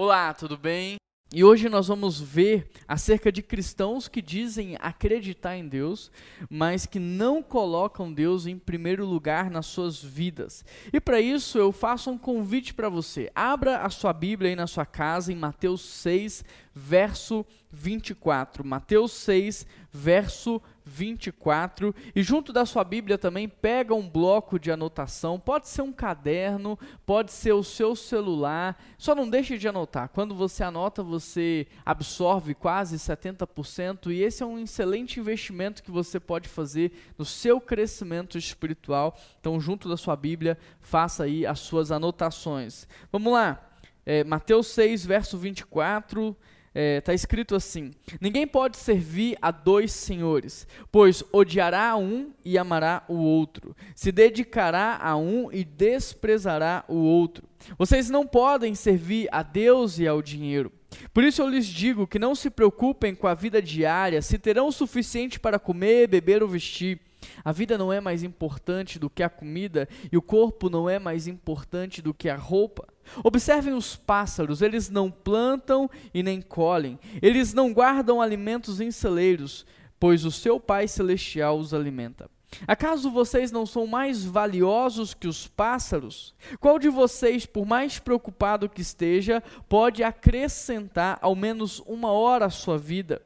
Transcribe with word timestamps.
Olá, 0.00 0.32
tudo 0.32 0.56
bem? 0.56 0.96
E 1.34 1.42
hoje 1.42 1.68
nós 1.68 1.88
vamos 1.88 2.20
ver 2.20 2.70
acerca 2.86 3.32
de 3.32 3.42
cristãos 3.42 4.06
que 4.06 4.22
dizem 4.22 4.76
acreditar 4.80 5.56
em 5.56 5.66
Deus, 5.66 6.10
mas 6.48 6.86
que 6.86 7.00
não 7.00 7.42
colocam 7.42 8.12
Deus 8.12 8.46
em 8.46 8.56
primeiro 8.56 9.04
lugar 9.04 9.50
nas 9.50 9.66
suas 9.66 10.00
vidas. 10.00 10.64
E 10.92 11.00
para 11.00 11.20
isso 11.20 11.58
eu 11.58 11.72
faço 11.72 12.10
um 12.10 12.16
convite 12.16 12.72
para 12.72 12.88
você. 12.88 13.28
Abra 13.34 13.78
a 13.78 13.90
sua 13.90 14.12
Bíblia 14.12 14.50
aí 14.50 14.56
na 14.56 14.68
sua 14.68 14.86
casa 14.86 15.32
em 15.32 15.36
Mateus 15.36 15.80
6, 15.80 16.44
verso 16.78 17.44
24. 17.70 18.64
Mateus 18.64 19.12
6, 19.12 19.66
verso 19.92 20.62
24. 20.84 21.94
E 22.14 22.22
junto 22.22 22.52
da 22.52 22.64
sua 22.64 22.84
Bíblia 22.84 23.18
também 23.18 23.48
pega 23.48 23.94
um 23.94 24.08
bloco 24.08 24.58
de 24.58 24.70
anotação. 24.70 25.38
Pode 25.38 25.68
ser 25.68 25.82
um 25.82 25.92
caderno, 25.92 26.78
pode 27.04 27.32
ser 27.32 27.52
o 27.52 27.64
seu 27.64 27.96
celular. 27.96 28.80
Só 28.96 29.14
não 29.14 29.28
deixe 29.28 29.58
de 29.58 29.68
anotar. 29.68 30.08
Quando 30.08 30.34
você 30.34 30.62
anota, 30.62 31.02
você 31.02 31.66
absorve 31.84 32.54
quase 32.54 32.96
70%. 32.96 34.10
E 34.10 34.22
esse 34.22 34.42
é 34.42 34.46
um 34.46 34.58
excelente 34.58 35.20
investimento 35.20 35.82
que 35.82 35.90
você 35.90 36.20
pode 36.20 36.48
fazer 36.48 36.92
no 37.18 37.24
seu 37.24 37.60
crescimento 37.60 38.38
espiritual. 38.38 39.18
Então, 39.40 39.60
junto 39.60 39.88
da 39.88 39.96
sua 39.96 40.16
Bíblia, 40.16 40.56
faça 40.80 41.24
aí 41.24 41.44
as 41.44 41.58
suas 41.58 41.90
anotações. 41.90 42.86
Vamos 43.10 43.32
lá. 43.32 43.64
É, 44.06 44.24
Mateus 44.24 44.68
6, 44.68 45.04
verso 45.04 45.36
24 45.36 46.34
está 46.78 46.80
é, 46.80 47.00
tá 47.00 47.14
escrito 47.14 47.56
assim: 47.56 47.90
Ninguém 48.20 48.46
pode 48.46 48.76
servir 48.76 49.36
a 49.42 49.50
dois 49.50 49.90
senhores, 49.90 50.66
pois 50.92 51.24
odiará 51.32 51.96
um 51.96 52.30
e 52.44 52.56
amará 52.56 53.02
o 53.08 53.16
outro, 53.16 53.74
se 53.96 54.12
dedicará 54.12 54.96
a 55.02 55.16
um 55.16 55.50
e 55.52 55.64
desprezará 55.64 56.84
o 56.86 56.96
outro. 56.96 57.48
Vocês 57.76 58.08
não 58.08 58.24
podem 58.24 58.74
servir 58.76 59.28
a 59.32 59.42
Deus 59.42 59.98
e 59.98 60.06
ao 60.06 60.22
dinheiro. 60.22 60.72
Por 61.12 61.24
isso 61.24 61.42
eu 61.42 61.48
lhes 61.48 61.66
digo 61.66 62.06
que 62.06 62.18
não 62.18 62.34
se 62.34 62.48
preocupem 62.48 63.14
com 63.14 63.26
a 63.26 63.34
vida 63.34 63.60
diária, 63.60 64.22
se 64.22 64.38
terão 64.38 64.68
o 64.68 64.72
suficiente 64.72 65.40
para 65.40 65.58
comer, 65.58 66.06
beber 66.06 66.42
ou 66.42 66.48
vestir. 66.48 67.00
A 67.44 67.52
vida 67.52 67.76
não 67.76 67.92
é 67.92 68.00
mais 68.00 68.22
importante 68.22 68.98
do 68.98 69.10
que 69.10 69.22
a 69.22 69.28
comida 69.28 69.88
e 70.10 70.16
o 70.16 70.22
corpo 70.22 70.70
não 70.70 70.88
é 70.88 70.98
mais 70.98 71.26
importante 71.26 72.00
do 72.00 72.14
que 72.14 72.28
a 72.28 72.36
roupa. 72.36 72.86
Observem 73.22 73.74
os 73.74 73.96
pássaros, 73.96 74.62
eles 74.62 74.88
não 74.88 75.10
plantam 75.10 75.90
e 76.12 76.22
nem 76.22 76.40
colhem, 76.40 76.98
eles 77.20 77.52
não 77.52 77.72
guardam 77.72 78.20
alimentos 78.20 78.80
em 78.80 78.90
celeiros, 78.90 79.66
pois 79.98 80.24
o 80.24 80.30
seu 80.30 80.58
Pai 80.60 80.86
Celestial 80.88 81.58
os 81.58 81.74
alimenta. 81.74 82.30
Acaso 82.66 83.10
vocês 83.10 83.52
não 83.52 83.66
são 83.66 83.86
mais 83.86 84.24
valiosos 84.24 85.12
que 85.12 85.28
os 85.28 85.46
pássaros? 85.46 86.34
Qual 86.58 86.78
de 86.78 86.88
vocês, 86.88 87.44
por 87.44 87.66
mais 87.66 87.98
preocupado 87.98 88.68
que 88.68 88.80
esteja, 88.80 89.42
pode 89.68 90.02
acrescentar 90.02 91.18
ao 91.20 91.36
menos 91.36 91.80
uma 91.86 92.10
hora 92.10 92.46
à 92.46 92.50
sua 92.50 92.78
vida? 92.78 93.22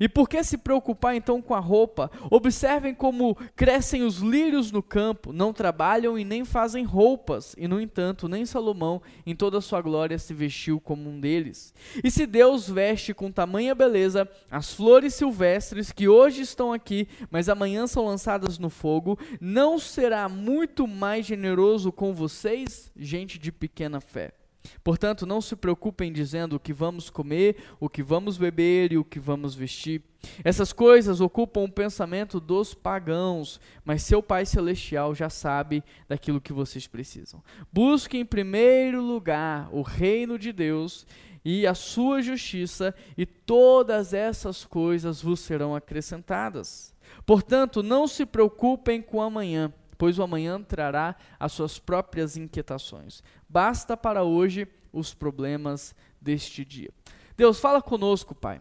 E 0.00 0.08
por 0.08 0.28
que 0.28 0.42
se 0.42 0.58
preocupar 0.58 1.14
então 1.14 1.40
com 1.40 1.54
a 1.54 1.58
roupa? 1.58 2.10
Observem 2.30 2.94
como 2.94 3.36
crescem 3.56 4.02
os 4.02 4.18
lírios 4.18 4.70
no 4.70 4.82
campo, 4.82 5.32
não 5.32 5.52
trabalham 5.52 6.18
e 6.18 6.24
nem 6.24 6.44
fazem 6.44 6.84
roupas, 6.84 7.54
e 7.56 7.66
no 7.66 7.80
entanto, 7.80 8.28
nem 8.28 8.44
Salomão, 8.44 9.02
em 9.26 9.34
toda 9.34 9.58
a 9.58 9.62
sua 9.62 9.80
glória, 9.80 10.18
se 10.18 10.34
vestiu 10.34 10.80
como 10.80 11.08
um 11.08 11.20
deles. 11.20 11.74
E 12.02 12.10
se 12.10 12.26
Deus 12.26 12.68
veste 12.68 13.14
com 13.14 13.30
tamanha 13.30 13.74
beleza 13.74 14.28
as 14.50 14.72
flores 14.72 15.14
silvestres 15.14 15.92
que 15.92 16.08
hoje 16.08 16.42
estão 16.42 16.72
aqui, 16.72 17.08
mas 17.30 17.48
amanhã 17.48 17.86
são 17.86 18.06
lançadas 18.06 18.58
no 18.58 18.70
fogo, 18.70 19.18
não 19.40 19.78
será 19.78 20.28
muito 20.28 20.86
mais 20.86 21.26
generoso 21.26 21.92
com 21.92 22.14
vocês, 22.14 22.90
gente 22.96 23.38
de 23.38 23.50
pequena 23.50 24.00
fé? 24.00 24.41
Portanto, 24.82 25.26
não 25.26 25.40
se 25.40 25.56
preocupem 25.56 26.12
dizendo 26.12 26.56
o 26.56 26.60
que 26.60 26.72
vamos 26.72 27.10
comer, 27.10 27.56
o 27.80 27.88
que 27.88 28.02
vamos 28.02 28.36
beber 28.38 28.92
e 28.92 28.98
o 28.98 29.04
que 29.04 29.18
vamos 29.18 29.54
vestir. 29.54 30.02
Essas 30.44 30.72
coisas 30.72 31.20
ocupam 31.20 31.62
o 31.62 31.72
pensamento 31.72 32.38
dos 32.38 32.74
pagãos, 32.74 33.60
mas 33.84 34.02
seu 34.02 34.22
Pai 34.22 34.46
Celestial 34.46 35.14
já 35.14 35.28
sabe 35.28 35.82
daquilo 36.08 36.40
que 36.40 36.52
vocês 36.52 36.86
precisam. 36.86 37.42
Busque 37.72 38.16
em 38.16 38.24
primeiro 38.24 39.02
lugar 39.02 39.68
o 39.72 39.82
reino 39.82 40.38
de 40.38 40.52
Deus 40.52 41.06
e 41.44 41.66
a 41.66 41.74
sua 41.74 42.22
justiça, 42.22 42.94
e 43.18 43.26
todas 43.26 44.14
essas 44.14 44.64
coisas 44.64 45.20
vos 45.20 45.40
serão 45.40 45.74
acrescentadas. 45.74 46.94
Portanto, 47.26 47.82
não 47.82 48.06
se 48.06 48.24
preocupem 48.24 49.02
com 49.02 49.20
amanhã 49.20 49.72
pois 50.02 50.18
o 50.18 50.22
amanhã 50.24 50.60
trará 50.60 51.14
as 51.38 51.52
suas 51.52 51.78
próprias 51.78 52.36
inquietações. 52.36 53.22
Basta 53.48 53.96
para 53.96 54.24
hoje 54.24 54.66
os 54.92 55.14
problemas 55.14 55.94
deste 56.20 56.64
dia. 56.64 56.90
Deus, 57.36 57.60
fala 57.60 57.80
conosco, 57.80 58.34
Pai. 58.34 58.60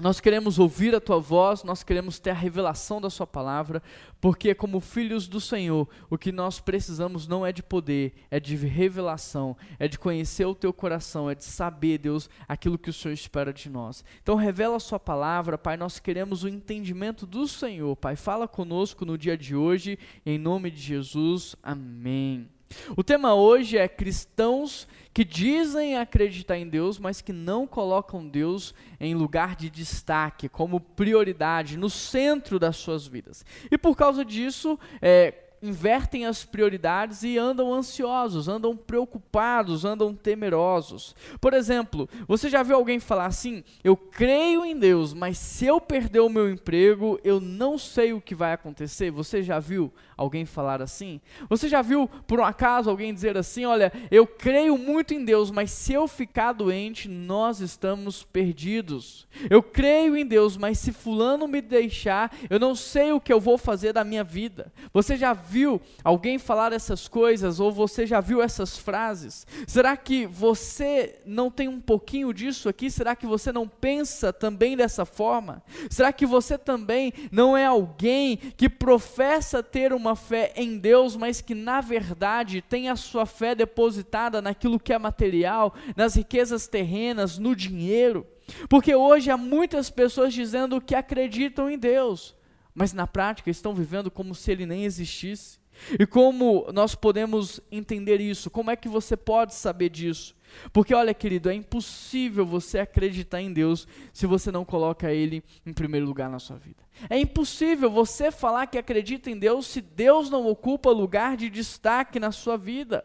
Nós 0.00 0.20
queremos 0.20 0.60
ouvir 0.60 0.94
a 0.94 1.00
tua 1.00 1.18
voz, 1.18 1.64
nós 1.64 1.82
queremos 1.82 2.20
ter 2.20 2.30
a 2.30 2.34
revelação 2.34 3.00
da 3.00 3.10
sua 3.10 3.26
palavra, 3.26 3.82
porque 4.20 4.54
como 4.54 4.78
filhos 4.78 5.26
do 5.26 5.40
Senhor, 5.40 5.88
o 6.08 6.16
que 6.16 6.30
nós 6.30 6.60
precisamos 6.60 7.26
não 7.26 7.44
é 7.44 7.52
de 7.52 7.64
poder, 7.64 8.14
é 8.30 8.38
de 8.38 8.54
revelação, 8.54 9.56
é 9.76 9.88
de 9.88 9.98
conhecer 9.98 10.44
o 10.44 10.54
teu 10.54 10.72
coração, 10.72 11.28
é 11.28 11.34
de 11.34 11.42
saber, 11.42 11.98
Deus, 11.98 12.30
aquilo 12.46 12.78
que 12.78 12.90
o 12.90 12.92
Senhor 12.92 13.12
espera 13.12 13.52
de 13.52 13.68
nós. 13.68 14.04
Então 14.22 14.36
revela 14.36 14.76
a 14.76 14.80
sua 14.80 15.00
palavra, 15.00 15.58
Pai, 15.58 15.76
nós 15.76 15.98
queremos 15.98 16.44
o 16.44 16.48
entendimento 16.48 17.26
do 17.26 17.48
Senhor. 17.48 17.96
Pai, 17.96 18.14
fala 18.14 18.46
conosco 18.46 19.04
no 19.04 19.18
dia 19.18 19.36
de 19.36 19.56
hoje, 19.56 19.98
em 20.24 20.38
nome 20.38 20.70
de 20.70 20.80
Jesus. 20.80 21.56
Amém. 21.60 22.48
O 22.96 23.02
tema 23.02 23.34
hoje 23.34 23.76
é 23.78 23.88
cristãos 23.88 24.86
que 25.12 25.24
dizem 25.24 25.96
acreditar 25.96 26.56
em 26.56 26.68
Deus, 26.68 26.98
mas 26.98 27.20
que 27.20 27.32
não 27.32 27.66
colocam 27.66 28.28
Deus 28.28 28.74
em 29.00 29.14
lugar 29.14 29.56
de 29.56 29.68
destaque, 29.68 30.48
como 30.48 30.80
prioridade, 30.80 31.76
no 31.76 31.90
centro 31.90 32.58
das 32.58 32.76
suas 32.76 33.06
vidas. 33.06 33.44
E 33.70 33.76
por 33.76 33.96
causa 33.96 34.24
disso, 34.24 34.78
é, 35.02 35.47
invertem 35.62 36.26
as 36.26 36.44
prioridades 36.44 37.22
e 37.22 37.38
andam 37.38 37.72
ansiosos, 37.72 38.48
andam 38.48 38.76
preocupados, 38.76 39.84
andam 39.84 40.14
temerosos. 40.14 41.14
Por 41.40 41.54
exemplo, 41.54 42.08
você 42.26 42.48
já 42.48 42.62
viu 42.62 42.76
alguém 42.76 43.00
falar 43.00 43.26
assim: 43.26 43.64
Eu 43.82 43.96
creio 43.96 44.64
em 44.64 44.78
Deus, 44.78 45.12
mas 45.12 45.38
se 45.38 45.66
eu 45.66 45.80
perder 45.80 46.20
o 46.20 46.28
meu 46.28 46.50
emprego, 46.50 47.18
eu 47.22 47.40
não 47.40 47.78
sei 47.78 48.12
o 48.12 48.20
que 48.20 48.34
vai 48.34 48.52
acontecer? 48.52 49.10
Você 49.10 49.42
já 49.42 49.58
viu 49.58 49.92
alguém 50.16 50.44
falar 50.44 50.82
assim? 50.82 51.20
Você 51.48 51.68
já 51.68 51.80
viu, 51.80 52.08
por 52.26 52.40
um 52.40 52.44
acaso, 52.44 52.90
alguém 52.90 53.14
dizer 53.14 53.36
assim: 53.36 53.64
Olha, 53.64 53.92
eu 54.10 54.26
creio 54.26 54.76
muito 54.76 55.14
em 55.14 55.24
Deus, 55.24 55.50
mas 55.50 55.70
se 55.70 55.92
eu 55.92 56.08
ficar 56.08 56.52
doente, 56.52 57.08
nós 57.08 57.60
estamos 57.60 58.22
perdidos. 58.22 59.26
Eu 59.48 59.62
creio 59.62 60.16
em 60.16 60.26
Deus, 60.26 60.56
mas 60.56 60.78
se 60.78 60.92
Fulano 60.92 61.46
me 61.46 61.60
deixar, 61.60 62.34
eu 62.50 62.58
não 62.58 62.74
sei 62.74 63.12
o 63.12 63.20
que 63.20 63.32
eu 63.32 63.40
vou 63.40 63.56
fazer 63.56 63.92
da 63.92 64.04
minha 64.04 64.24
vida. 64.24 64.72
Você 64.92 65.16
já 65.16 65.32
viu 65.48 65.80
alguém 66.04 66.38
falar 66.38 66.72
essas 66.72 67.08
coisas 67.08 67.58
ou 67.60 67.72
você 67.72 68.06
já 68.06 68.20
viu 68.20 68.42
essas 68.42 68.76
frases? 68.76 69.46
Será 69.66 69.96
que 69.96 70.26
você 70.26 71.20
não 71.24 71.50
tem 71.50 71.68
um 71.68 71.80
pouquinho 71.80 72.32
disso 72.32 72.68
aqui? 72.68 72.90
Será 72.90 73.16
que 73.16 73.26
você 73.26 73.50
não 73.50 73.66
pensa 73.66 74.32
também 74.32 74.76
dessa 74.76 75.04
forma? 75.04 75.62
Será 75.90 76.12
que 76.12 76.26
você 76.26 76.58
também 76.58 77.12
não 77.32 77.56
é 77.56 77.66
alguém 77.66 78.36
que 78.36 78.68
professa 78.68 79.62
ter 79.62 79.92
uma 79.92 80.14
fé 80.14 80.52
em 80.54 80.78
Deus, 80.78 81.16
mas 81.16 81.40
que 81.40 81.54
na 81.54 81.80
verdade 81.80 82.60
tem 82.60 82.88
a 82.88 82.96
sua 82.96 83.24
fé 83.24 83.54
depositada 83.54 84.42
naquilo 84.42 84.78
que 84.78 84.92
é 84.92 84.98
material, 84.98 85.74
nas 85.96 86.14
riquezas 86.14 86.66
terrenas, 86.66 87.38
no 87.38 87.56
dinheiro? 87.56 88.26
Porque 88.68 88.94
hoje 88.94 89.30
há 89.30 89.36
muitas 89.36 89.90
pessoas 89.90 90.32
dizendo 90.32 90.80
que 90.80 90.94
acreditam 90.94 91.70
em 91.70 91.78
Deus, 91.78 92.34
mas 92.78 92.92
na 92.92 93.08
prática 93.08 93.50
estão 93.50 93.74
vivendo 93.74 94.08
como 94.08 94.36
se 94.36 94.52
ele 94.52 94.64
nem 94.64 94.84
existisse. 94.84 95.58
E 95.98 96.06
como 96.06 96.64
nós 96.72 96.94
podemos 96.94 97.60
entender 97.72 98.20
isso? 98.20 98.48
Como 98.48 98.70
é 98.70 98.76
que 98.76 98.88
você 98.88 99.16
pode 99.16 99.52
saber 99.52 99.88
disso? 99.88 100.36
Porque 100.72 100.94
olha, 100.94 101.12
querido, 101.12 101.50
é 101.50 101.54
impossível 101.54 102.46
você 102.46 102.78
acreditar 102.78 103.40
em 103.42 103.52
Deus 103.52 103.86
se 104.12 104.26
você 104.26 104.52
não 104.52 104.64
coloca 104.64 105.12
Ele 105.12 105.42
em 105.66 105.72
primeiro 105.72 106.06
lugar 106.06 106.30
na 106.30 106.38
sua 106.38 106.56
vida. 106.56 106.84
É 107.10 107.18
impossível 107.18 107.90
você 107.90 108.30
falar 108.30 108.68
que 108.68 108.78
acredita 108.78 109.28
em 109.28 109.36
Deus 109.36 109.66
se 109.66 109.80
Deus 109.80 110.30
não 110.30 110.46
ocupa 110.46 110.90
lugar 110.90 111.36
de 111.36 111.50
destaque 111.50 112.20
na 112.20 112.30
sua 112.30 112.56
vida. 112.56 113.04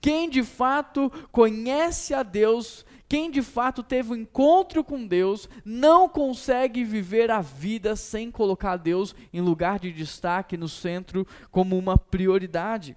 Quem 0.00 0.30
de 0.30 0.42
fato 0.42 1.10
conhece 1.30 2.14
a 2.14 2.22
Deus 2.22 2.86
quem 3.10 3.28
de 3.28 3.42
fato 3.42 3.82
teve 3.82 4.12
um 4.12 4.14
encontro 4.14 4.84
com 4.84 5.04
Deus 5.04 5.48
não 5.64 6.08
consegue 6.08 6.84
viver 6.84 7.28
a 7.28 7.40
vida 7.40 7.96
sem 7.96 8.30
colocar 8.30 8.76
Deus 8.76 9.16
em 9.32 9.40
lugar 9.40 9.80
de 9.80 9.90
destaque 9.90 10.56
no 10.56 10.68
centro 10.68 11.26
como 11.50 11.76
uma 11.76 11.98
prioridade. 11.98 12.96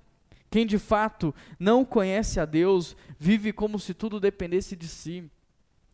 Quem 0.51 0.67
de 0.67 0.77
fato 0.77 1.33
não 1.59 1.83
conhece 1.83 2.39
a 2.39 2.45
Deus 2.45 2.95
vive 3.17 3.51
como 3.51 3.79
se 3.79 3.95
tudo 3.95 4.19
dependesse 4.19 4.75
de 4.75 4.87
si. 4.87 5.27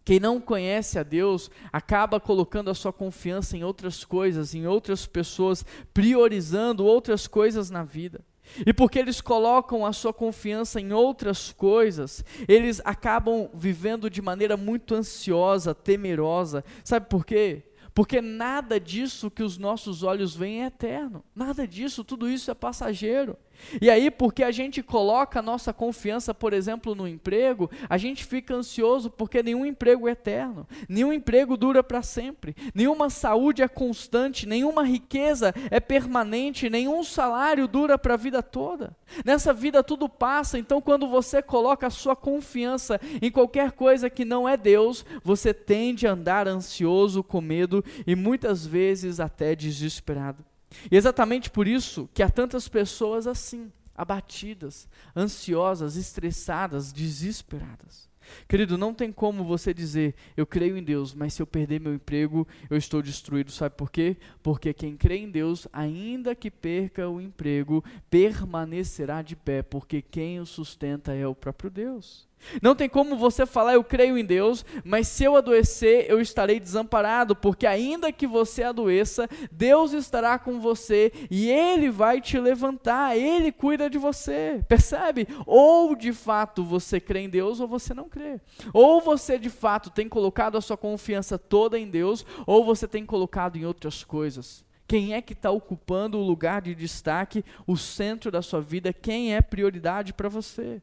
Quem 0.04 0.20
não 0.20 0.42
conhece 0.42 1.00
a 1.00 1.04
Deus 1.04 1.50
acaba 1.72 2.20
colocando 2.20 2.70
a 2.70 2.76
sua 2.76 2.92
confiança 2.92 3.56
em 3.56 3.64
outras 3.64 4.04
coisas, 4.04 4.54
em 4.54 4.68
outras 4.68 5.08
pessoas, 5.08 5.64
priorizando 5.94 6.86
outras 6.86 7.26
coisas 7.26 7.70
na 7.70 7.86
vida. 7.86 8.20
E 8.66 8.74
porque 8.74 9.00
eles 9.00 9.22
colocam 9.22 9.86
a 9.86 9.94
sua 9.94 10.14
confiança 10.14 10.80
em 10.80 10.92
outras 10.92 11.52
coisas, 11.52 12.24
eles 12.48 12.82
acabam 12.84 13.50
vivendo 13.54 14.10
de 14.10 14.22
maneira 14.22 14.58
muito 14.58 14.96
ansiosa, 14.96 15.74
temerosa. 15.74 16.64
Sabe 16.84 17.08
por 17.08 17.26
quê? 17.26 17.64
Porque 17.94 18.22
nada 18.22 18.80
disso 18.80 19.30
que 19.30 19.44
os 19.44 19.58
nossos 19.58 20.04
olhos 20.04 20.36
veem 20.36 20.64
é 20.64 20.68
eterno. 20.68 21.24
Nada 21.36 21.68
disso, 21.68 22.04
tudo 22.04 22.30
isso 22.30 22.50
é 22.50 22.54
passageiro. 22.54 23.38
E 23.82 23.90
aí, 23.90 24.10
porque 24.10 24.44
a 24.44 24.52
gente 24.52 24.82
coloca 24.82 25.40
a 25.40 25.42
nossa 25.42 25.74
confiança, 25.74 26.34
por 26.34 26.54
exemplo, 26.54 26.96
no 26.96 27.08
emprego, 27.08 27.70
a 27.90 27.98
gente 27.98 28.26
fica 28.26 28.54
ansioso 28.54 29.10
porque 29.10 29.44
nenhum 29.44 29.66
emprego 29.66 30.08
é 30.08 30.12
eterno, 30.12 30.68
nenhum 30.88 31.14
emprego 31.14 31.56
dura 31.56 31.84
para 31.84 32.02
sempre, 32.02 32.56
nenhuma 32.74 33.10
saúde 33.10 33.62
é 33.62 33.68
constante, 33.68 34.48
nenhuma 34.48 34.84
riqueza 34.84 35.54
é 35.70 35.80
permanente, 35.80 36.70
nenhum 36.70 37.04
salário 37.04 37.68
dura 37.68 37.98
para 37.98 38.16
a 38.16 38.18
vida 38.18 38.42
toda. 38.42 38.96
Nessa 39.24 39.54
vida 39.54 39.84
tudo 39.84 40.08
passa, 40.08 40.58
então 40.58 40.82
quando 40.82 41.08
você 41.08 41.42
coloca 41.42 41.88
a 41.88 41.92
sua 41.92 42.16
confiança 42.16 43.00
em 43.22 43.32
qualquer 43.32 43.72
coisa 43.72 44.10
que 44.10 44.26
não 44.26 44.48
é 44.48 44.56
Deus, 44.56 45.06
você 45.24 45.54
tende 45.54 46.08
a 46.08 46.12
andar 46.12 46.48
ansioso, 46.48 47.24
com 47.24 47.42
medo 47.42 47.84
e 48.06 48.16
muitas 48.16 48.66
vezes 48.66 49.20
até 49.20 49.56
desesperado. 49.56 50.49
E 50.92 50.96
exatamente 50.96 51.50
por 51.50 51.68
isso 51.68 52.10
que 52.14 52.24
há 52.24 52.30
tantas 52.30 52.68
pessoas 52.68 53.28
assim, 53.28 53.72
abatidas, 53.96 54.88
ansiosas, 55.16 55.96
estressadas, 55.96 56.94
desesperadas. 56.94 58.08
Querido, 58.48 58.78
não 58.78 58.94
tem 58.94 59.12
como 59.12 59.44
você 59.44 59.74
dizer, 59.74 60.16
eu 60.38 60.46
creio 60.46 60.78
em 60.78 60.84
Deus, 60.84 61.14
mas 61.14 61.34
se 61.34 61.42
eu 61.42 61.48
perder 61.48 61.80
meu 61.80 61.94
emprego, 61.94 62.48
eu 62.70 62.78
estou 62.78 63.02
destruído. 63.02 63.52
Sabe 63.52 63.76
por 63.76 63.92
quê? 63.92 64.18
Porque 64.44 64.74
quem 64.74 64.96
crê 64.96 65.18
em 65.18 65.30
Deus, 65.30 65.68
ainda 65.74 66.36
que 66.36 66.52
perca 66.52 67.10
o 67.10 67.20
emprego, 67.20 67.84
permanecerá 68.10 69.22
de 69.22 69.36
pé, 69.36 69.64
porque 69.64 70.02
quem 70.02 70.40
o 70.40 70.46
sustenta 70.46 71.14
é 71.14 71.28
o 71.28 71.36
próprio 71.36 71.72
Deus. 71.72 72.29
Não 72.62 72.76
tem 72.76 72.90
como 72.90 73.16
você 73.16 73.46
falar, 73.46 73.74
eu 73.74 73.84
creio 73.84 74.18
em 74.18 74.26
Deus, 74.26 74.66
mas 74.84 75.08
se 75.08 75.24
eu 75.24 75.36
adoecer, 75.36 76.06
eu 76.10 76.20
estarei 76.20 76.60
desamparado, 76.60 77.36
porque 77.36 77.68
ainda 77.68 78.12
que 78.12 78.26
você 78.26 78.64
adoeça, 78.64 79.28
Deus 79.52 79.94
estará 79.94 80.40
com 80.40 80.60
você 80.60 81.12
e 81.30 81.50
Ele 81.50 81.90
vai 81.90 82.22
te 82.22 82.40
levantar, 82.40 83.18
Ele 83.18 83.52
cuida 83.52 83.90
de 83.90 83.98
você, 83.98 84.64
percebe? 84.68 85.28
Ou 85.46 85.96
de 85.96 86.14
fato 86.14 86.64
você 86.64 87.00
crê 87.00 87.22
em 87.22 87.30
Deus, 87.30 87.60
ou 87.60 87.68
você 87.68 87.94
não 87.94 88.10
crê. 88.10 88.40
Ou 88.74 89.02
você 89.02 89.38
de 89.38 89.50
fato 89.50 89.90
tem 89.90 90.08
colocado 90.08 90.58
a 90.58 90.62
sua 90.62 90.78
confiança 90.78 91.38
toda 91.38 91.78
em 91.78 91.90
Deus, 91.90 92.26
ou 92.46 92.66
você 92.66 92.88
tem 92.88 93.06
colocado 93.06 93.58
em 93.58 93.66
outras 93.66 94.04
coisas. 94.04 94.66
Quem 94.88 95.14
é 95.14 95.22
que 95.22 95.34
está 95.34 95.52
ocupando 95.52 96.18
o 96.18 96.26
lugar 96.26 96.64
de 96.64 96.74
destaque, 96.74 97.46
o 97.68 97.78
centro 97.78 98.32
da 98.32 98.42
sua 98.42 98.60
vida? 98.60 98.92
Quem 98.92 99.36
é 99.36 99.42
prioridade 99.42 100.14
para 100.14 100.28
você? 100.28 100.82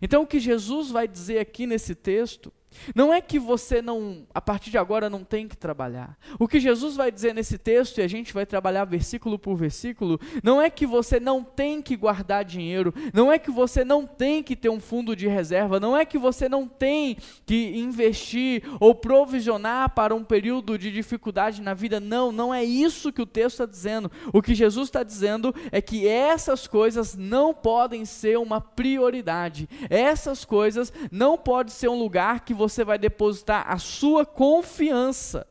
Então, 0.00 0.22
o 0.22 0.26
que 0.26 0.40
Jesus 0.40 0.90
vai 0.90 1.06
dizer 1.06 1.38
aqui 1.38 1.66
nesse 1.66 1.94
texto 1.94 2.52
não 2.94 3.12
é 3.12 3.20
que 3.20 3.38
você 3.38 3.80
não, 3.80 4.26
a 4.34 4.40
partir 4.40 4.70
de 4.70 4.78
agora, 4.78 5.10
não 5.10 5.24
tem 5.24 5.46
que 5.46 5.56
trabalhar. 5.56 6.16
O 6.38 6.48
que 6.48 6.60
Jesus 6.60 6.96
vai 6.96 7.10
dizer 7.10 7.34
nesse 7.34 7.58
texto, 7.58 7.98
e 7.98 8.02
a 8.02 8.08
gente 8.08 8.32
vai 8.32 8.46
trabalhar 8.46 8.84
versículo 8.84 9.38
por 9.38 9.56
versículo, 9.56 10.20
não 10.42 10.60
é 10.60 10.70
que 10.70 10.86
você 10.86 11.18
não 11.20 11.42
tem 11.42 11.80
que 11.80 11.96
guardar 11.96 12.44
dinheiro, 12.44 12.92
não 13.12 13.30
é 13.30 13.38
que 13.38 13.50
você 13.50 13.84
não 13.84 14.06
tem 14.06 14.42
que 14.42 14.56
ter 14.56 14.68
um 14.68 14.80
fundo 14.80 15.14
de 15.14 15.28
reserva, 15.28 15.78
não 15.78 15.96
é 15.96 16.04
que 16.04 16.18
você 16.18 16.48
não 16.48 16.66
tem 16.66 17.16
que 17.46 17.76
investir 17.76 18.62
ou 18.80 18.94
provisionar 18.94 19.90
para 19.90 20.14
um 20.14 20.24
período 20.24 20.78
de 20.78 20.90
dificuldade 20.90 21.62
na 21.62 21.74
vida. 21.74 22.00
Não, 22.00 22.32
não 22.32 22.54
é 22.54 22.64
isso 22.64 23.12
que 23.12 23.22
o 23.22 23.26
texto 23.26 23.54
está 23.54 23.66
dizendo. 23.66 24.10
O 24.32 24.42
que 24.42 24.54
Jesus 24.54 24.88
está 24.88 25.02
dizendo 25.02 25.54
é 25.70 25.80
que 25.80 26.06
essas 26.06 26.66
coisas 26.66 27.14
não 27.16 27.54
podem 27.54 28.04
ser 28.04 28.38
uma 28.38 28.60
prioridade. 28.60 29.68
Essas 29.88 30.44
coisas 30.44 30.92
não 31.10 31.36
podem 31.36 31.72
ser 31.72 31.88
um 31.88 31.98
lugar 31.98 32.44
que 32.44 32.54
você 32.54 32.63
você 32.68 32.84
vai 32.84 32.98
depositar 32.98 33.64
a 33.70 33.78
sua 33.78 34.24
confiança, 34.24 35.46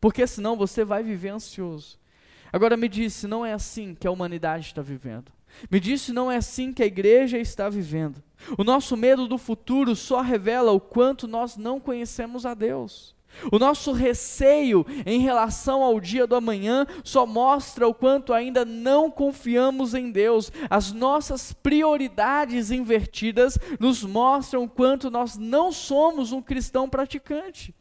porque 0.00 0.26
senão 0.26 0.56
você 0.56 0.84
vai 0.84 1.02
viver 1.02 1.30
ansioso. 1.30 1.98
Agora 2.52 2.76
me 2.76 2.88
diz 2.88 3.12
se 3.12 3.26
não 3.26 3.44
é 3.44 3.52
assim 3.52 3.94
que 3.94 4.06
a 4.06 4.10
humanidade 4.10 4.66
está 4.66 4.80
vivendo. 4.80 5.32
Me 5.70 5.78
diz 5.78 6.02
se 6.02 6.12
não 6.12 6.30
é 6.30 6.36
assim 6.36 6.72
que 6.72 6.82
a 6.82 6.86
igreja 6.86 7.38
está 7.38 7.68
vivendo. 7.68 8.22
O 8.56 8.64
nosso 8.64 8.96
medo 8.96 9.26
do 9.28 9.38
futuro 9.38 9.94
só 9.94 10.20
revela 10.20 10.72
o 10.72 10.80
quanto 10.80 11.28
nós 11.28 11.56
não 11.56 11.78
conhecemos 11.78 12.46
a 12.46 12.54
Deus. 12.54 13.14
O 13.50 13.58
nosso 13.58 13.92
receio 13.92 14.86
em 15.04 15.20
relação 15.20 15.82
ao 15.82 16.00
dia 16.00 16.26
do 16.26 16.34
amanhã 16.34 16.86
só 17.02 17.26
mostra 17.26 17.86
o 17.86 17.94
quanto 17.94 18.32
ainda 18.32 18.64
não 18.64 19.10
confiamos 19.10 19.94
em 19.94 20.10
Deus. 20.10 20.50
As 20.70 20.92
nossas 20.92 21.52
prioridades 21.52 22.70
invertidas 22.70 23.58
nos 23.78 24.02
mostram 24.02 24.64
o 24.64 24.68
quanto 24.68 25.10
nós 25.10 25.36
não 25.36 25.72
somos 25.72 26.32
um 26.32 26.42
cristão 26.42 26.88
praticante. 26.88 27.74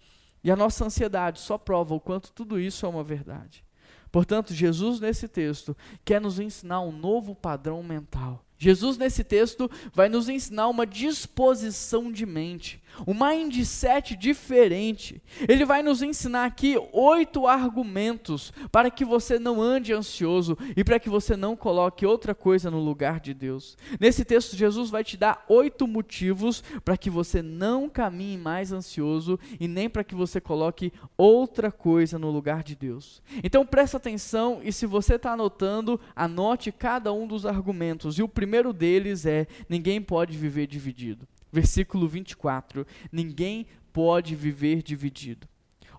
E 0.44 0.52
a 0.52 0.56
nossa 0.56 0.86
ansiedade 0.86 1.40
só 1.40 1.58
prova 1.58 1.96
o 1.96 2.00
quanto 2.00 2.34
tudo 2.34 2.60
isso 2.60 2.86
é 2.86 2.90
uma 2.90 3.04
verdade. 3.04 3.64
Portanto, 4.12 4.54
Jesus, 4.54 5.00
nesse 5.00 5.28
texto, 5.28 5.76
quer 6.06 6.22
nos 6.22 6.40
ensinar 6.40 6.82
um 6.82 6.92
novo 6.92 7.34
padrão 7.34 7.82
mental. 7.82 8.46
Jesus, 8.60 8.98
nesse 8.98 9.24
texto, 9.24 9.70
vai 9.92 10.08
nos 10.08 10.30
ensinar 10.30 10.68
uma 10.68 10.86
disposição 10.86 12.12
de 12.12 12.26
mente 12.26 12.83
um 13.08 13.14
mindset 13.14 14.16
diferente. 14.16 15.22
Ele 15.48 15.66
vai 15.66 15.82
nos 15.82 16.02
ensinar 16.02 16.46
aqui 16.46 16.76
oito 16.92 17.48
argumentos 17.48 18.54
para 18.72 18.92
que 18.92 19.04
você 19.04 19.40
não 19.40 19.62
ande 19.62 19.94
ansioso 19.94 20.58
e 20.76 20.84
para 20.84 21.00
que 21.00 21.10
você 21.10 21.36
não 21.36 21.56
coloque 21.56 22.06
outra 22.06 22.36
coisa 22.36 22.70
no 22.70 22.80
lugar 22.80 23.20
de 23.20 23.34
Deus. 23.34 23.78
Nesse 24.00 24.24
texto, 24.24 24.56
Jesus 24.56 24.90
vai 24.90 25.04
te 25.04 25.18
dar 25.18 25.44
oito 25.48 25.88
motivos 25.88 26.64
para 26.84 26.98
que 26.98 27.10
você 27.10 27.42
não 27.42 27.90
caminhe 27.90 28.38
mais 28.38 28.72
ansioso 28.72 29.40
e 29.60 29.68
nem 29.68 29.90
para 29.90 30.04
que 30.04 30.16
você 30.16 30.40
coloque 30.40 30.92
outra 31.18 31.72
coisa 31.72 32.20
no 32.20 32.32
lugar 32.32 32.64
de 32.64 32.76
Deus. 32.76 33.22
Então 33.44 33.66
presta 33.66 33.98
atenção 33.98 34.62
e 34.64 34.72
se 34.72 34.86
você 34.86 35.16
está 35.16 35.34
anotando, 35.34 36.00
anote 36.16 36.72
cada 36.72 37.12
um 37.12 37.28
dos 37.28 37.46
argumentos. 37.46 38.18
E 38.18 38.24
o 38.24 38.28
primeiro 38.28 38.74
deles 38.74 39.26
é: 39.26 39.48
ninguém 39.68 40.02
pode 40.02 40.38
viver 40.38 40.68
dividido 40.68 41.28
versículo 41.54 42.08
24: 42.08 42.86
Ninguém 43.12 43.68
pode 43.94 44.36
viver 44.36 44.82
dividido. 44.82 45.48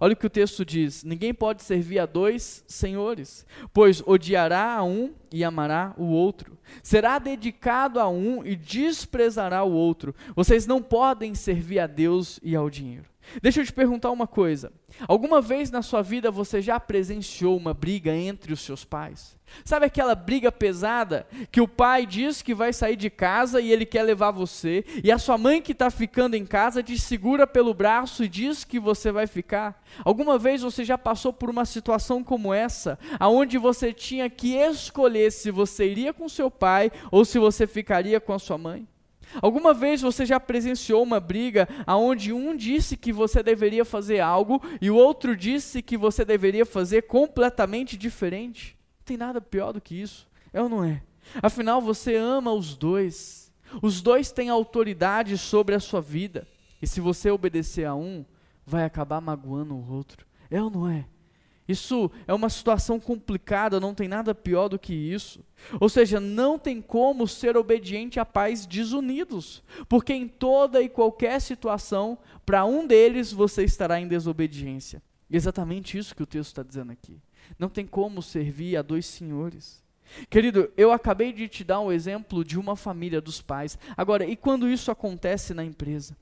Olha 0.01 0.13
o 0.13 0.17
que 0.17 0.27
o 0.27 0.31
texto 0.31 0.65
diz: 0.65 1.05
Ninguém 1.05 1.33
pode 1.33 1.63
servir 1.63 2.01
a 2.01 2.07
dois 2.07 2.65
senhores, 2.67 3.47
pois 3.73 4.03
odiará 4.05 4.75
a 4.75 4.83
um 4.83 5.15
e 5.33 5.45
amará 5.45 5.95
o 5.97 6.07
outro. 6.07 6.59
Será 6.83 7.19
dedicado 7.21 8.01
a 8.01 8.09
um 8.09 8.45
e 8.45 8.57
desprezará 8.57 9.63
o 9.63 9.73
outro. 9.73 10.15
Vocês 10.35 10.67
não 10.67 10.83
podem 10.83 11.35
servir 11.35 11.79
a 11.79 11.87
Deus 11.87 12.41
e 12.43 12.57
ao 12.57 12.69
dinheiro. 12.69 13.14
Deixa 13.43 13.61
eu 13.61 13.65
te 13.65 13.73
perguntar 13.73 14.11
uma 14.11 14.27
coisa. 14.27 14.73
Alguma 15.09 15.41
vez 15.41 15.71
na 15.71 15.83
sua 15.83 16.03
vida 16.03 16.31
você 16.31 16.61
já 16.61 16.79
presenciou 16.79 17.57
uma 17.57 17.75
briga 17.75 18.15
entre 18.15 18.53
os 18.53 18.61
seus 18.61 18.85
pais? 18.85 19.37
Sabe 19.65 19.87
aquela 19.87 20.15
briga 20.15 20.51
pesada 20.51 21.27
que 21.51 21.61
o 21.61 21.69
pai 21.69 22.07
diz 22.07 22.43
que 22.43 22.55
vai 22.55 22.73
sair 22.73 22.97
de 22.97 23.11
casa 23.11 23.61
e 23.61 23.71
ele 23.71 23.85
quer 23.85 24.03
levar 24.03 24.31
você, 24.31 24.85
e 25.03 25.13
a 25.13 25.19
sua 25.19 25.39
mãe 25.39 25.61
que 25.61 25.73
está 25.73 25.91
ficando 25.91 26.35
em 26.35 26.45
casa 26.45 26.83
te 26.83 26.99
segura 26.99 27.47
pelo 27.47 27.75
braço 27.75 28.25
e 28.25 28.29
diz 28.29 28.65
que 28.65 28.81
você 28.81 29.13
vai 29.13 29.27
ficar? 29.27 29.83
Alguma 30.05 30.39
vez 30.39 30.63
você 30.63 30.85
já 30.85 30.99
passou 30.99 31.33
por 31.33 31.51
uma 31.51 31.65
situação 31.65 32.25
como 32.25 32.53
essa, 32.53 32.99
aonde 33.21 33.59
você 33.59 33.93
tinha 33.93 34.29
que 34.31 34.55
escolher 34.55 35.31
se 35.31 35.51
você 35.51 35.87
iria 35.89 36.13
com 36.13 36.29
seu 36.29 36.51
pai 36.51 36.91
ou 37.11 37.25
se 37.25 37.39
você 37.39 37.67
ficaria 37.67 38.21
com 38.21 38.33
a 38.33 38.39
sua 38.39 38.59
mãe? 38.59 38.89
Alguma 39.41 39.75
vez 39.75 40.01
você 40.01 40.25
já 40.25 40.39
presenciou 40.39 41.03
uma 41.03 41.21
briga 41.21 41.69
onde 41.87 42.33
um 42.33 42.57
disse 42.57 42.97
que 42.97 43.13
você 43.13 43.43
deveria 43.43 43.85
fazer 43.85 44.21
algo 44.21 44.63
e 44.81 44.91
o 44.91 44.97
outro 44.97 45.37
disse 45.37 45.83
que 45.83 45.97
você 45.97 46.25
deveria 46.25 46.67
fazer 46.67 47.03
completamente 47.03 47.97
diferente? 47.97 48.77
Não 48.99 49.05
tem 49.05 49.17
nada 49.17 49.41
pior 49.41 49.73
do 49.73 49.81
que 49.81 50.01
isso, 50.01 50.29
é 50.53 50.63
ou 50.63 50.69
não 50.69 50.85
é? 50.85 51.03
Afinal, 51.43 51.81
você 51.81 52.17
ama 52.17 52.53
os 52.53 52.77
dois. 52.77 53.53
Os 53.83 54.01
dois 54.01 54.31
têm 54.31 54.49
autoridade 54.49 55.37
sobre 55.39 55.75
a 55.75 55.81
sua 55.81 56.01
vida. 56.01 56.47
E 56.81 56.87
se 56.87 57.01
você 57.01 57.31
obedecer 57.31 57.85
a 57.87 57.95
um, 57.95 58.25
vai 58.67 58.85
acabar 58.85 59.21
magoando 59.21 59.75
o 59.75 59.93
outro. 59.93 60.27
É 60.51 60.63
ou 60.63 60.71
não 60.71 60.89
é? 60.89 61.07
Isso 61.67 62.11
é 62.27 62.35
uma 62.35 62.51
situação 62.51 63.01
complicada, 63.01 63.81
não 63.81 63.95
tem 63.95 64.07
nada 64.07 64.35
pior 64.35 64.69
do 64.69 64.79
que 64.79 64.93
isso. 64.93 65.43
Ou 65.81 65.89
seja, 65.89 66.21
não 66.21 66.59
tem 66.59 66.83
como 66.83 67.27
ser 67.27 67.57
obediente 67.57 68.21
a 68.21 68.25
pais 68.25 68.67
desunidos, 68.67 69.63
porque 69.89 70.13
em 70.13 70.29
toda 70.29 70.83
e 70.83 70.89
qualquer 70.89 71.41
situação, 71.41 72.19
para 72.45 72.67
um 72.67 72.87
deles 72.87 73.33
você 73.33 73.65
estará 73.65 73.99
em 73.99 74.07
desobediência. 74.07 75.03
Exatamente 75.31 75.97
isso 75.97 76.15
que 76.15 76.23
o 76.23 76.27
texto 76.27 76.51
está 76.51 76.63
dizendo 76.63 76.93
aqui. 76.93 77.19
Não 77.59 77.69
tem 77.69 77.87
como 77.87 78.21
servir 78.21 78.77
a 78.77 78.83
dois 78.83 79.07
senhores. 79.07 79.83
Querido, 80.29 80.71
eu 80.77 80.93
acabei 80.93 81.33
de 81.33 81.49
te 81.49 81.65
dar 81.65 81.81
um 81.81 81.91
exemplo 81.91 82.45
de 82.45 82.59
uma 82.59 82.77
família 82.77 83.21
dos 83.21 83.41
pais. 83.41 83.79
Agora, 83.97 84.27
e 84.27 84.37
quando 84.37 84.69
isso 84.69 84.91
acontece 84.91 85.55
na 85.55 85.65
empresa? 85.65 86.17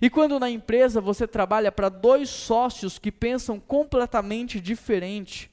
E 0.00 0.08
quando 0.10 0.40
na 0.40 0.50
empresa 0.50 1.00
você 1.00 1.26
trabalha 1.26 1.70
para 1.70 1.88
dois 1.88 2.28
sócios 2.28 2.98
que 2.98 3.12
pensam 3.12 3.60
completamente 3.60 4.60
diferente, 4.60 5.50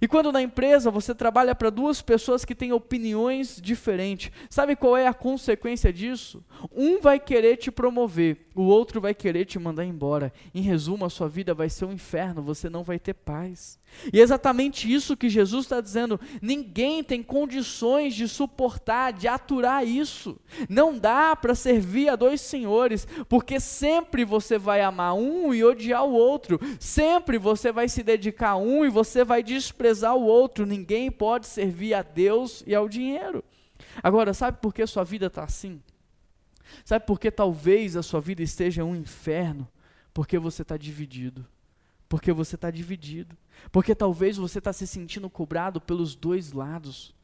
E 0.00 0.06
quando 0.06 0.30
na 0.30 0.40
empresa 0.40 0.90
você 0.90 1.12
trabalha 1.12 1.54
para 1.54 1.70
duas 1.70 2.00
pessoas 2.00 2.44
que 2.44 2.54
têm 2.54 2.72
opiniões 2.72 3.60
diferentes, 3.60 4.30
sabe 4.48 4.76
qual 4.76 4.96
é 4.96 5.08
a 5.08 5.14
consequência 5.14 5.92
disso? 5.92 6.44
Um 6.72 7.00
vai 7.00 7.18
querer 7.18 7.56
te 7.56 7.70
promover, 7.70 8.46
o 8.58 8.64
outro 8.64 9.00
vai 9.00 9.14
querer 9.14 9.44
te 9.44 9.56
mandar 9.56 9.84
embora. 9.84 10.32
Em 10.52 10.60
resumo, 10.60 11.04
a 11.04 11.10
sua 11.10 11.28
vida 11.28 11.54
vai 11.54 11.70
ser 11.70 11.84
um 11.84 11.92
inferno, 11.92 12.42
você 12.42 12.68
não 12.68 12.82
vai 12.82 12.98
ter 12.98 13.14
paz. 13.14 13.78
E 14.12 14.18
é 14.18 14.22
exatamente 14.22 14.92
isso 14.92 15.16
que 15.16 15.28
Jesus 15.28 15.66
está 15.66 15.80
dizendo. 15.80 16.18
Ninguém 16.42 17.04
tem 17.04 17.22
condições 17.22 18.16
de 18.16 18.26
suportar, 18.26 19.12
de 19.12 19.28
aturar 19.28 19.86
isso. 19.86 20.40
Não 20.68 20.98
dá 20.98 21.36
para 21.36 21.54
servir 21.54 22.08
a 22.08 22.16
dois 22.16 22.40
senhores, 22.40 23.06
porque 23.28 23.60
sempre 23.60 24.24
você 24.24 24.58
vai 24.58 24.82
amar 24.82 25.14
um 25.14 25.54
e 25.54 25.62
odiar 25.62 26.04
o 26.04 26.12
outro. 26.12 26.58
Sempre 26.80 27.38
você 27.38 27.70
vai 27.70 27.88
se 27.88 28.02
dedicar 28.02 28.50
a 28.50 28.56
um 28.56 28.84
e 28.84 28.90
você 28.90 29.22
vai 29.22 29.40
desprezar 29.40 30.16
o 30.16 30.24
outro. 30.24 30.66
Ninguém 30.66 31.12
pode 31.12 31.46
servir 31.46 31.94
a 31.94 32.02
Deus 32.02 32.64
e 32.66 32.74
ao 32.74 32.88
dinheiro. 32.88 33.44
Agora, 34.02 34.34
sabe 34.34 34.58
por 34.60 34.74
que 34.74 34.84
sua 34.84 35.04
vida 35.04 35.26
está 35.26 35.44
assim? 35.44 35.80
Sabe 36.84 37.06
por 37.06 37.18
que 37.18 37.30
talvez 37.30 37.96
a 37.96 38.02
sua 38.02 38.20
vida 38.20 38.42
esteja 38.42 38.84
um 38.84 38.96
inferno? 38.96 39.68
Porque 40.12 40.38
você 40.38 40.62
está 40.62 40.76
dividido. 40.76 41.46
Porque 42.08 42.32
você 42.32 42.54
está 42.54 42.70
dividido. 42.70 43.36
Porque 43.70 43.94
talvez 43.94 44.36
você 44.36 44.58
está 44.58 44.72
se 44.72 44.86
sentindo 44.86 45.28
cobrado 45.28 45.80
pelos 45.80 46.14
dois 46.14 46.52
lados. 46.52 47.14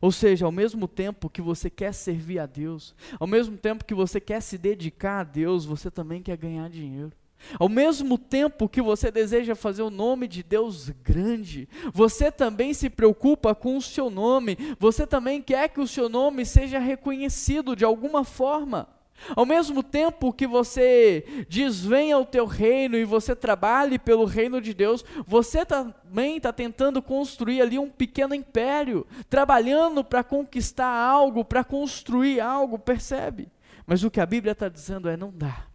Ou 0.00 0.10
seja, 0.10 0.44
ao 0.44 0.52
mesmo 0.52 0.88
tempo 0.88 1.30
que 1.30 1.40
você 1.40 1.70
quer 1.70 1.94
servir 1.94 2.40
a 2.40 2.46
Deus, 2.46 2.94
ao 3.20 3.26
mesmo 3.26 3.56
tempo 3.56 3.84
que 3.84 3.94
você 3.94 4.20
quer 4.20 4.40
se 4.40 4.58
dedicar 4.58 5.20
a 5.20 5.24
Deus, 5.24 5.64
você 5.64 5.90
também 5.90 6.20
quer 6.20 6.36
ganhar 6.36 6.68
dinheiro. 6.68 7.12
Ao 7.58 7.68
mesmo 7.68 8.16
tempo 8.16 8.68
que 8.68 8.82
você 8.82 9.10
deseja 9.10 9.54
fazer 9.54 9.82
o 9.82 9.90
nome 9.90 10.26
de 10.28 10.42
Deus 10.42 10.90
grande, 11.02 11.68
você 11.92 12.30
também 12.30 12.72
se 12.74 12.88
preocupa 12.88 13.54
com 13.54 13.76
o 13.76 13.82
seu 13.82 14.10
nome, 14.10 14.56
você 14.78 15.06
também 15.06 15.40
quer 15.42 15.68
que 15.68 15.80
o 15.80 15.86
seu 15.86 16.08
nome 16.08 16.44
seja 16.44 16.78
reconhecido 16.78 17.76
de 17.76 17.84
alguma 17.84 18.24
forma. 18.24 18.88
Ao 19.36 19.46
mesmo 19.46 19.82
tempo 19.82 20.32
que 20.32 20.46
você 20.46 21.44
diz 21.48 21.84
venha 21.84 22.16
ao 22.16 22.24
teu 22.24 22.44
reino 22.44 22.96
e 22.96 23.04
você 23.04 23.36
trabalhe 23.36 23.98
pelo 23.98 24.24
reino 24.24 24.60
de 24.60 24.74
Deus, 24.74 25.04
você 25.26 25.64
também 25.64 26.38
está 26.38 26.52
tentando 26.52 27.00
construir 27.00 27.60
ali 27.62 27.78
um 27.78 27.88
pequeno 27.88 28.34
império, 28.34 29.06
trabalhando 29.30 30.02
para 30.02 30.24
conquistar 30.24 30.88
algo, 30.88 31.44
para 31.44 31.62
construir 31.62 32.40
algo, 32.40 32.78
percebe? 32.78 33.48
Mas 33.86 34.02
o 34.02 34.10
que 34.10 34.20
a 34.20 34.26
Bíblia 34.26 34.52
está 34.52 34.68
dizendo 34.68 35.08
é: 35.08 35.16
não 35.16 35.30
dá. 35.32 35.71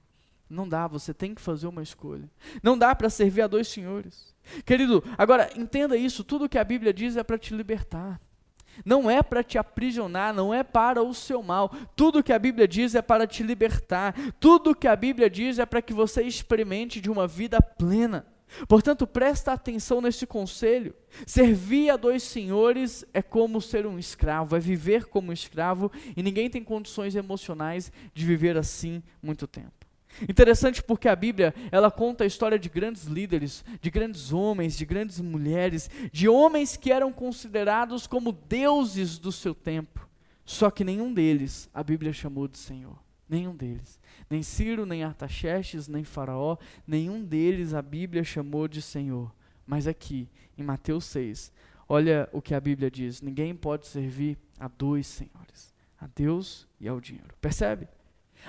Não 0.50 0.68
dá, 0.68 0.88
você 0.88 1.14
tem 1.14 1.36
que 1.36 1.42
fazer 1.42 1.68
uma 1.68 1.84
escolha. 1.84 2.30
Não 2.64 2.78
dá 2.78 2.96
para 2.96 3.10
servir 3.10 3.42
a 3.42 3.48
dois 3.48 3.68
senhores. 3.68 4.36
Querido, 4.66 5.04
agora 5.18 5.50
entenda 5.56 5.98
isso: 5.98 6.24
tudo 6.24 6.48
que 6.48 6.58
a 6.58 6.64
Bíblia 6.64 6.94
diz 6.94 7.18
é 7.18 7.24
para 7.24 7.38
te 7.38 7.54
libertar. 7.54 8.20
Não 8.86 9.10
é 9.10 9.24
para 9.24 9.44
te 9.44 9.58
aprisionar, 9.58 10.34
não 10.34 10.54
é 10.54 10.64
para 10.64 11.02
o 11.02 11.14
seu 11.14 11.42
mal. 11.42 11.72
Tudo 11.96 12.24
que 12.24 12.32
a 12.32 12.40
Bíblia 12.40 12.68
diz 12.68 12.96
é 12.96 13.02
para 13.02 13.26
te 13.26 13.44
libertar. 13.44 14.14
Tudo 14.40 14.76
que 14.76 14.88
a 14.88 14.96
Bíblia 14.96 15.30
diz 15.30 15.60
é 15.60 15.66
para 15.66 15.82
que 15.82 15.94
você 15.94 16.22
experimente 16.22 17.02
de 17.02 17.10
uma 17.10 17.28
vida 17.28 17.62
plena. 17.62 18.26
Portanto, 18.68 19.06
presta 19.06 19.52
atenção 19.52 20.00
nesse 20.00 20.26
conselho. 20.26 20.96
Servir 21.26 21.90
a 21.90 21.98
dois 21.98 22.24
senhores 22.24 23.06
é 23.14 23.22
como 23.22 23.62
ser 23.62 23.86
um 23.86 24.00
escravo, 24.00 24.56
é 24.56 24.60
viver 24.60 25.06
como 25.06 25.30
um 25.30 25.34
escravo, 25.34 25.92
e 26.16 26.24
ninguém 26.24 26.50
tem 26.50 26.64
condições 26.64 27.16
emocionais 27.16 27.92
de 28.14 28.26
viver 28.26 28.58
assim 28.58 29.04
muito 29.22 29.48
tempo. 29.48 29.77
Interessante 30.22 30.82
porque 30.82 31.08
a 31.08 31.16
Bíblia, 31.16 31.54
ela 31.72 31.92
conta 31.92 32.24
a 32.24 32.28
história 32.28 32.58
de 32.58 32.70
grandes 32.70 33.06
líderes, 33.06 33.64
de 33.82 33.90
grandes 33.90 34.32
homens, 34.32 34.78
de 34.78 34.86
grandes 34.86 35.20
mulheres, 35.20 35.90
de 36.12 36.28
homens 36.28 36.78
que 36.78 36.92
eram 36.92 37.12
considerados 37.12 38.08
como 38.08 38.32
deuses 38.32 39.18
do 39.18 39.32
seu 39.32 39.54
tempo. 39.54 40.08
Só 40.46 40.72
que 40.72 40.84
nenhum 40.84 41.14
deles 41.14 41.70
a 41.74 41.84
Bíblia 41.84 42.14
chamou 42.14 42.48
de 42.48 42.58
Senhor. 42.58 42.98
Nenhum 43.30 43.56
deles. 43.56 44.00
Nem 44.30 44.42
Ciro, 44.42 44.86
nem 44.86 45.04
Artaxerxes, 45.04 45.88
nem 45.88 46.04
Faraó, 46.04 46.58
nenhum 46.86 47.24
deles 47.24 47.74
a 47.74 47.82
Bíblia 47.82 48.24
chamou 48.24 48.68
de 48.68 48.82
Senhor. 48.82 49.34
Mas 49.66 49.86
aqui, 49.86 50.30
em 50.58 50.64
Mateus 50.64 51.04
6, 51.06 51.52
olha 51.90 52.30
o 52.32 52.42
que 52.42 52.56
a 52.56 52.60
Bíblia 52.60 52.90
diz: 52.90 53.22
ninguém 53.22 53.54
pode 53.54 53.86
servir 53.88 54.38
a 54.58 54.70
dois 54.70 55.06
senhores, 55.06 55.74
a 56.00 56.08
Deus 56.08 56.66
e 56.80 56.88
ao 56.88 57.02
dinheiro. 57.02 57.36
Percebe? 57.42 57.88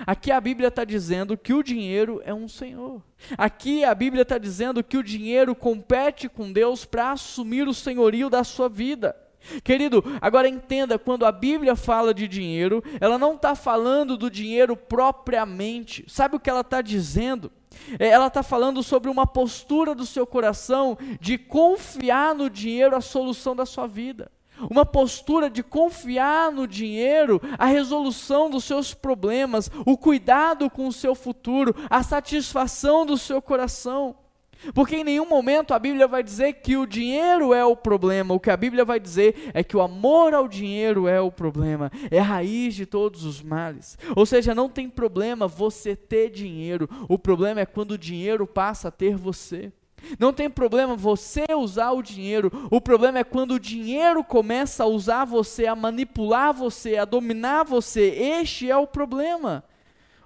Aqui 0.05 0.31
a 0.31 0.39
Bíblia 0.39 0.69
está 0.69 0.83
dizendo 0.83 1.37
que 1.37 1.53
o 1.53 1.63
dinheiro 1.63 2.21
é 2.23 2.33
um 2.33 2.47
senhor. 2.47 3.01
Aqui 3.37 3.83
a 3.83 3.93
Bíblia 3.93 4.21
está 4.21 4.37
dizendo 4.37 4.83
que 4.83 4.97
o 4.97 5.03
dinheiro 5.03 5.53
compete 5.53 6.29
com 6.29 6.51
Deus 6.51 6.85
para 6.85 7.11
assumir 7.11 7.67
o 7.67 7.73
senhorio 7.73 8.29
da 8.29 8.43
sua 8.43 8.69
vida. 8.69 9.15
Querido, 9.63 10.03
agora 10.21 10.47
entenda: 10.47 10.97
quando 10.97 11.25
a 11.25 11.31
Bíblia 11.31 11.75
fala 11.75 12.13
de 12.13 12.27
dinheiro, 12.27 12.83
ela 12.99 13.17
não 13.17 13.35
está 13.35 13.55
falando 13.55 14.17
do 14.17 14.29
dinheiro 14.29 14.75
propriamente. 14.75 16.05
Sabe 16.07 16.35
o 16.35 16.39
que 16.39 16.49
ela 16.49 16.61
está 16.61 16.81
dizendo? 16.81 17.51
É, 17.99 18.07
ela 18.07 18.27
está 18.27 18.43
falando 18.43 18.81
sobre 18.81 19.09
uma 19.09 19.27
postura 19.27 19.93
do 19.93 20.05
seu 20.05 20.25
coração 20.25 20.97
de 21.19 21.37
confiar 21.37 22.33
no 22.35 22.49
dinheiro 22.49 22.95
a 22.95 23.01
solução 23.01 23.55
da 23.55 23.65
sua 23.65 23.87
vida 23.87 24.31
uma 24.69 24.85
postura 24.85 25.49
de 25.49 25.61
confiar 25.61 26.51
no 26.51 26.67
dinheiro, 26.67 27.41
a 27.57 27.65
resolução 27.65 28.49
dos 28.49 28.63
seus 28.63 28.93
problemas, 28.93 29.69
o 29.85 29.97
cuidado 29.97 30.69
com 30.69 30.87
o 30.87 30.93
seu 30.93 31.13
futuro, 31.13 31.75
a 31.89 32.01
satisfação 32.03 33.05
do 33.05 33.17
seu 33.17 33.41
coração. 33.41 34.15
Porque 34.73 34.97
em 34.97 35.03
nenhum 35.03 35.27
momento 35.27 35.73
a 35.73 35.79
Bíblia 35.79 36.07
vai 36.07 36.21
dizer 36.21 36.53
que 36.53 36.75
o 36.75 36.85
dinheiro 36.85 37.53
é 37.53 37.63
o 37.63 37.75
problema, 37.75 38.33
o 38.33 38.39
que 38.39 38.49
a 38.49 38.57
Bíblia 38.57 38.83
vai 38.83 38.99
dizer 38.99 39.51
é 39.53 39.63
que 39.63 39.77
o 39.77 39.81
amor 39.81 40.33
ao 40.33 40.47
dinheiro 40.47 41.07
é 41.07 41.21
o 41.21 41.31
problema, 41.31 41.89
é 42.11 42.19
a 42.19 42.23
raiz 42.23 42.75
de 42.75 42.85
todos 42.85 43.23
os 43.23 43.41
males. 43.41 43.97
Ou 44.15 44.25
seja, 44.25 44.53
não 44.53 44.67
tem 44.67 44.89
problema 44.89 45.47
você 45.47 45.95
ter 45.95 46.29
dinheiro, 46.29 46.89
o 47.07 47.17
problema 47.17 47.61
é 47.61 47.65
quando 47.65 47.91
o 47.91 47.97
dinheiro 47.97 48.45
passa 48.45 48.89
a 48.89 48.91
ter 48.91 49.15
você. 49.15 49.71
Não 50.17 50.33
tem 50.33 50.49
problema 50.49 50.95
você 50.95 51.45
usar 51.57 51.91
o 51.91 52.01
dinheiro, 52.01 52.67
o 52.71 52.79
problema 52.79 53.19
é 53.19 53.23
quando 53.23 53.53
o 53.53 53.59
dinheiro 53.59 54.23
começa 54.23 54.83
a 54.83 54.87
usar 54.87 55.25
você, 55.25 55.67
a 55.67 55.75
manipular 55.75 56.53
você, 56.53 56.97
a 56.97 57.05
dominar 57.05 57.63
você. 57.63 58.09
Este 58.09 58.69
é 58.69 58.77
o 58.77 58.87
problema. 58.87 59.63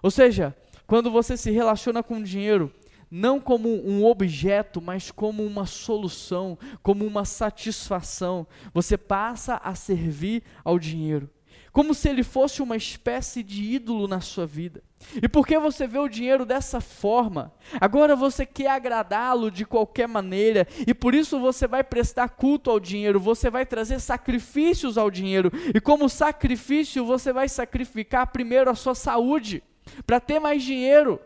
Ou 0.01 0.11
seja, 0.11 0.55
quando 0.85 1.09
você 1.09 1.37
se 1.37 1.51
relaciona 1.51 2.03
com 2.03 2.17
o 2.17 2.23
dinheiro, 2.23 2.71
não 3.09 3.39
como 3.39 3.69
um 3.69 4.03
objeto, 4.05 4.81
mas 4.81 5.11
como 5.11 5.45
uma 5.45 5.65
solução, 5.65 6.57
como 6.81 7.05
uma 7.05 7.25
satisfação, 7.25 8.47
você 8.73 8.97
passa 8.97 9.55
a 9.63 9.75
servir 9.75 10.43
ao 10.63 10.79
dinheiro 10.79 11.29
como 11.73 11.95
se 11.95 12.07
ele 12.07 12.21
fosse 12.21 12.61
uma 12.61 12.77
espécie 12.77 13.41
de 13.41 13.63
ídolo 13.63 14.07
na 14.07 14.21
sua 14.21 14.45
vida. 14.45 14.83
E 15.21 15.27
porque 15.27 15.57
você 15.57 15.87
vê 15.87 15.99
o 15.99 16.07
dinheiro 16.07 16.45
dessa 16.45 16.81
forma, 16.81 17.53
agora 17.79 18.15
você 18.15 18.45
quer 18.45 18.69
agradá-lo 18.69 19.51
de 19.51 19.65
qualquer 19.65 20.07
maneira, 20.07 20.67
e 20.87 20.93
por 20.93 21.13
isso 21.13 21.39
você 21.39 21.67
vai 21.67 21.83
prestar 21.83 22.29
culto 22.29 22.69
ao 22.69 22.79
dinheiro, 22.79 23.19
você 23.19 23.49
vai 23.49 23.65
trazer 23.65 23.99
sacrifícios 23.99 24.97
ao 24.97 25.11
dinheiro, 25.11 25.51
e 25.73 25.79
como 25.79 26.09
sacrifício 26.09 27.05
você 27.05 27.31
vai 27.31 27.47
sacrificar 27.49 28.27
primeiro 28.27 28.69
a 28.69 28.75
sua 28.75 28.95
saúde, 28.95 29.63
para 30.05 30.19
ter 30.19 30.39
mais 30.39 30.63
dinheiro. 30.63 31.19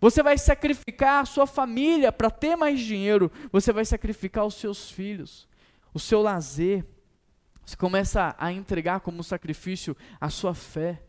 Você 0.00 0.22
vai 0.22 0.36
sacrificar 0.36 1.22
a 1.22 1.24
sua 1.24 1.46
família 1.46 2.12
para 2.12 2.30
ter 2.30 2.54
mais 2.54 2.80
dinheiro, 2.80 3.32
você 3.50 3.72
vai 3.72 3.84
sacrificar 3.84 4.44
os 4.44 4.54
seus 4.54 4.90
filhos, 4.90 5.48
o 5.94 5.98
seu 5.98 6.20
lazer, 6.20 6.84
você 7.64 7.76
começa 7.76 8.36
a 8.38 8.52
entregar 8.52 9.00
como 9.00 9.24
sacrifício 9.24 9.96
a 10.20 10.30
sua 10.30 10.54
fé, 10.54 11.02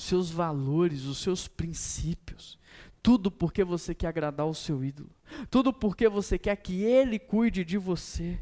os 0.00 0.04
seus 0.04 0.30
valores, 0.30 1.04
os 1.04 1.18
seus 1.18 1.46
princípios. 1.46 2.58
Tudo 3.02 3.30
porque 3.30 3.62
você 3.62 3.94
quer 3.94 4.06
agradar 4.06 4.46
o 4.46 4.54
seu 4.54 4.82
ídolo. 4.82 5.10
Tudo 5.50 5.74
porque 5.74 6.08
você 6.08 6.38
quer 6.38 6.56
que 6.56 6.82
ele 6.82 7.18
cuide 7.18 7.66
de 7.66 7.76
você. 7.76 8.40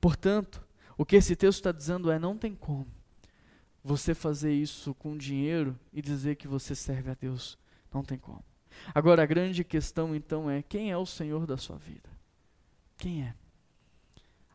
Portanto, 0.00 0.64
o 0.96 1.04
que 1.04 1.16
esse 1.16 1.34
texto 1.34 1.58
está 1.58 1.72
dizendo 1.72 2.08
é: 2.08 2.20
não 2.20 2.38
tem 2.38 2.54
como 2.54 2.86
você 3.82 4.14
fazer 4.14 4.52
isso 4.52 4.94
com 4.94 5.16
dinheiro 5.16 5.76
e 5.92 6.00
dizer 6.00 6.36
que 6.36 6.46
você 6.46 6.72
serve 6.72 7.10
a 7.10 7.14
Deus. 7.14 7.58
Não 7.92 8.04
tem 8.04 8.16
como. 8.16 8.44
Agora, 8.94 9.24
a 9.24 9.26
grande 9.26 9.64
questão 9.64 10.14
então 10.14 10.48
é: 10.48 10.62
quem 10.62 10.92
é 10.92 10.96
o 10.96 11.06
Senhor 11.06 11.46
da 11.46 11.56
sua 11.56 11.78
vida? 11.78 12.08
Quem 12.96 13.24
é? 13.24 13.34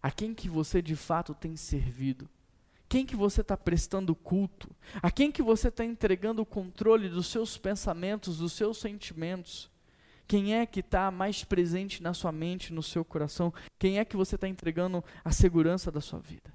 A 0.01 0.09
quem 0.09 0.33
que 0.33 0.47
você 0.47 0.81
de 0.81 0.95
fato 0.95 1.33
tem 1.33 1.57
servido? 1.57 2.29
Quem 2.91 3.05
que 3.05 3.15
você 3.15 3.39
está 3.39 3.55
prestando 3.55 4.13
culto? 4.13 4.69
A 5.01 5.09
quem 5.09 5.31
que 5.31 5.41
você 5.41 5.69
está 5.69 5.85
entregando 5.85 6.41
o 6.41 6.45
controle 6.45 7.07
dos 7.07 7.27
seus 7.27 7.57
pensamentos, 7.57 8.39
dos 8.39 8.51
seus 8.51 8.79
sentimentos? 8.79 9.71
Quem 10.27 10.55
é 10.55 10.65
que 10.65 10.81
está 10.81 11.09
mais 11.09 11.41
presente 11.41 12.03
na 12.03 12.13
sua 12.13 12.33
mente, 12.33 12.73
no 12.73 12.83
seu 12.83 13.05
coração? 13.05 13.53
Quem 13.79 13.97
é 13.97 14.03
que 14.03 14.17
você 14.17 14.35
está 14.35 14.45
entregando 14.45 15.01
a 15.23 15.31
segurança 15.31 15.89
da 15.89 16.01
sua 16.01 16.19
vida? 16.19 16.53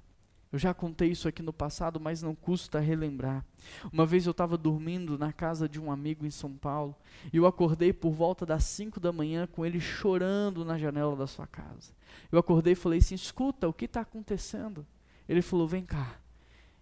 Eu 0.51 0.59
já 0.59 0.75
contei 0.75 1.09
isso 1.09 1.27
aqui 1.27 1.41
no 1.41 1.51
passado, 1.51 1.99
mas 1.99 2.21
não 2.21 2.35
custa 2.35 2.79
relembrar. 2.79 3.43
Uma 3.91 4.05
vez 4.05 4.27
eu 4.27 4.31
estava 4.31 4.55
dormindo 4.55 5.17
na 5.17 5.33
casa 5.33 5.67
de 5.67 5.81
um 5.81 5.91
amigo 5.91 6.23
em 6.23 6.29
São 6.29 6.55
Paulo 6.55 6.95
e 7.33 7.37
eu 7.37 7.47
acordei 7.47 7.91
por 7.91 8.11
volta 8.11 8.45
das 8.45 8.63
5 8.65 8.99
da 8.99 9.11
manhã 9.11 9.47
com 9.47 9.65
ele 9.65 9.79
chorando 9.79 10.63
na 10.63 10.77
janela 10.77 11.15
da 11.15 11.25
sua 11.25 11.47
casa. 11.47 11.93
Eu 12.31 12.37
acordei 12.37 12.73
e 12.73 12.75
falei 12.75 12.99
assim: 12.99 13.15
escuta, 13.15 13.67
o 13.67 13.73
que 13.73 13.85
está 13.85 14.01
acontecendo? 14.01 14.85
Ele 15.27 15.41
falou: 15.41 15.67
vem 15.67 15.83
cá. 15.83 16.19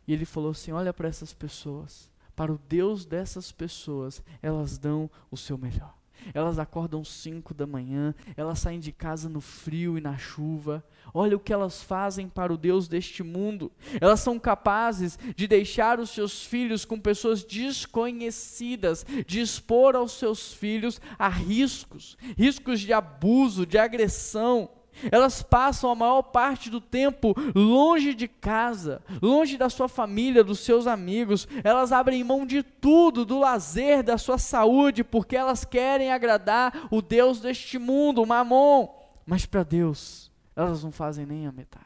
E 0.07 0.13
ele 0.13 0.25
falou 0.25 0.51
assim: 0.51 0.71
olha 0.71 0.93
para 0.93 1.07
essas 1.07 1.33
pessoas. 1.33 2.09
Para 2.35 2.51
o 2.51 2.59
Deus 2.67 3.05
dessas 3.05 3.51
pessoas, 3.51 4.21
elas 4.41 4.77
dão 4.77 5.09
o 5.31 5.37
seu 5.37 5.57
melhor. 5.57 5.93
Elas 6.33 6.57
acordam 6.57 7.03
5 7.03 7.53
da 7.53 7.67
manhã, 7.67 8.13
elas 8.35 8.59
saem 8.59 8.79
de 8.79 8.91
casa 8.91 9.29
no 9.29 9.41
frio 9.41 9.97
e 9.97 10.01
na 10.01 10.17
chuva. 10.17 10.83
Olha 11.13 11.35
o 11.37 11.39
que 11.39 11.53
elas 11.53 11.83
fazem 11.83 12.27
para 12.27 12.53
o 12.53 12.57
Deus 12.57 12.87
deste 12.87 13.21
mundo. 13.23 13.71
Elas 14.01 14.19
são 14.19 14.39
capazes 14.39 15.19
de 15.35 15.47
deixar 15.47 15.99
os 15.99 16.09
seus 16.09 16.43
filhos 16.43 16.83
com 16.83 16.99
pessoas 16.99 17.43
desconhecidas, 17.43 19.05
de 19.25 19.39
expor 19.39 19.95
aos 19.95 20.13
seus 20.13 20.53
filhos 20.53 20.99
a 21.17 21.29
riscos, 21.29 22.17
riscos 22.37 22.81
de 22.81 22.91
abuso, 22.91 23.65
de 23.65 23.77
agressão. 23.77 24.69
Elas 25.11 25.41
passam 25.41 25.89
a 25.89 25.95
maior 25.95 26.21
parte 26.21 26.69
do 26.69 26.79
tempo 26.79 27.33
longe 27.53 28.13
de 28.13 28.27
casa, 28.27 29.01
longe 29.21 29.57
da 29.57 29.69
sua 29.69 29.87
família, 29.87 30.43
dos 30.43 30.59
seus 30.59 30.87
amigos. 30.87 31.47
Elas 31.63 31.91
abrem 31.91 32.23
mão 32.23 32.45
de 32.45 32.63
tudo, 32.63 33.25
do 33.25 33.39
lazer, 33.39 34.03
da 34.03 34.17
sua 34.17 34.37
saúde, 34.37 35.03
porque 35.03 35.35
elas 35.35 35.65
querem 35.65 36.11
agradar 36.11 36.87
o 36.91 37.01
Deus 37.01 37.39
deste 37.39 37.77
mundo, 37.77 38.21
o 38.21 38.27
Mamon. 38.27 38.87
Mas 39.25 39.45
para 39.45 39.63
Deus, 39.63 40.31
elas 40.55 40.83
não 40.83 40.91
fazem 40.91 41.25
nem 41.25 41.47
a 41.47 41.51
metade. 41.51 41.85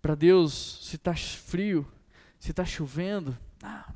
Para 0.00 0.14
Deus, 0.14 0.80
se 0.82 0.96
está 0.96 1.14
frio, 1.14 1.86
se 2.38 2.50
está 2.50 2.64
chovendo, 2.64 3.36
ah, 3.62 3.92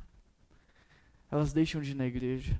elas 1.29 1.51
deixam 1.51 1.81
de 1.81 1.91
ir 1.91 1.95
na 1.95 2.05
igreja. 2.05 2.57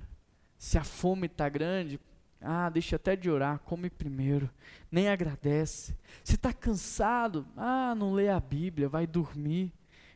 Se 0.58 0.78
a 0.78 0.84
fome 0.84 1.28
está 1.28 1.48
grande, 1.48 2.00
ah, 2.42 2.70
deixa 2.70 2.96
até 2.96 3.16
de 3.16 3.30
orar, 3.30 3.60
come 3.60 3.90
primeiro, 3.90 4.50
nem 4.92 5.10
agradece. 5.10 5.96
Se 6.24 6.36
está 6.36 6.54
cansado, 6.54 7.48
ah, 7.56 7.96
não 7.96 8.14
lê 8.14 8.30
a 8.30 8.40
Bíblia, 8.40 8.88
vai 8.88 9.08
dormir. 9.08 9.74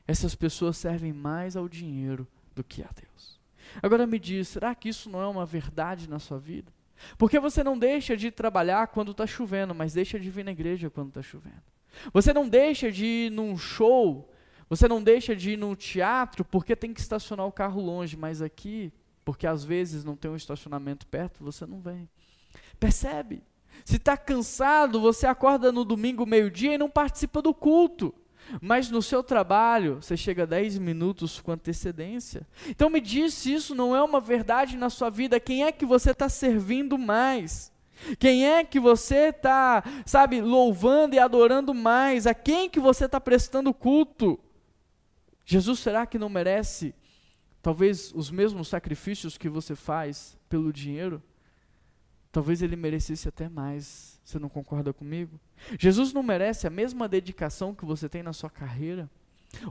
Essas 0.08 0.36
pessoas 0.36 0.78
servem 0.78 1.14
mais 1.14 1.56
ao 1.56 1.68
dinheiro 1.68 2.28
do 2.54 2.64
que 2.64 2.84
a 2.84 2.90
Deus. 2.94 3.40
Agora 3.82 4.06
me 4.06 4.20
diz, 4.20 4.50
será 4.50 4.76
que 4.76 4.90
isso 4.90 5.10
não 5.10 5.22
é 5.22 5.28
uma 5.28 5.46
verdade 5.46 6.10
na 6.10 6.20
sua 6.20 6.38
vida? 6.38 6.72
Porque 7.18 7.40
você 7.40 7.64
não 7.64 7.78
deixa 7.78 8.16
de 8.16 8.30
trabalhar 8.30 8.88
quando 8.88 9.12
está 9.12 9.26
chovendo, 9.26 9.74
mas 9.74 9.94
deixa 9.94 10.20
de 10.20 10.30
vir 10.30 10.46
na 10.46 10.52
igreja 10.52 10.90
quando 10.90 11.10
está 11.10 11.22
chovendo. 11.22 11.64
Você 12.14 12.34
não 12.34 12.48
deixa 12.48 12.92
de 12.92 13.06
ir 13.06 13.32
num 13.32 13.58
show, 13.58 14.32
você 14.70 14.88
não 14.88 15.04
deixa 15.04 15.36
de 15.36 15.52
ir 15.52 15.58
no 15.58 15.76
teatro 15.76 16.46
porque 16.46 16.76
tem 16.76 16.94
que 16.94 17.00
estacionar 17.00 17.46
o 17.46 17.52
carro 17.52 17.82
longe, 17.82 18.16
mas 18.16 18.42
aqui 18.42 18.94
porque 19.24 19.48
às 19.48 19.64
vezes 19.64 20.04
não 20.04 20.16
tem 20.16 20.32
um 20.32 20.36
estacionamento 20.36 21.06
perto, 21.08 21.44
você 21.44 21.66
não 21.66 21.80
vem. 21.80 22.10
Percebe? 22.80 23.44
Se 23.86 23.98
está 23.98 24.18
cansado, 24.18 25.00
você 25.00 25.26
acorda 25.26 25.72
no 25.72 25.84
domingo, 25.84 26.26
meio-dia 26.26 26.76
e 26.76 26.78
não 26.78 26.90
participa 26.90 27.42
do 27.42 27.54
culto. 27.54 28.14
Mas 28.60 28.90
no 28.90 29.02
seu 29.02 29.24
trabalho, 29.24 30.02
você 30.02 30.18
chega 30.18 30.46
10 30.46 30.78
minutos 30.78 31.40
com 31.40 31.52
antecedência. 31.52 32.46
Então 32.68 32.90
me 32.90 33.00
diz 33.00 33.34
se 33.34 33.54
isso 33.54 33.76
não 33.76 33.96
é 33.96 34.02
uma 34.02 34.20
verdade 34.20 34.76
na 34.76 34.90
sua 34.90 35.10
vida. 35.10 35.40
Quem 35.40 35.64
é 35.64 35.72
que 35.72 35.86
você 35.86 36.12
está 36.12 36.28
servindo 36.28 36.98
mais? 36.98 37.72
Quem 38.20 38.48
é 38.48 38.64
que 38.64 38.80
você 38.80 39.30
está, 39.30 39.84
sabe, 40.06 40.42
louvando 40.42 41.16
e 41.16 41.20
adorando 41.20 41.74
mais? 41.74 42.26
A 42.26 42.34
quem 42.34 42.70
que 42.70 42.80
você 42.80 43.06
está 43.06 43.22
prestando 43.22 43.74
culto? 43.74 44.40
Jesus 45.46 45.80
será 45.80 46.06
que 46.06 46.18
não 46.18 46.30
merece 46.30 46.96
talvez 47.62 48.12
os 48.14 48.32
mesmos 48.32 48.68
sacrifícios 48.68 49.38
que 49.38 49.50
você 49.50 49.76
faz 49.76 50.38
pelo 50.50 50.74
dinheiro, 50.74 51.22
talvez 52.32 52.62
ele 52.62 52.76
merecesse 52.76 53.28
até 53.28 53.48
mais. 53.48 54.20
Você 54.24 54.40
não 54.40 54.50
concorda 54.50 54.94
comigo? 54.94 55.40
Jesus 55.78 56.14
não 56.14 56.24
merece 56.24 56.66
a 56.66 56.70
mesma 56.70 57.08
dedicação 57.08 57.76
que 57.76 57.86
você 57.86 58.08
tem 58.10 58.24
na 58.24 58.34
sua 58.34 58.50
carreira. 58.50 59.10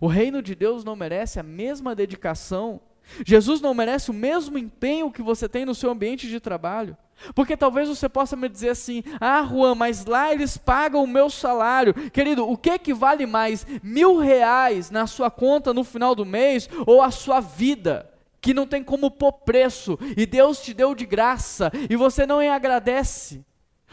O 0.01 0.07
reino 0.07 0.43
de 0.43 0.55
Deus 0.55 0.85
não 0.85 0.95
merece 0.95 1.41
a 1.41 1.43
mesma 1.43 1.95
dedicação. 1.95 2.81
Jesus 3.27 3.61
não 3.61 3.75
merece 3.75 4.11
o 4.11 4.15
mesmo 4.15 4.59
empenho 4.59 5.11
que 5.11 5.23
você 5.23 5.49
tem 5.49 5.65
no 5.65 5.75
seu 5.75 5.91
ambiente 5.91 6.29
de 6.29 6.41
trabalho. 6.41 6.97
Porque 7.35 7.57
talvez 7.57 7.89
você 7.89 8.09
possa 8.09 8.37
me 8.37 8.49
dizer 8.49 8.71
assim: 8.71 9.03
ah, 9.21 9.47
Juan, 9.47 9.75
mas 9.75 10.07
lá 10.07 10.33
eles 10.33 10.57
pagam 10.57 11.05
o 11.05 11.09
meu 11.09 11.29
salário. 11.29 11.93
Querido, 12.11 12.49
o 12.49 12.57
que 12.57 12.79
que 12.79 12.95
vale 12.95 13.27
mais? 13.27 13.67
Mil 13.83 14.17
reais 14.17 14.91
na 14.91 15.07
sua 15.07 15.31
conta 15.31 15.75
no 15.75 15.85
final 15.85 16.15
do 16.15 16.25
mês 16.25 16.69
ou 16.87 17.03
a 17.03 17.11
sua 17.11 17.41
vida? 17.41 18.11
Que 18.41 18.55
não 18.55 18.67
tem 18.67 18.83
como 18.83 19.11
pôr 19.11 19.33
preço 19.33 19.99
e 20.17 20.25
Deus 20.25 20.63
te 20.63 20.73
deu 20.73 20.95
de 20.95 21.05
graça 21.05 21.71
e 21.91 21.97
você 21.97 22.25
não 22.25 22.41
agradece. 22.41 23.45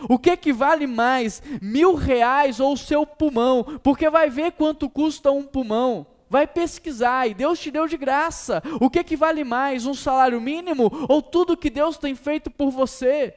O 0.08 0.18
que 0.18 0.38
que 0.38 0.54
vale 0.54 0.88
mais, 0.88 1.42
mil 1.62 1.96
reais 1.96 2.60
ou 2.60 2.74
o 2.74 2.78
seu 2.78 3.06
pulmão? 3.06 3.80
Porque 3.84 4.10
vai 4.10 4.30
ver 4.30 4.52
quanto 4.52 4.90
custa 4.90 5.32
um 5.32 5.44
pulmão 5.44 6.06
vai 6.30 6.46
pesquisar 6.48 7.28
e 7.28 7.34
Deus 7.34 7.60
te 7.60 7.72
deu 7.72 7.88
de 7.88 7.98
graça. 7.98 8.62
O 8.80 8.90
que 8.90 9.04
que 9.04 9.16
vale 9.16 9.44
mais, 9.44 9.86
um 9.86 9.94
salário 9.94 10.40
mínimo 10.42 10.92
ou 11.08 11.22
tudo 11.22 11.58
que 11.58 11.70
Deus 11.70 11.98
tem 11.98 12.16
feito 12.16 12.50
por 12.50 12.72
você? 12.72 13.36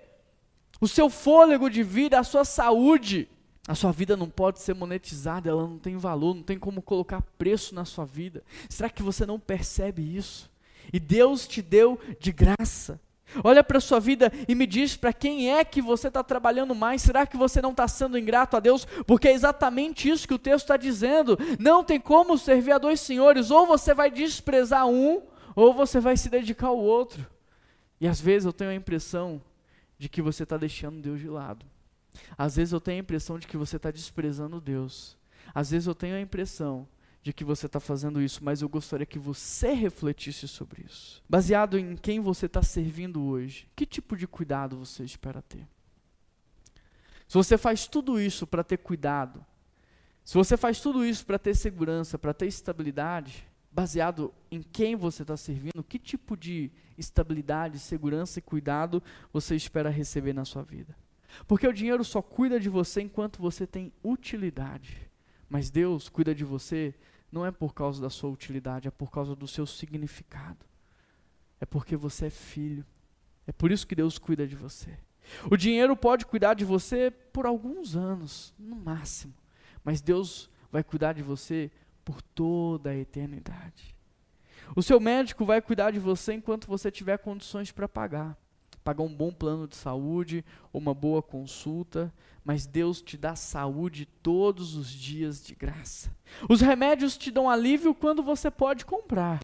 O 0.81 0.89
seu 0.89 1.11
fôlego 1.11 1.69
de 1.69 1.83
vida, 1.83 2.19
a 2.19 2.25
sua 2.25 2.45
saúde. 2.45 3.29
A 3.69 3.75
sua 3.75 3.93
vida 3.93 4.17
não 4.17 4.29
pode 4.29 4.61
ser 4.61 4.75
monetizada, 4.75 5.49
ela 5.49 5.63
não 5.63 5.79
tem 5.79 5.97
valor, 5.97 6.35
não 6.35 6.43
tem 6.43 6.59
como 6.59 6.83
colocar 6.83 7.23
preço 7.39 7.75
na 7.75 7.85
sua 7.85 8.05
vida. 8.05 8.43
Será 8.69 8.89
que 8.89 9.03
você 9.03 9.27
não 9.27 9.39
percebe 9.39 10.03
isso? 10.17 10.51
E 10.93 10.99
Deus 10.99 11.47
te 11.47 11.63
deu 11.63 12.01
de 12.19 12.33
graça. 12.33 13.01
Olha 13.45 13.63
para 13.63 13.79
a 13.79 13.81
sua 13.81 14.01
vida 14.01 14.33
e 14.49 14.55
me 14.55 14.67
diz 14.67 14.97
para 14.97 15.13
quem 15.13 15.53
é 15.53 15.65
que 15.65 15.81
você 15.81 16.09
está 16.09 16.23
trabalhando 16.23 16.75
mais. 16.75 17.03
Será 17.03 17.27
que 17.27 17.37
você 17.37 17.63
não 17.63 17.71
está 17.71 17.87
sendo 17.87 18.19
ingrato 18.19 18.57
a 18.57 18.61
Deus? 18.61 18.85
Porque 19.07 19.29
é 19.29 19.33
exatamente 19.33 20.09
isso 20.09 20.27
que 20.27 20.35
o 20.35 20.39
texto 20.39 20.65
está 20.65 20.77
dizendo. 20.77 21.39
Não 21.59 21.85
tem 21.85 22.01
como 22.01 22.37
servir 22.37 22.73
a 22.73 22.79
dois 22.79 23.01
senhores. 23.01 23.51
Ou 23.51 23.67
você 23.67 23.95
vai 23.95 24.11
desprezar 24.11 24.87
um, 24.87 25.23
ou 25.55 25.73
você 25.73 26.01
vai 26.01 26.17
se 26.17 26.29
dedicar 26.29 26.69
ao 26.69 26.79
outro. 26.79 27.27
E 28.01 28.09
às 28.09 28.21
vezes 28.21 28.47
eu 28.47 28.53
tenho 28.53 28.71
a 28.71 28.75
impressão 28.75 29.41
de 29.99 30.09
que 30.09 30.23
você 30.23 30.43
está 30.43 30.57
deixando 30.57 31.01
Deus 31.01 31.21
de 31.21 31.29
lado. 31.29 31.65
Às 32.37 32.57
vezes 32.57 32.73
eu 32.73 32.81
tenho 32.81 32.99
a 32.99 33.01
impressão 33.01 33.39
de 33.39 33.47
que 33.47 33.57
você 33.57 33.77
está 33.77 33.91
desprezando 33.91 34.61
Deus. 34.61 35.17
Às 35.55 35.71
vezes 35.71 35.87
eu 35.87 35.95
tenho 35.95 36.17
a 36.17 36.21
impressão 36.21 36.89
de 37.23 37.33
que 37.33 37.45
você 37.45 37.67
está 37.67 37.79
fazendo 37.79 38.21
isso, 38.21 38.43
mas 38.43 38.63
eu 38.63 38.69
gostaria 38.69 39.05
que 39.05 39.19
você 39.19 39.73
refletisse 39.73 40.49
sobre 40.49 40.85
isso. 40.87 41.23
Baseado 41.29 41.79
em 41.79 41.95
quem 41.95 42.19
você 42.19 42.47
está 42.47 42.63
servindo 42.63 43.23
hoje, 43.23 43.69
que 43.77 43.85
tipo 43.85 44.17
de 44.17 44.27
cuidado 44.27 44.79
você 44.79 45.05
espera 45.05 45.43
ter? 45.43 45.69
Se 47.29 47.35
você 47.35 47.59
faz 47.59 47.87
tudo 47.87 48.19
isso 48.19 48.47
para 48.47 48.65
ter 48.65 48.79
cuidado, 48.79 49.45
se 50.25 50.35
você 50.35 50.57
faz 50.57 50.81
tudo 50.81 51.05
isso 51.05 51.27
para 51.27 51.39
ter 51.39 51.55
segurança, 51.55 52.19
para 52.19 52.33
ter 52.33 52.47
estabilidade, 52.47 53.47
baseado 53.71 54.33
em 54.51 54.63
quem 54.63 54.97
você 54.97 55.23
está 55.23 55.37
servindo, 55.37 55.85
que 55.85 55.99
tipo 55.99 56.37
de 56.37 56.71
estabilidade, 56.97 57.79
segurança 57.79 58.39
e 58.39 58.43
cuidado 58.43 59.03
você 59.33 59.55
espera 59.55 59.91
receber 59.91 60.33
na 60.33 60.45
sua 60.45 60.63
vida? 60.63 60.97
Porque 61.47 61.69
o 61.69 61.73
dinheiro 61.73 62.03
só 62.03 62.21
cuida 62.21 62.59
de 62.59 62.69
você 62.69 63.03
enquanto 63.03 63.41
você 63.41 63.67
tem 63.67 63.93
utilidade. 64.03 65.11
Mas 65.49 65.71
Deus 65.71 66.09
cuida 66.09 66.35
de 66.35 66.45
você 66.45 66.95
não 67.31 67.47
é 67.47 67.51
por 67.51 67.75
causa 67.75 68.01
da 68.01 68.11
sua 68.11 68.31
utilidade, 68.31 68.89
é 68.89 68.91
por 68.91 69.11
causa 69.11 69.35
do 69.35 69.47
seu 69.47 69.67
significado. 69.67 70.65
É 71.61 71.67
porque 71.67 71.97
você 71.97 72.27
é 72.27 72.31
filho. 72.31 72.85
É 73.47 73.53
por 73.53 73.71
isso 73.71 73.87
que 73.87 73.95
Deus 73.95 74.19
cuida 74.19 74.47
de 74.47 74.57
você. 74.57 74.99
O 75.51 75.57
dinheiro 75.57 75.97
pode 75.97 76.27
cuidar 76.27 76.55
de 76.55 76.65
você 76.65 77.11
por 77.11 77.47
alguns 77.47 77.95
anos, 77.95 78.55
no 78.59 78.77
máximo. 78.77 79.35
Mas 79.85 80.01
Deus 80.01 80.51
vai 80.73 80.83
cuidar 80.83 81.13
de 81.13 81.23
você 81.23 81.71
por 82.05 82.23
toda 82.23 82.91
a 82.91 82.97
eternidade. 82.97 83.95
O 84.75 84.83
seu 84.83 84.99
médico 84.99 85.45
vai 85.45 85.61
cuidar 85.61 85.91
de 85.91 85.99
você 85.99 86.35
enquanto 86.35 86.67
você 86.67 86.91
tiver 86.91 87.19
condições 87.19 87.71
para 87.71 87.89
pagar 87.89 88.37
pagar 88.85 89.03
um 89.03 89.15
bom 89.15 89.31
plano 89.31 89.69
de 89.69 89.77
saúde, 89.77 90.45
uma 90.73 90.95
boa 90.95 91.23
consulta, 91.23 92.13
mas 92.45 92.67
Deus 92.67 93.01
te 93.03 93.17
dá 93.17 93.37
saúde 93.37 94.07
todos 94.23 94.75
os 94.75 94.89
dias 94.91 95.45
de 95.45 95.55
graça. 95.55 96.11
Os 96.49 96.61
remédios 96.61 97.17
te 97.17 97.31
dão 97.31 97.49
alívio 97.49 97.95
quando 97.95 98.23
você 98.23 98.51
pode 98.51 98.85
comprar, 98.85 99.41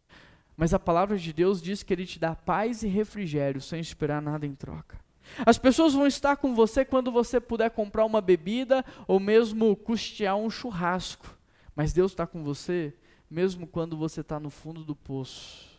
mas 0.56 0.72
a 0.72 0.78
palavra 0.78 1.18
de 1.18 1.32
Deus 1.32 1.60
diz 1.60 1.82
que 1.82 1.92
Ele 1.92 2.06
te 2.06 2.18
dá 2.18 2.34
paz 2.34 2.82
e 2.82 2.88
refrigério 2.88 3.60
sem 3.60 3.80
esperar 3.80 4.22
nada 4.22 4.46
em 4.46 4.54
troca. 4.54 4.98
As 5.44 5.58
pessoas 5.58 5.92
vão 5.92 6.06
estar 6.06 6.36
com 6.36 6.54
você 6.54 6.84
quando 6.84 7.10
você 7.10 7.40
puder 7.40 7.70
comprar 7.70 8.04
uma 8.04 8.20
bebida 8.20 8.84
ou 9.08 9.18
mesmo 9.18 9.74
custear 9.76 10.36
um 10.36 10.48
churrasco, 10.48 11.36
mas 11.74 11.92
Deus 11.92 12.12
está 12.12 12.26
com 12.26 12.44
você 12.44 12.94
mesmo 13.28 13.66
quando 13.66 13.96
você 13.96 14.20
está 14.20 14.38
no 14.38 14.50
fundo 14.50 14.84
do 14.84 14.94
poço 14.94 15.76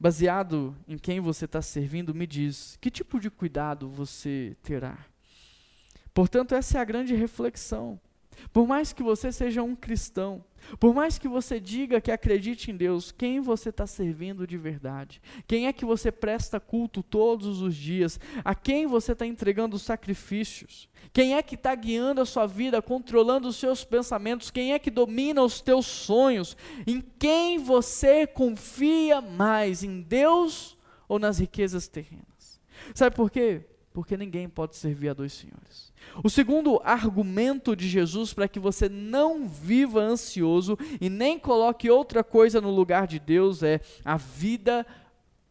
baseado 0.00 0.74
em 0.88 0.96
quem 0.96 1.20
você 1.20 1.44
está 1.44 1.60
servindo, 1.60 2.14
me 2.14 2.26
diz 2.26 2.78
que 2.80 2.90
tipo 2.90 3.20
de 3.20 3.30
cuidado 3.30 3.86
você 3.90 4.56
terá. 4.62 4.98
Portanto, 6.20 6.54
essa 6.54 6.76
é 6.76 6.80
a 6.82 6.84
grande 6.84 7.14
reflexão. 7.14 7.98
Por 8.52 8.66
mais 8.66 8.92
que 8.92 9.02
você 9.02 9.32
seja 9.32 9.62
um 9.62 9.74
cristão, 9.74 10.44
por 10.78 10.94
mais 10.94 11.18
que 11.18 11.26
você 11.26 11.58
diga 11.58 11.98
que 11.98 12.12
acredite 12.12 12.70
em 12.70 12.76
Deus, 12.76 13.10
quem 13.10 13.40
você 13.40 13.70
está 13.70 13.86
servindo 13.86 14.46
de 14.46 14.58
verdade? 14.58 15.22
Quem 15.48 15.66
é 15.66 15.72
que 15.72 15.82
você 15.82 16.12
presta 16.12 16.60
culto 16.60 17.02
todos 17.02 17.62
os 17.62 17.74
dias? 17.74 18.20
A 18.44 18.54
quem 18.54 18.86
você 18.86 19.12
está 19.12 19.24
entregando 19.24 19.78
sacrifícios? 19.78 20.90
Quem 21.10 21.36
é 21.36 21.42
que 21.42 21.54
está 21.54 21.74
guiando 21.74 22.20
a 22.20 22.26
sua 22.26 22.46
vida, 22.46 22.82
controlando 22.82 23.48
os 23.48 23.56
seus 23.56 23.82
pensamentos? 23.82 24.50
Quem 24.50 24.74
é 24.74 24.78
que 24.78 24.90
domina 24.90 25.42
os 25.42 25.62
teus 25.62 25.86
sonhos? 25.86 26.54
Em 26.86 27.00
quem 27.00 27.56
você 27.56 28.26
confia 28.26 29.22
mais? 29.22 29.82
Em 29.82 30.02
Deus 30.02 30.76
ou 31.08 31.18
nas 31.18 31.38
riquezas 31.38 31.88
terrenas? 31.88 32.60
Sabe 32.94 33.16
por 33.16 33.30
quê? 33.30 33.69
Porque 33.92 34.16
ninguém 34.16 34.48
pode 34.48 34.76
servir 34.76 35.08
a 35.08 35.14
dois 35.14 35.32
senhores. 35.32 35.92
O 36.22 36.30
segundo 36.30 36.80
argumento 36.84 37.74
de 37.74 37.88
Jesus 37.88 38.32
para 38.32 38.46
que 38.46 38.60
você 38.60 38.88
não 38.88 39.48
viva 39.48 40.00
ansioso 40.00 40.78
e 41.00 41.10
nem 41.10 41.38
coloque 41.38 41.90
outra 41.90 42.22
coisa 42.22 42.60
no 42.60 42.70
lugar 42.70 43.06
de 43.06 43.18
Deus 43.18 43.62
é 43.62 43.80
a 44.04 44.16
vida 44.16 44.86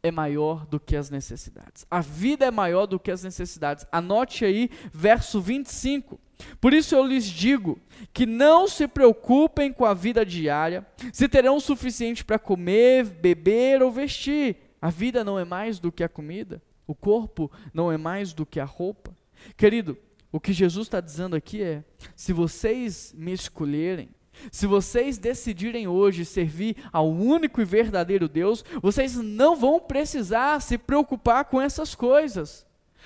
é 0.01 0.11
maior 0.11 0.65
do 0.65 0.79
que 0.79 0.95
as 0.95 1.09
necessidades. 1.09 1.85
A 1.91 1.99
vida 1.99 2.45
é 2.45 2.51
maior 2.51 2.85
do 2.85 2.99
que 2.99 3.11
as 3.11 3.23
necessidades. 3.23 3.85
Anote 3.91 4.45
aí 4.45 4.69
verso 4.93 5.41
25. 5.41 6.19
Por 6.61 6.73
isso 6.73 6.95
eu 6.95 7.05
lhes 7.05 7.25
digo 7.25 7.77
que 8.13 8.25
não 8.25 8.67
se 8.67 8.87
preocupem 8.87 9.73
com 9.73 9.83
a 9.83 9.93
vida 9.93 10.25
diária, 10.25 10.87
se 11.11 11.27
terão 11.27 11.57
o 11.57 11.61
suficiente 11.61 12.23
para 12.23 12.39
comer, 12.39 13.03
beber 13.03 13.81
ou 13.81 13.91
vestir. 13.91 14.55
A 14.81 14.89
vida 14.89 15.23
não 15.23 15.37
é 15.37 15.43
mais 15.43 15.79
do 15.79 15.91
que 15.91 16.03
a 16.03 16.07
comida, 16.07 16.61
o 16.89 16.95
corpo 16.95 17.51
não 17.71 17.91
é 17.91 17.97
mais 17.97 18.33
do 18.33 18.47
que 18.47 18.59
a 18.59 18.65
roupa. 18.65 19.15
Querido, 19.55 19.95
o 20.31 20.39
que 20.39 20.51
Jesus 20.51 20.87
está 20.87 20.99
dizendo 20.99 21.35
aqui 21.35 21.61
é: 21.61 21.83
se 22.15 22.33
vocês 22.33 23.13
me 23.15 23.31
escolherem, 23.31 24.09
se 24.51 24.65
vocês 24.65 25.19
decidirem 25.19 25.87
hoje 25.87 26.25
servir 26.25 26.77
ao 26.91 27.07
único 27.07 27.61
e 27.61 27.65
verdadeiro 27.65 28.27
Deus, 28.27 28.65
vocês 28.81 29.15
não 29.17 29.55
vão 29.55 29.79
precisar 29.79 30.59
se 30.63 30.79
preocupar 30.79 31.45
com 31.45 31.61
essas 31.61 31.93
coisas. 31.93 32.65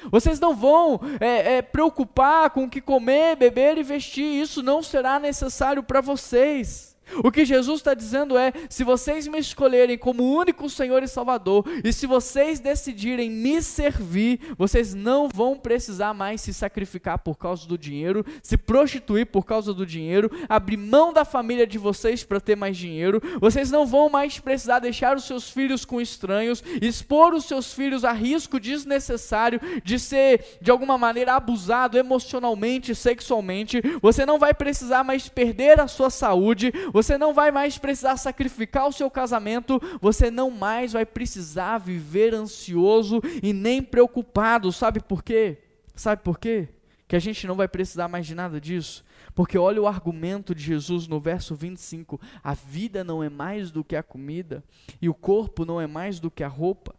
Vocês 0.10 0.39
não 0.39 0.56
vão 0.56 1.02
é, 1.19 1.56
é, 1.56 1.62
preocupar 1.62 2.52
com 2.52 2.63
o 2.63 2.69
que 2.69 2.80
comer, 2.80 3.36
beber 3.36 3.78
e 3.78 3.84
vestir, 3.84 4.41
isso 4.41 4.63
não 4.63 4.82
será 4.82 5.19
necessário 5.19 5.84
para 5.84 6.00
vocês. 6.00 6.92
O 7.24 7.32
que 7.32 7.46
Jesus 7.46 7.80
está 7.80 7.94
dizendo 7.94 8.38
é: 8.38 8.52
se 8.70 8.84
vocês 8.84 9.28
me 9.28 9.39
escolherem 9.39 9.98
como 9.98 10.36
único 10.36 10.70
Senhor 10.70 11.04
e 11.04 11.08
Salvador, 11.08 11.66
e 11.84 11.92
se 11.92 12.08
vocês 12.08 12.60
decidirem 12.60 13.30
me 13.30 13.62
servir, 13.62 14.39
vocês 14.58 14.94
não 14.94 15.30
vão 15.30 15.56
precisar 15.58 16.13
mais 16.13 16.42
se 16.42 16.54
sacrificar 16.54 17.20
por 17.20 17.38
causa 17.38 17.68
do 17.68 17.78
dinheiro, 17.78 18.26
se 18.42 18.58
prostituir 18.58 19.28
por 19.28 19.46
causa 19.46 19.74
do 19.74 19.86
dinheiro, 19.86 20.32
abrir 20.50 20.78
mão 20.78 21.13
da 21.13 21.26
família 21.26 21.68
de 21.68 21.78
vocês 21.78 22.24
para 22.24 22.39
ter 22.39 22.56
mais 22.56 22.78
dinheiro, 22.78 23.22
vocês 23.39 23.70
não 23.70 23.86
vão 23.86 24.10
mais 24.10 24.39
precisar 24.39 24.80
deixar 24.80 25.16
os 25.16 25.26
seus 25.26 25.50
filhos 25.50 25.86
com 25.86 26.02
estranhos, 26.02 26.63
expor 26.82 27.34
os 27.34 27.46
seus 27.46 27.74
filhos 27.74 28.04
a 28.04 28.12
risco 28.12 28.60
desnecessário 28.60 29.60
de 29.84 30.00
ser 30.00 30.58
de 30.62 30.72
alguma 30.72 30.98
maneira 30.98 31.36
abusado 31.36 31.98
emocionalmente, 31.98 32.96
sexualmente, 32.96 33.82
você 34.02 34.26
não 34.26 34.39
vai 34.39 34.54
precisar 34.54 35.04
mais 35.04 35.28
perder 35.28 35.80
a 35.80 35.88
sua 35.88 36.10
saúde, 36.10 36.72
você 36.93 37.17
não 37.17 37.34
vai 37.34 37.51
mais 37.51 37.79
precisar 37.79 38.15
sacrificar 38.17 38.88
o 38.88 38.93
seu 38.93 39.10
casamento, 39.10 39.82
você 39.99 40.29
não 40.29 40.51
mais 40.51 40.93
vai 40.93 41.06
precisar 41.06 41.79
viver 41.79 42.36
ansioso 42.36 43.19
e 43.41 43.51
nem 43.51 43.82
preocupado. 43.82 44.71
Sabe 44.71 45.01
por 45.01 45.23
quê? 45.23 45.58
Sabe 45.95 46.21
por 46.21 46.38
quê? 46.38 46.69
Que 47.08 47.15
a 47.15 47.19
gente 47.19 47.47
não 47.47 47.56
vai 47.56 47.67
precisar 47.67 48.08
mais 48.08 48.27
de 48.27 48.36
nada 48.36 48.62
disso? 48.62 49.03
Porque 49.34 49.58
olha 49.58 49.82
o 49.82 49.88
argumento 49.88 50.53
de 50.53 50.63
Jesus 50.63 51.08
no 51.08 51.19
verso 51.19 51.56
25: 51.56 52.21
a 52.43 52.53
vida 52.53 53.03
não 53.03 53.23
é 53.23 53.29
mais 53.29 53.71
do 53.71 53.84
que 53.84 53.95
a 53.95 54.03
comida, 54.03 54.63
e 55.01 55.10
o 55.10 55.13
corpo 55.13 55.65
não 55.65 55.82
é 55.82 55.88
mais 55.88 56.19
do 56.19 56.29
que 56.29 56.43
a 56.43 56.47
roupa. 56.47 56.95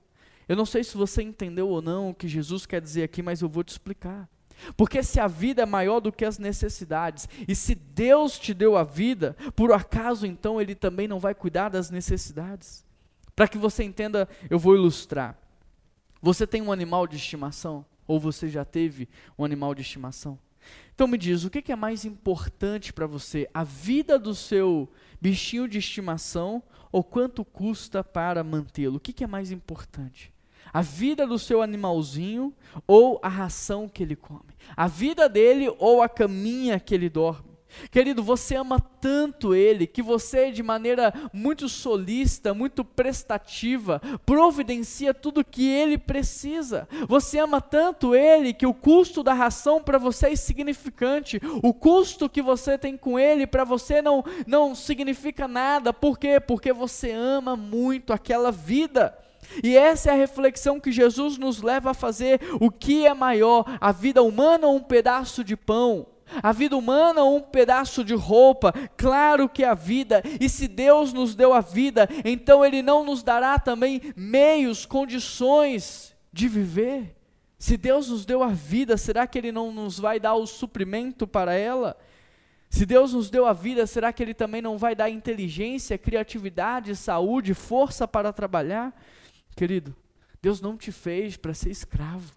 Eu 0.48 0.56
não 0.56 0.66
sei 0.66 0.84
se 0.84 0.96
você 0.96 1.22
entendeu 1.22 1.68
ou 1.68 1.80
não 1.80 2.10
o 2.10 2.14
que 2.14 2.28
Jesus 2.28 2.66
quer 2.66 2.80
dizer 2.80 3.04
aqui, 3.04 3.22
mas 3.22 3.40
eu 3.40 3.48
vou 3.48 3.62
te 3.62 3.70
explicar. 3.70 4.28
Porque 4.76 5.02
se 5.02 5.20
a 5.20 5.26
vida 5.26 5.62
é 5.62 5.66
maior 5.66 6.00
do 6.00 6.12
que 6.12 6.24
as 6.24 6.38
necessidades, 6.38 7.28
e 7.46 7.54
se 7.54 7.74
Deus 7.74 8.38
te 8.38 8.54
deu 8.54 8.76
a 8.76 8.84
vida, 8.84 9.36
por 9.54 9.72
acaso 9.72 10.26
então 10.26 10.60
Ele 10.60 10.74
também 10.74 11.08
não 11.08 11.18
vai 11.18 11.34
cuidar 11.34 11.68
das 11.68 11.90
necessidades? 11.90 12.84
Para 13.34 13.48
que 13.48 13.58
você 13.58 13.82
entenda, 13.82 14.28
eu 14.48 14.58
vou 14.58 14.74
ilustrar. 14.74 15.36
Você 16.22 16.46
tem 16.46 16.62
um 16.62 16.72
animal 16.72 17.06
de 17.06 17.16
estimação? 17.16 17.84
Ou 18.06 18.20
você 18.20 18.48
já 18.48 18.64
teve 18.64 19.08
um 19.38 19.44
animal 19.44 19.74
de 19.74 19.82
estimação? 19.82 20.38
Então 20.94 21.06
me 21.06 21.18
diz, 21.18 21.44
o 21.44 21.50
que 21.50 21.72
é 21.72 21.76
mais 21.76 22.04
importante 22.04 22.92
para 22.92 23.06
você? 23.06 23.48
A 23.52 23.64
vida 23.64 24.18
do 24.18 24.34
seu 24.34 24.90
bichinho 25.20 25.68
de 25.68 25.78
estimação 25.78 26.62
ou 26.92 27.02
quanto 27.02 27.44
custa 27.44 28.04
para 28.04 28.44
mantê-lo? 28.44 28.96
O 28.96 29.00
que 29.00 29.24
é 29.24 29.26
mais 29.26 29.50
importante? 29.50 30.33
A 30.74 30.82
vida 30.82 31.24
do 31.24 31.38
seu 31.38 31.62
animalzinho 31.62 32.52
ou 32.84 33.20
a 33.22 33.28
ração 33.28 33.88
que 33.88 34.02
ele 34.02 34.16
come, 34.16 34.52
a 34.76 34.88
vida 34.88 35.28
dele 35.28 35.72
ou 35.78 36.02
a 36.02 36.08
caminha 36.08 36.80
que 36.80 36.92
ele 36.92 37.08
dorme. 37.08 37.54
Querido, 37.90 38.22
você 38.22 38.54
ama 38.56 38.80
tanto 38.80 39.54
ele 39.54 39.86
que 39.86 40.02
você, 40.02 40.50
de 40.50 40.62
maneira 40.62 41.12
muito 41.32 41.68
solista, 41.68 42.54
muito 42.54 42.84
prestativa, 42.84 44.00
providencia 44.24 45.12
tudo 45.12 45.44
que 45.44 45.68
ele 45.68 45.98
precisa. 45.98 46.88
Você 47.08 47.38
ama 47.38 47.60
tanto 47.60 48.14
ele 48.14 48.52
que 48.52 48.66
o 48.66 48.74
custo 48.74 49.22
da 49.22 49.32
ração 49.32 49.82
para 49.82 49.98
você 49.98 50.26
é 50.26 50.32
insignificante. 50.32 51.40
O 51.62 51.74
custo 51.74 52.28
que 52.28 52.42
você 52.42 52.78
tem 52.78 52.96
com 52.96 53.18
ele 53.18 53.46
para 53.46 53.64
você 53.64 54.00
não, 54.00 54.24
não 54.46 54.74
significa 54.74 55.48
nada. 55.48 55.92
Por 55.92 56.18
quê? 56.18 56.38
Porque 56.40 56.72
você 56.72 57.10
ama 57.10 57.56
muito 57.56 58.12
aquela 58.12 58.50
vida. 58.50 59.16
E 59.62 59.76
essa 59.76 60.10
é 60.10 60.12
a 60.12 60.16
reflexão 60.16 60.80
que 60.80 60.92
Jesus 60.92 61.38
nos 61.38 61.62
leva 61.62 61.90
a 61.90 61.94
fazer: 61.94 62.40
o 62.60 62.70
que 62.70 63.06
é 63.06 63.14
maior, 63.14 63.64
a 63.80 63.92
vida 63.92 64.22
humana 64.22 64.66
ou 64.66 64.76
um 64.76 64.82
pedaço 64.82 65.44
de 65.44 65.56
pão? 65.56 66.06
A 66.42 66.52
vida 66.52 66.76
humana 66.76 67.22
ou 67.22 67.36
um 67.36 67.40
pedaço 67.40 68.02
de 68.02 68.14
roupa? 68.14 68.72
Claro 68.96 69.48
que 69.48 69.62
a 69.62 69.74
vida, 69.74 70.22
e 70.40 70.48
se 70.48 70.66
Deus 70.66 71.12
nos 71.12 71.34
deu 71.34 71.52
a 71.52 71.60
vida, 71.60 72.08
então 72.24 72.64
Ele 72.64 72.82
não 72.82 73.04
nos 73.04 73.22
dará 73.22 73.58
também 73.58 74.00
meios, 74.16 74.86
condições 74.86 76.14
de 76.32 76.48
viver? 76.48 77.14
Se 77.58 77.76
Deus 77.76 78.08
nos 78.08 78.24
deu 78.24 78.42
a 78.42 78.48
vida, 78.48 78.96
será 78.96 79.26
que 79.26 79.38
Ele 79.38 79.52
não 79.52 79.72
nos 79.72 79.98
vai 79.98 80.18
dar 80.18 80.34
o 80.34 80.46
suprimento 80.46 81.26
para 81.26 81.54
ela? 81.54 81.96
Se 82.68 82.84
Deus 82.84 83.12
nos 83.12 83.30
deu 83.30 83.46
a 83.46 83.52
vida, 83.52 83.86
será 83.86 84.12
que 84.12 84.22
Ele 84.22 84.34
também 84.34 84.60
não 84.60 84.76
vai 84.76 84.94
dar 84.94 85.08
inteligência, 85.08 85.96
criatividade, 85.96 86.96
saúde, 86.96 87.54
força 87.54 88.08
para 88.08 88.32
trabalhar? 88.32 88.92
Querido, 89.54 89.94
Deus 90.42 90.60
não 90.60 90.76
te 90.76 90.90
fez 90.92 91.36
para 91.36 91.54
ser 91.54 91.70
escravo. 91.70 92.32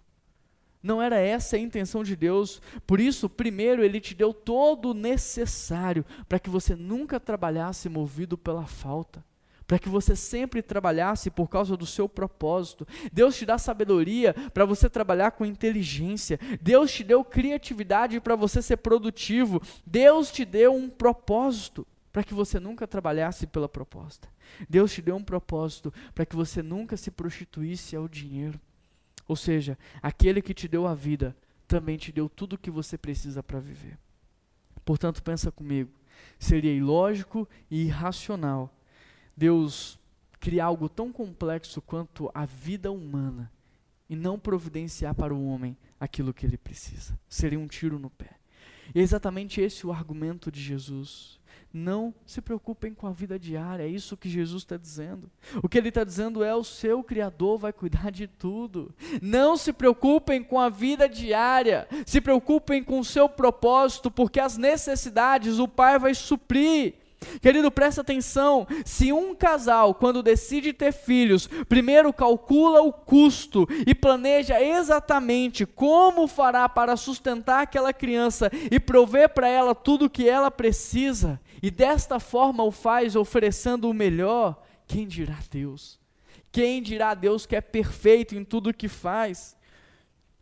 Não 0.82 1.02
era 1.02 1.18
essa 1.18 1.56
a 1.56 1.58
intenção 1.58 2.04
de 2.04 2.14
Deus. 2.14 2.62
Por 2.86 3.00
isso, 3.00 3.28
primeiro, 3.28 3.84
Ele 3.84 4.00
te 4.00 4.14
deu 4.14 4.32
todo 4.32 4.90
o 4.90 4.94
necessário 4.94 6.04
para 6.28 6.38
que 6.38 6.48
você 6.48 6.76
nunca 6.76 7.18
trabalhasse 7.18 7.88
movido 7.88 8.38
pela 8.38 8.66
falta. 8.66 9.24
Para 9.66 9.78
que 9.78 9.88
você 9.88 10.16
sempre 10.16 10.62
trabalhasse 10.62 11.30
por 11.30 11.48
causa 11.48 11.76
do 11.76 11.84
seu 11.84 12.08
propósito. 12.08 12.86
Deus 13.12 13.36
te 13.36 13.44
dá 13.44 13.58
sabedoria 13.58 14.32
para 14.54 14.64
você 14.64 14.88
trabalhar 14.88 15.32
com 15.32 15.44
inteligência. 15.44 16.38
Deus 16.62 16.90
te 16.90 17.04
deu 17.04 17.22
criatividade 17.22 18.20
para 18.20 18.36
você 18.36 18.62
ser 18.62 18.78
produtivo. 18.78 19.60
Deus 19.84 20.30
te 20.30 20.44
deu 20.44 20.74
um 20.74 20.88
propósito 20.88 21.86
para 22.18 22.24
que 22.24 22.34
você 22.34 22.58
nunca 22.58 22.84
trabalhasse 22.84 23.46
pela 23.46 23.68
proposta. 23.68 24.28
Deus 24.68 24.92
te 24.92 25.00
deu 25.00 25.14
um 25.14 25.22
propósito 25.22 25.94
para 26.12 26.26
que 26.26 26.34
você 26.34 26.64
nunca 26.64 26.96
se 26.96 27.12
prostituísse 27.12 27.94
ao 27.94 28.08
dinheiro. 28.08 28.60
Ou 29.28 29.36
seja, 29.36 29.78
aquele 30.02 30.42
que 30.42 30.52
te 30.52 30.66
deu 30.66 30.84
a 30.84 30.96
vida 30.96 31.36
também 31.68 31.96
te 31.96 32.10
deu 32.10 32.28
tudo 32.28 32.54
o 32.54 32.58
que 32.58 32.72
você 32.72 32.98
precisa 32.98 33.40
para 33.40 33.60
viver. 33.60 33.96
Portanto, 34.84 35.22
pensa 35.22 35.52
comigo, 35.52 35.92
seria 36.40 36.74
ilógico 36.74 37.48
e 37.70 37.84
irracional 37.84 38.76
Deus 39.36 39.96
criar 40.40 40.64
algo 40.64 40.88
tão 40.88 41.12
complexo 41.12 41.80
quanto 41.80 42.32
a 42.34 42.44
vida 42.44 42.90
humana 42.90 43.48
e 44.10 44.16
não 44.16 44.40
providenciar 44.40 45.14
para 45.14 45.32
o 45.32 45.46
homem 45.46 45.76
aquilo 46.00 46.34
que 46.34 46.44
ele 46.44 46.58
precisa. 46.58 47.16
Seria 47.28 47.60
um 47.60 47.68
tiro 47.68 47.96
no 47.96 48.10
pé. 48.10 48.40
E 48.92 48.98
é 48.98 49.02
exatamente 49.02 49.60
esse 49.60 49.86
o 49.86 49.92
argumento 49.92 50.50
de 50.50 50.60
Jesus. 50.60 51.37
Não 51.72 52.14
se 52.24 52.40
preocupem 52.40 52.94
com 52.94 53.06
a 53.06 53.12
vida 53.12 53.38
diária, 53.38 53.82
é 53.82 53.88
isso 53.88 54.16
que 54.16 54.28
Jesus 54.28 54.62
está 54.62 54.78
dizendo. 54.78 55.30
O 55.62 55.68
que 55.68 55.76
ele 55.76 55.90
está 55.90 56.02
dizendo 56.02 56.42
é: 56.42 56.54
o 56.54 56.64
seu 56.64 57.02
Criador 57.04 57.58
vai 57.58 57.72
cuidar 57.72 58.10
de 58.10 58.26
tudo. 58.26 58.94
Não 59.20 59.56
se 59.56 59.72
preocupem 59.72 60.42
com 60.42 60.58
a 60.58 60.70
vida 60.70 61.06
diária, 61.06 61.86
se 62.06 62.20
preocupem 62.20 62.82
com 62.82 62.98
o 62.98 63.04
seu 63.04 63.28
propósito, 63.28 64.10
porque 64.10 64.40
as 64.40 64.56
necessidades 64.56 65.58
o 65.58 65.68
Pai 65.68 65.98
vai 65.98 66.14
suprir. 66.14 66.94
Querido, 67.40 67.70
presta 67.70 68.00
atenção: 68.00 68.66
se 68.84 69.12
um 69.12 69.34
casal, 69.34 69.94
quando 69.94 70.22
decide 70.22 70.72
ter 70.72 70.92
filhos, 70.92 71.48
primeiro 71.68 72.12
calcula 72.12 72.80
o 72.82 72.92
custo 72.92 73.66
e 73.86 73.94
planeja 73.94 74.60
exatamente 74.62 75.66
como 75.66 76.28
fará 76.28 76.68
para 76.68 76.96
sustentar 76.96 77.62
aquela 77.62 77.92
criança 77.92 78.50
e 78.70 78.78
prover 78.78 79.30
para 79.30 79.48
ela 79.48 79.74
tudo 79.74 80.06
o 80.06 80.10
que 80.10 80.28
ela 80.28 80.50
precisa, 80.50 81.40
e 81.62 81.70
desta 81.70 82.20
forma 82.20 82.62
o 82.62 82.70
faz 82.70 83.16
oferecendo 83.16 83.90
o 83.90 83.94
melhor, 83.94 84.62
quem 84.86 85.06
dirá 85.06 85.38
Deus? 85.50 85.98
Quem 86.50 86.82
dirá 86.82 87.14
Deus 87.14 87.44
que 87.46 87.56
é 87.56 87.60
perfeito 87.60 88.34
em 88.34 88.44
tudo 88.44 88.70
o 88.70 88.74
que 88.74 88.88
faz? 88.88 89.56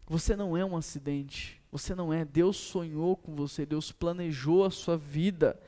Você 0.07 0.37
não 0.37 0.57
é 0.57 0.65
um 0.65 0.77
acidente, 0.77 1.61
você 1.71 1.95
não 1.95 2.12
é. 2.12 2.25
Deus 2.25 2.57
sonhou 2.57 3.17
com 3.17 3.35
você, 3.35 3.67
Deus 3.67 3.91
planejou 3.91 4.65
a 4.65 4.71
sua 4.71 4.97
vida. 4.97 5.59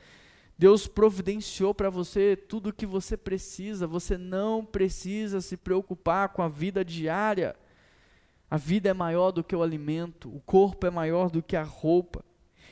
Deus 0.59 0.87
providenciou 0.87 1.73
para 1.73 1.89
você 1.89 2.35
tudo 2.35 2.67
o 2.67 2.73
que 2.73 2.85
você 2.85 3.15
precisa. 3.15 3.87
Você 3.87 4.17
não 4.17 4.65
precisa 4.65 5.39
se 5.39 5.55
preocupar 5.55 6.27
com 6.29 6.41
a 6.41 6.49
vida 6.49 6.83
diária. 6.83 7.55
A 8.51 8.57
vida 8.57 8.89
é 8.89 8.93
maior 8.93 9.31
do 9.31 9.41
que 9.41 9.55
o 9.55 9.63
alimento, 9.63 10.27
o 10.27 10.41
corpo 10.41 10.85
é 10.85 10.89
maior 10.89 11.31
do 11.31 11.41
que 11.41 11.55
a 11.55 11.63
roupa. 11.63 12.25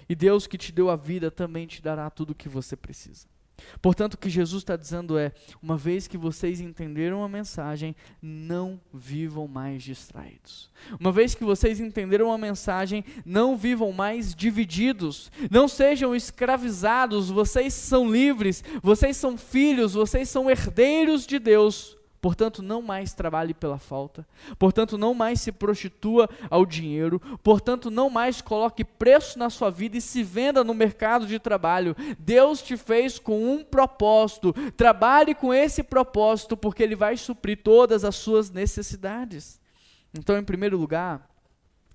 E 0.09 0.13
Deus 0.13 0.45
que 0.47 0.57
te 0.57 0.73
deu 0.73 0.89
a 0.89 0.97
vida 0.97 1.31
também 1.31 1.65
te 1.65 1.81
dará 1.81 2.09
tudo 2.09 2.31
o 2.31 2.35
que 2.35 2.49
você 2.49 2.75
precisa. 2.75 3.25
Portanto, 3.81 4.13
o 4.13 4.17
que 4.17 4.29
Jesus 4.29 4.61
está 4.63 4.75
dizendo 4.75 5.17
é: 5.17 5.31
uma 5.61 5.77
vez 5.77 6.07
que 6.07 6.17
vocês 6.17 6.59
entenderam 6.59 7.23
a 7.23 7.29
mensagem, 7.29 7.95
não 8.21 8.79
vivam 8.93 9.47
mais 9.47 9.83
distraídos. 9.83 10.69
Uma 10.99 11.11
vez 11.11 11.33
que 11.35 11.43
vocês 11.43 11.79
entenderam 11.79 12.31
a 12.31 12.37
mensagem, 12.37 13.03
não 13.25 13.57
vivam 13.57 13.91
mais 13.91 14.33
divididos. 14.35 15.31
Não 15.49 15.67
sejam 15.67 16.15
escravizados. 16.15 17.29
Vocês 17.29 17.73
são 17.73 18.09
livres. 18.09 18.63
Vocês 18.81 19.17
são 19.17 19.37
filhos. 19.37 19.93
Vocês 19.93 20.29
são 20.29 20.49
herdeiros 20.49 21.25
de 21.25 21.39
Deus. 21.39 21.96
Portanto, 22.27 22.61
não 22.61 22.81
mais 22.81 23.13
trabalhe 23.13 23.53
pela 23.53 23.79
falta. 23.79 24.27
Portanto, 24.59 24.97
não 24.97 25.13
mais 25.13 25.39
se 25.39 25.49
prostitua 25.49 26.29
ao 26.49 26.65
dinheiro. 26.65 27.21
Portanto, 27.41 27.89
não 27.89 28.09
mais 28.09 28.41
coloque 28.41 28.83
preço 28.83 29.39
na 29.39 29.49
sua 29.49 29.71
vida 29.71 29.95
e 29.95 30.01
se 30.01 30.23
venda 30.23 30.61
no 30.61 30.73
mercado 30.73 31.25
de 31.25 31.39
trabalho. 31.39 31.95
Deus 32.19 32.61
te 32.61 32.75
fez 32.75 33.17
com 33.17 33.49
um 33.49 33.63
propósito. 33.63 34.51
Trabalhe 34.75 35.33
com 35.33 35.53
esse 35.53 35.81
propósito, 35.81 36.57
porque 36.57 36.83
Ele 36.83 36.97
vai 36.97 37.15
suprir 37.15 37.63
todas 37.63 38.03
as 38.03 38.17
suas 38.17 38.51
necessidades. 38.51 39.57
Então, 40.13 40.37
em 40.37 40.43
primeiro 40.43 40.77
lugar, 40.77 41.29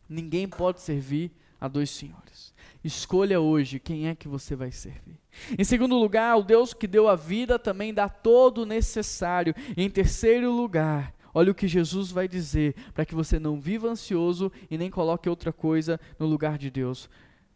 ninguém 0.09 0.49
pode 0.49 0.81
servir 0.81 1.31
a 1.61 1.69
dois 1.69 1.91
senhores. 1.91 2.55
Escolha 2.85 3.41
hoje 3.41 3.79
quem 3.79 4.09
é 4.09 4.15
que 4.15 4.27
você 4.27 4.57
vai 4.57 4.73
servir. 4.73 5.21
Em 5.57 5.65
segundo 5.65 5.97
lugar, 5.97 6.37
o 6.37 6.43
Deus 6.43 6.75
que 6.75 6.87
deu 6.87 7.09
a 7.09 7.15
vida 7.15 7.59
também 7.59 7.95
dá 7.95 8.09
todo 8.09 8.63
o 8.63 8.67
necessário. 8.67 9.55
Em 9.77 9.89
terceiro 9.89 10.51
lugar, 10.51 11.15
olha 11.33 11.53
o 11.53 11.55
que 11.55 11.69
Jesus 11.69 12.11
vai 12.11 12.27
dizer 12.27 12.75
para 12.93 13.07
que 13.07 13.15
você 13.15 13.39
não 13.39 13.61
viva 13.61 13.89
ansioso 13.89 14.51
e 14.71 14.77
nem 14.77 14.91
coloque 14.91 15.29
outra 15.29 15.53
coisa 15.53 16.01
no 16.19 16.27
lugar 16.27 16.59
de 16.59 16.71
Deus. 16.71 17.09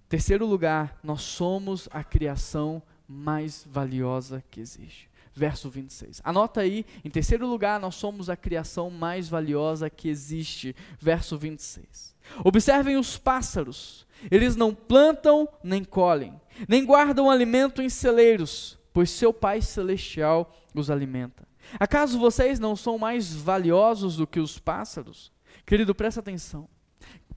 Terceiro 0.09 0.47
lugar, 0.47 0.99
nós 1.03 1.23
somos 1.23 1.89
a 1.91 2.05
criação 2.05 2.81
mais 3.09 3.67
valiosa 3.69 4.45
que 4.51 4.61
existe. 4.61 5.11
Verso 5.35 5.69
26. 5.69 6.23
Anota 6.25 6.61
aí, 6.61 6.87
em 7.05 7.11
terceiro 7.11 7.47
lugar, 7.47 7.79
nós 7.79 7.97
somos 7.97 8.31
a 8.31 8.37
criação 8.37 8.89
mais 8.89 9.29
valiosa 9.29 9.91
que 9.91 10.09
existe. 10.09 10.75
Verso 10.99 11.37
26. 11.37 12.16
Observem 12.45 12.97
os 12.97 13.17
pássaros 13.17 14.07
eles 14.31 14.57
não 14.57 14.75
plantam 14.75 15.49
nem 15.63 15.85
colhem, 15.85 16.41
nem 16.69 16.85
guardam 16.85 17.31
alimento 17.31 17.83
em 17.83 17.89
celeiros, 17.89 18.79
pois 18.93 19.11
seu 19.11 19.33
Pai 19.33 19.61
Celestial 19.61 20.55
os 20.75 20.91
alimenta. 20.91 21.47
Acaso 21.79 22.19
vocês 22.19 22.59
não 22.59 22.77
são 22.77 22.99
mais 22.99 23.35
valiosos 23.35 24.17
do 24.17 24.27
que 24.27 24.41
os 24.41 24.59
pássaros? 24.59 25.33
Querido, 25.65 25.95
presta 25.95 26.21
atenção. 26.21 26.69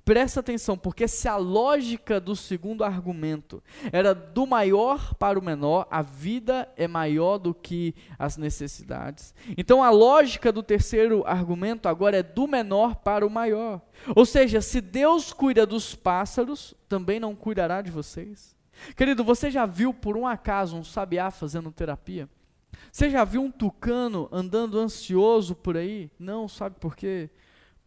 Presta 0.10 0.39
atenção, 0.39 0.76
porque 0.76 1.08
se 1.08 1.28
a 1.28 1.36
lógica 1.36 2.19
do 2.19 2.36
segundo 2.36 2.84
argumento 2.84 3.62
era 3.91 4.15
do 4.15 4.48
maior 4.48 5.13
para 5.13 5.38
o 5.38 5.41
menor, 5.43 5.88
a 5.91 6.02
vida 6.02 6.67
é 6.76 6.88
maior 6.88 7.38
do 7.38 7.54
que 7.54 7.93
as 8.17 8.36
necessidades. 8.36 9.36
Então 9.56 9.84
a 9.84 9.91
lógica 9.91 10.52
do 10.52 10.63
terceiro 10.63 11.24
argumento 11.28 11.88
agora 11.88 12.17
é 12.17 12.24
do 12.24 12.48
menor 12.48 12.95
para 12.95 13.24
o 13.24 13.30
maior. 13.30 13.82
Ou 14.15 14.26
seja, 14.26 14.62
se 14.62 14.82
Deus 14.82 15.32
cuida 15.32 15.63
dos 15.63 15.93
pássaros, 15.93 16.74
também 16.88 17.19
não 17.19 17.36
cuidará 17.36 17.80
de 17.80 17.91
vocês. 17.91 18.56
Querido, 18.98 19.24
você 19.24 19.52
já 19.52 19.67
viu 19.67 19.93
por 19.93 20.17
um 20.17 20.26
acaso 20.26 20.76
um 20.76 20.84
sabiá 20.84 21.30
fazendo 21.30 21.72
terapia? 21.72 22.28
Você 22.91 23.12
já 23.12 23.24
viu 23.24 23.43
um 23.43 23.52
tucano 23.52 24.28
andando 24.32 24.80
ansioso 24.80 25.54
por 25.54 25.78
aí? 25.78 26.10
Não, 26.17 26.48
sabe 26.48 26.78
por 26.80 26.95
quê? 26.95 27.30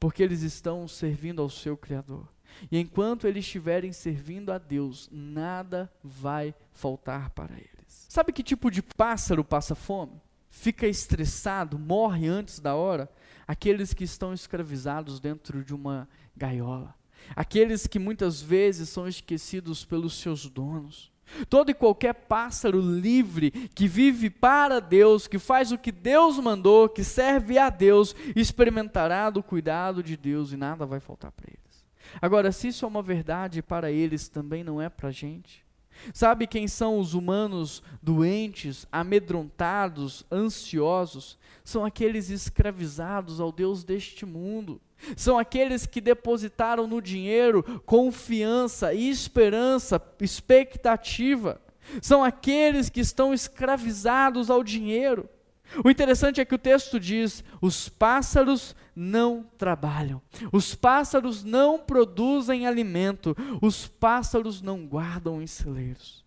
Porque 0.03 0.21
eles 0.21 0.43
estão 0.43 0.89
servindo 0.89 1.41
ao 1.41 1.49
seu 1.49 1.77
Criador. 1.77 2.27
E 2.73 2.77
enquanto 2.77 3.25
eles 3.25 3.45
estiverem 3.45 3.93
servindo 3.93 4.51
a 4.51 4.59
Deus, 4.59 5.09
nada 5.13 5.89
vai 6.03 6.57
faltar 6.73 7.31
para 7.31 7.55
eles. 7.55 8.07
Sabe 8.09 8.33
que 8.33 8.43
tipo 8.43 8.69
de 8.69 8.83
pássaro 8.83 9.45
passa 9.45 9.77
fome? 9.77 10.21
Fica 10.51 10.89
estressado, 10.89 11.79
morre 11.79 12.27
antes 12.27 12.59
da 12.59 12.75
hora? 12.75 13.09
Aqueles 13.47 13.95
que 13.95 14.03
estão 14.03 14.35
escravizados 14.35 15.21
dentro 15.21 15.63
de 15.63 15.73
uma 15.73 16.09
gaiola. 16.37 16.97
Aqueles 17.37 17.87
que 17.87 18.01
muitas 18.01 18.43
vezes 18.43 18.89
são 18.89 19.07
esquecidos 19.07 19.85
pelos 19.85 20.15
seus 20.15 20.51
donos. 20.51 21.12
Todo 21.49 21.71
e 21.71 21.75
qualquer 21.75 22.13
pássaro 22.15 22.81
livre 22.81 23.51
que 23.75 23.89
vive 23.89 24.29
para 24.29 24.81
Deus, 24.81 25.27
que 25.27 25.39
faz 25.39 25.73
o 25.73 25.79
que 25.79 25.91
Deus 25.91 26.39
mandou, 26.39 26.89
que 26.89 27.03
serve 27.03 27.59
a 27.59 27.71
Deus, 27.71 28.15
experimentará 28.37 29.31
do 29.31 29.43
cuidado 29.43 30.03
de 30.03 30.17
Deus 30.17 30.53
e 30.53 30.57
nada 30.57 30.85
vai 30.85 31.01
faltar 31.01 31.33
para 31.33 31.49
eles. 31.49 31.87
Agora, 32.21 32.53
se 32.53 32.69
isso 32.69 32.85
é 32.85 32.89
uma 32.89 33.03
verdade 33.03 33.63
para 33.63 33.91
eles, 33.91 34.29
também 34.29 34.63
não 34.63 34.81
é 34.81 34.89
para 34.89 35.09
a 35.09 35.13
gente. 35.13 35.65
Sabe 36.13 36.47
quem 36.47 36.67
são 36.67 36.99
os 36.99 37.15
humanos 37.15 37.83
doentes, 38.03 38.87
amedrontados, 38.91 40.25
ansiosos? 40.33 41.39
São 41.65 41.85
aqueles 41.85 42.29
escravizados 42.29 43.41
ao 43.41 43.53
Deus 43.53 43.85
deste 43.85 44.27
mundo 44.27 44.81
são 45.17 45.39
aqueles 45.39 45.87
que 45.87 46.01
depositaram 46.01 46.87
no 46.87 47.01
dinheiro 47.01 47.63
confiança, 47.85 48.95
esperança, 48.95 50.01
expectativa. 50.21 51.61
São 52.01 52.23
aqueles 52.23 52.89
que 52.89 53.01
estão 53.01 53.35
escravizados 53.35 54.51
ao 54.51 54.63
dinheiro. 54.63 55.29
O 55.85 55.91
interessante 55.91 56.41
é 56.41 56.45
que 56.45 56.55
o 56.55 56.59
texto 56.59 57.01
diz: 57.01 57.43
os 57.61 57.89
pássaros 57.89 58.77
não 58.95 59.47
trabalham, 59.57 60.21
os 60.53 60.75
pássaros 60.75 61.43
não 61.43 61.79
produzem 61.79 62.67
alimento, 62.67 63.35
os 63.61 63.87
pássaros 63.87 64.61
não 64.61 64.87
guardam 64.87 65.41
em 65.41 65.47
celeiros, 65.47 66.25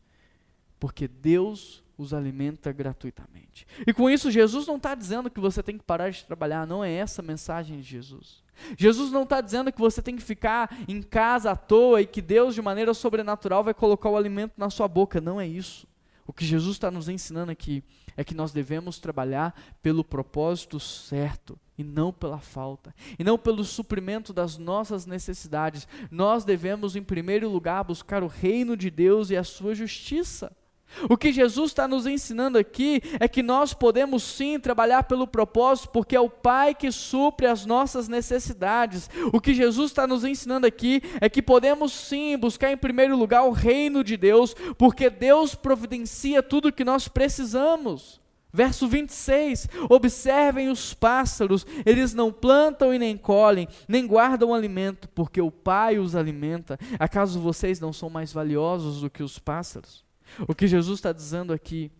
porque 0.80 1.08
Deus 1.08 1.85
os 1.98 2.14
alimenta 2.14 2.72
gratuitamente. 2.72 3.66
E 3.86 3.94
com 3.94 4.10
isso, 4.10 4.32
Jesus 4.32 4.68
não 4.68 4.78
está 4.78 4.96
dizendo 4.96 5.30
que 5.30 5.40
você 5.40 5.64
tem 5.64 5.78
que 5.78 5.84
parar 5.84 6.10
de 6.10 6.24
trabalhar, 6.26 6.68
não 6.68 6.84
é 6.84 6.92
essa 6.92 7.22
a 7.22 7.26
mensagem 7.26 7.78
de 7.78 7.84
Jesus. 7.84 8.44
Jesus 8.78 9.12
não 9.12 9.24
está 9.24 9.42
dizendo 9.42 9.72
que 9.72 9.80
você 9.80 10.02
tem 10.02 10.16
que 10.16 10.24
ficar 10.24 10.76
em 10.88 11.02
casa 11.02 11.52
à 11.52 11.56
toa 11.56 12.02
e 12.02 12.06
que 12.06 12.22
Deus, 12.22 12.56
de 12.56 12.62
maneira 12.62 12.94
sobrenatural, 12.94 13.64
vai 13.64 13.74
colocar 13.74 14.10
o 14.10 14.18
alimento 14.18 14.54
na 14.58 14.70
sua 14.70 14.88
boca. 14.88 15.20
Não 15.20 15.40
é 15.40 15.48
isso. 15.48 15.88
O 16.28 16.34
que 16.34 16.46
Jesus 16.46 16.76
está 16.76 16.90
nos 16.90 17.08
ensinando 17.08 17.52
aqui 17.52 17.84
é 18.18 18.24
que 18.24 18.34
nós 18.34 18.52
devemos 18.52 18.98
trabalhar 18.98 19.54
pelo 19.82 20.04
propósito 20.04 20.80
certo 20.80 21.60
e 21.78 21.84
não 21.84 22.12
pela 22.12 22.40
falta, 22.40 22.96
e 23.20 23.24
não 23.24 23.38
pelo 23.38 23.64
suprimento 23.64 24.32
das 24.32 24.58
nossas 24.58 25.06
necessidades. 25.06 25.88
Nós 26.10 26.46
devemos, 26.46 26.96
em 26.96 27.04
primeiro 27.04 27.50
lugar, 27.50 27.84
buscar 27.84 28.24
o 28.24 28.28
reino 28.28 28.78
de 28.78 28.90
Deus 28.90 29.30
e 29.30 29.36
a 29.36 29.44
sua 29.44 29.76
justiça. 29.76 30.56
O 31.10 31.18
que 31.18 31.32
Jesus 31.32 31.72
está 31.72 31.88
nos 31.88 32.06
ensinando 32.06 32.58
aqui 32.58 33.02
é 33.20 33.28
que 33.28 33.44
nós 33.44 33.74
podemos 33.74 34.24
sim 34.24 34.60
trabalhar 34.60 35.04
pelo 35.04 35.28
propósito, 35.28 35.90
porque 35.90 36.16
é 36.16 36.20
o 36.20 36.30
Pai 36.30 36.74
que 36.74 36.92
supre 36.92 37.46
as 37.46 37.66
nossas 37.66 38.08
necessidades. 38.08 39.10
O 39.34 39.42
que 39.42 39.54
Jesus 39.54 39.92
está 39.92 40.08
nos 40.08 40.24
ensinando 40.24 40.68
aqui 40.68 41.02
é 41.20 41.30
que 41.30 41.42
podemos 41.42 41.92
sim 41.92 42.38
buscar 42.38 42.72
em 42.72 42.78
primeiro 42.78 43.18
lugar 43.18 43.44
o 43.44 43.52
reino 43.52 44.04
de 44.04 44.18
Deus, 44.18 44.56
porque 44.78 45.10
Deus 45.10 45.56
providencia 45.56 46.42
tudo 46.44 46.70
o 46.70 46.74
que 46.74 46.84
nós 46.84 47.08
precisamos. 47.08 48.22
Verso 48.56 48.88
26: 48.88 49.68
Observem 49.90 50.70
os 50.70 50.94
pássaros, 50.94 51.68
eles 51.86 52.14
não 52.14 52.32
plantam 52.32 52.94
e 52.94 52.98
nem 52.98 53.18
colhem, 53.18 53.68
nem 53.86 54.08
guardam 54.08 54.54
alimento, 54.54 55.10
porque 55.10 55.42
o 55.42 55.52
Pai 55.52 56.00
os 56.00 56.16
alimenta. 56.16 56.80
Acaso 56.98 57.38
vocês 57.42 57.82
não 57.82 57.92
são 57.92 58.10
mais 58.10 58.32
valiosos 58.32 59.02
do 59.02 59.10
que 59.10 59.22
os 59.22 59.38
pássaros? 59.38 60.05
O 60.48 60.56
que 60.56 60.68
Jesus 60.68 61.00
está 61.00 61.12
dizendo 61.12 61.54
aqui 61.54 61.92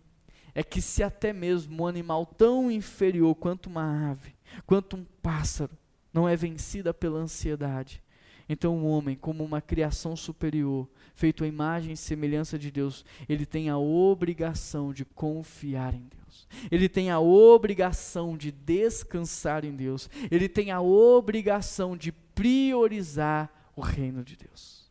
é 0.54 0.62
que 0.62 0.80
se 0.80 1.02
até 1.02 1.32
mesmo 1.32 1.82
um 1.82 1.86
animal 1.86 2.24
tão 2.24 2.70
inferior 2.70 3.34
quanto 3.34 3.66
uma 3.68 4.10
ave, 4.10 4.34
quanto 4.66 4.96
um 4.96 5.04
pássaro, 5.22 5.76
não 6.12 6.28
é 6.28 6.34
vencida 6.34 6.94
pela 6.94 7.18
ansiedade, 7.18 8.02
Então, 8.48 8.78
o 8.78 8.86
homem, 8.86 9.16
como 9.16 9.44
uma 9.44 9.60
criação 9.60 10.14
superior, 10.14 10.88
feito 11.14 11.42
à 11.42 11.46
imagem 11.46 11.92
e 11.92 11.96
semelhança 11.96 12.58
de 12.58 12.70
Deus, 12.70 13.04
ele 13.28 13.44
tem 13.44 13.68
a 13.68 13.76
obrigação 13.76 14.92
de 14.92 15.04
confiar 15.04 15.94
em 15.94 16.06
Deus. 16.08 16.46
Ele 16.70 16.88
tem 16.88 17.10
a 17.10 17.18
obrigação 17.18 18.36
de 18.36 18.52
descansar 18.52 19.64
em 19.64 19.74
Deus. 19.74 20.08
Ele 20.30 20.48
tem 20.48 20.70
a 20.70 20.80
obrigação 20.80 21.96
de 21.96 22.12
priorizar 22.12 23.50
o 23.74 23.80
reino 23.80 24.22
de 24.22 24.36
Deus. 24.36 24.85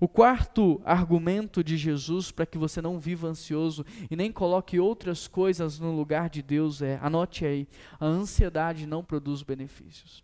O 0.00 0.06
quarto 0.06 0.80
argumento 0.84 1.64
de 1.64 1.76
Jesus 1.76 2.30
para 2.30 2.46
que 2.46 2.58
você 2.58 2.82
não 2.82 2.98
viva 2.98 3.28
ansioso 3.28 3.84
e 4.10 4.16
nem 4.16 4.30
coloque 4.30 4.78
outras 4.78 5.26
coisas 5.26 5.78
no 5.78 5.94
lugar 5.94 6.28
de 6.28 6.42
Deus 6.42 6.82
é: 6.82 6.98
anote 7.02 7.44
aí, 7.44 7.66
a 7.98 8.06
ansiedade 8.06 8.86
não 8.86 9.02
produz 9.02 9.42
benefícios. 9.42 10.22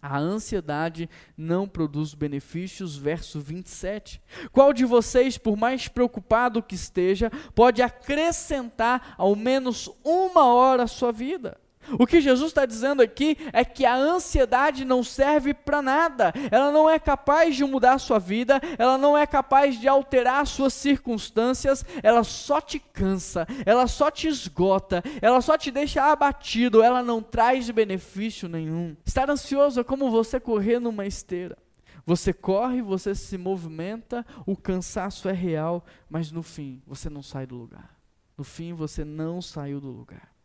A 0.00 0.18
ansiedade 0.18 1.10
não 1.36 1.66
produz 1.66 2.14
benefícios, 2.14 2.96
verso 2.96 3.40
27. 3.40 4.22
Qual 4.52 4.72
de 4.72 4.84
vocês, 4.84 5.36
por 5.36 5.56
mais 5.56 5.88
preocupado 5.88 6.62
que 6.62 6.74
esteja, 6.74 7.30
pode 7.54 7.82
acrescentar 7.82 9.14
ao 9.18 9.34
menos 9.34 9.90
uma 10.04 10.46
hora 10.46 10.84
à 10.84 10.86
sua 10.86 11.10
vida? 11.10 11.58
O 11.98 12.06
que 12.06 12.20
Jesus 12.20 12.50
está 12.50 12.66
dizendo 12.66 13.02
aqui 13.02 13.36
é 13.52 13.64
que 13.64 13.84
a 13.84 13.94
ansiedade 13.94 14.84
não 14.84 15.02
serve 15.02 15.54
para 15.54 15.80
nada, 15.82 16.32
ela 16.50 16.70
não 16.70 16.88
é 16.88 16.98
capaz 16.98 17.56
de 17.56 17.64
mudar 17.64 17.94
a 17.94 17.98
sua 17.98 18.18
vida, 18.18 18.60
ela 18.78 18.98
não 18.98 19.16
é 19.16 19.26
capaz 19.26 19.78
de 19.78 19.88
alterar 19.88 20.46
suas 20.46 20.72
circunstâncias, 20.74 21.84
ela 22.02 22.24
só 22.24 22.60
te 22.60 22.78
cansa, 22.78 23.46
ela 23.64 23.86
só 23.86 24.10
te 24.10 24.28
esgota, 24.28 25.02
ela 25.20 25.40
só 25.40 25.56
te 25.56 25.70
deixa 25.70 26.10
abatido, 26.10 26.82
ela 26.82 27.02
não 27.02 27.22
traz 27.22 27.70
benefício 27.70 28.48
nenhum. 28.48 28.96
Estar 29.04 29.30
ansioso 29.30 29.80
é 29.80 29.84
como 29.84 30.10
você 30.10 30.40
correr 30.40 30.78
numa 30.78 31.06
esteira. 31.06 31.56
Você 32.04 32.32
corre, 32.32 32.80
você 32.82 33.16
se 33.16 33.36
movimenta, 33.36 34.24
o 34.46 34.56
cansaço 34.56 35.28
é 35.28 35.32
real, 35.32 35.84
mas 36.08 36.30
no 36.30 36.42
fim 36.42 36.80
você 36.86 37.10
não 37.10 37.20
sai 37.20 37.46
do 37.46 37.56
lugar. 37.56 37.98
No 38.38 38.44
fim 38.44 38.72
você 38.72 39.04
não 39.04 39.42
saiu 39.42 39.80
do 39.80 39.90
lugar. 39.90 40.35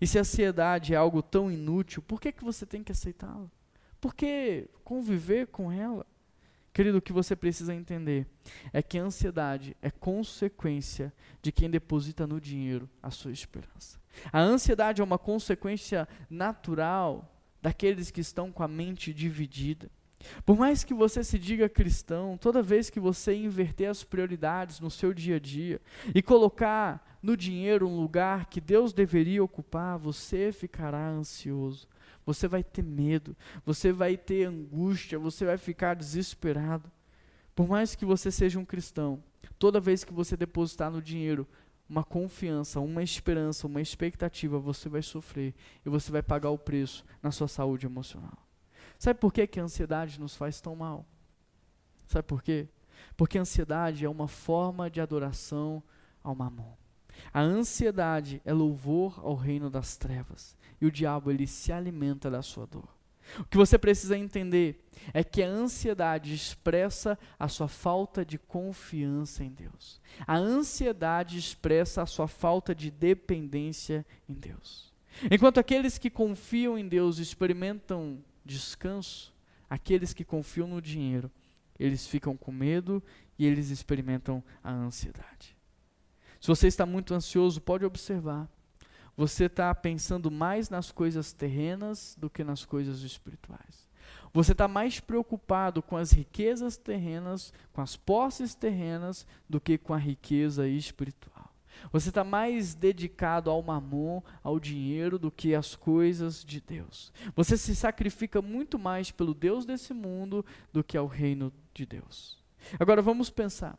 E 0.00 0.06
se 0.06 0.18
a 0.18 0.22
ansiedade 0.22 0.94
é 0.94 0.96
algo 0.96 1.22
tão 1.22 1.50
inútil, 1.50 2.02
por 2.02 2.20
que, 2.20 2.32
que 2.32 2.44
você 2.44 2.66
tem 2.66 2.82
que 2.82 2.92
aceitá-la? 2.92 3.50
Por 4.00 4.14
que 4.14 4.68
conviver 4.82 5.46
com 5.46 5.70
ela? 5.70 6.06
Querido, 6.74 6.98
o 6.98 7.02
que 7.02 7.12
você 7.12 7.36
precisa 7.36 7.72
entender 7.72 8.26
é 8.72 8.82
que 8.82 8.98
a 8.98 9.02
ansiedade 9.04 9.76
é 9.80 9.90
consequência 9.90 11.14
de 11.40 11.52
quem 11.52 11.70
deposita 11.70 12.26
no 12.26 12.40
dinheiro 12.40 12.90
a 13.00 13.10
sua 13.10 13.30
esperança. 13.30 14.00
A 14.32 14.40
ansiedade 14.40 15.00
é 15.00 15.04
uma 15.04 15.18
consequência 15.18 16.08
natural 16.28 17.32
daqueles 17.62 18.10
que 18.10 18.20
estão 18.20 18.50
com 18.50 18.62
a 18.62 18.68
mente 18.68 19.14
dividida. 19.14 19.88
Por 20.44 20.56
mais 20.56 20.84
que 20.84 20.94
você 20.94 21.22
se 21.22 21.38
diga 21.38 21.68
cristão, 21.68 22.36
toda 22.36 22.62
vez 22.62 22.90
que 22.90 23.00
você 23.00 23.34
inverter 23.34 23.90
as 23.90 24.04
prioridades 24.04 24.80
no 24.80 24.90
seu 24.90 25.12
dia 25.12 25.36
a 25.36 25.38
dia 25.38 25.80
e 26.14 26.22
colocar 26.22 27.18
no 27.22 27.36
dinheiro 27.36 27.88
um 27.88 27.96
lugar 27.96 28.46
que 28.46 28.60
Deus 28.60 28.92
deveria 28.92 29.42
ocupar, 29.42 29.98
você 29.98 30.52
ficará 30.52 31.08
ansioso. 31.08 31.88
Você 32.26 32.48
vai 32.48 32.62
ter 32.62 32.82
medo, 32.82 33.36
você 33.64 33.92
vai 33.92 34.16
ter 34.16 34.44
angústia, 34.44 35.18
você 35.18 35.44
vai 35.44 35.58
ficar 35.58 35.94
desesperado. 35.94 36.90
Por 37.54 37.68
mais 37.68 37.94
que 37.94 38.04
você 38.04 38.30
seja 38.30 38.58
um 38.58 38.64
cristão, 38.64 39.22
toda 39.58 39.80
vez 39.80 40.04
que 40.04 40.12
você 40.12 40.36
depositar 40.36 40.90
no 40.90 41.02
dinheiro 41.02 41.46
uma 41.88 42.02
confiança, 42.02 42.80
uma 42.80 43.02
esperança, 43.02 43.66
uma 43.66 43.80
expectativa, 43.80 44.58
você 44.58 44.88
vai 44.88 45.02
sofrer 45.02 45.54
e 45.84 45.88
você 45.88 46.10
vai 46.10 46.22
pagar 46.22 46.50
o 46.50 46.58
preço 46.58 47.04
na 47.22 47.30
sua 47.30 47.46
saúde 47.46 47.86
emocional. 47.86 48.43
Sabe 49.04 49.20
por 49.20 49.34
que, 49.34 49.46
que 49.46 49.60
a 49.60 49.62
ansiedade 49.62 50.18
nos 50.18 50.34
faz 50.34 50.62
tão 50.62 50.74
mal? 50.74 51.04
Sabe 52.06 52.26
por 52.26 52.42
quê? 52.42 52.66
Porque 53.18 53.36
a 53.36 53.42
ansiedade 53.42 54.02
é 54.02 54.08
uma 54.08 54.26
forma 54.26 54.88
de 54.88 54.98
adoração 54.98 55.82
ao 56.22 56.34
mamon. 56.34 56.72
A 57.30 57.42
ansiedade 57.42 58.40
é 58.46 58.52
louvor 58.54 59.20
ao 59.22 59.34
reino 59.34 59.68
das 59.68 59.98
trevas. 59.98 60.56
E 60.80 60.86
o 60.86 60.90
diabo, 60.90 61.30
ele 61.30 61.46
se 61.46 61.70
alimenta 61.70 62.30
da 62.30 62.40
sua 62.40 62.64
dor. 62.64 62.88
O 63.40 63.44
que 63.44 63.58
você 63.58 63.76
precisa 63.76 64.16
entender 64.16 64.82
é 65.12 65.22
que 65.22 65.42
a 65.42 65.48
ansiedade 65.48 66.32
expressa 66.32 67.18
a 67.38 67.46
sua 67.46 67.68
falta 67.68 68.24
de 68.24 68.38
confiança 68.38 69.44
em 69.44 69.50
Deus. 69.50 70.00
A 70.26 70.38
ansiedade 70.38 71.36
expressa 71.36 72.00
a 72.00 72.06
sua 72.06 72.26
falta 72.26 72.74
de 72.74 72.90
dependência 72.90 74.06
em 74.26 74.32
Deus. 74.32 74.94
Enquanto 75.30 75.60
aqueles 75.60 75.98
que 75.98 76.08
confiam 76.08 76.78
em 76.78 76.88
Deus 76.88 77.18
experimentam 77.18 78.24
descanso, 78.44 79.32
aqueles 79.68 80.12
que 80.12 80.24
confiam 80.24 80.66
no 80.66 80.80
dinheiro, 80.80 81.30
eles 81.78 82.06
ficam 82.06 82.36
com 82.36 82.52
medo 82.52 83.02
e 83.38 83.46
eles 83.46 83.70
experimentam 83.70 84.42
a 84.62 84.72
ansiedade. 84.72 85.56
Se 86.40 86.48
você 86.48 86.68
está 86.68 86.84
muito 86.84 87.14
ansioso, 87.14 87.60
pode 87.60 87.84
observar. 87.84 88.48
Você 89.16 89.44
está 89.44 89.74
pensando 89.74 90.30
mais 90.30 90.68
nas 90.68 90.92
coisas 90.92 91.32
terrenas 91.32 92.16
do 92.18 92.28
que 92.28 92.44
nas 92.44 92.64
coisas 92.64 93.00
espirituais. 93.00 93.88
Você 94.32 94.52
está 94.52 94.66
mais 94.66 94.98
preocupado 94.98 95.80
com 95.80 95.96
as 95.96 96.10
riquezas 96.10 96.76
terrenas, 96.76 97.52
com 97.72 97.80
as 97.80 97.96
posses 97.96 98.54
terrenas, 98.54 99.26
do 99.48 99.60
que 99.60 99.78
com 99.78 99.94
a 99.94 99.98
riqueza 99.98 100.68
espiritual. 100.68 101.33
Você 101.92 102.08
está 102.08 102.24
mais 102.24 102.74
dedicado 102.74 103.50
ao 103.50 103.62
mamon, 103.62 104.22
ao 104.42 104.58
dinheiro, 104.58 105.18
do 105.18 105.30
que 105.30 105.54
às 105.54 105.74
coisas 105.74 106.44
de 106.44 106.60
Deus. 106.60 107.12
Você 107.34 107.56
se 107.56 107.74
sacrifica 107.74 108.40
muito 108.42 108.78
mais 108.78 109.10
pelo 109.10 109.34
Deus 109.34 109.64
desse 109.64 109.94
mundo 109.94 110.44
do 110.72 110.82
que 110.82 110.96
ao 110.96 111.06
reino 111.06 111.52
de 111.72 111.86
Deus. 111.86 112.42
Agora 112.78 113.02
vamos 113.02 113.30
pensar. 113.30 113.78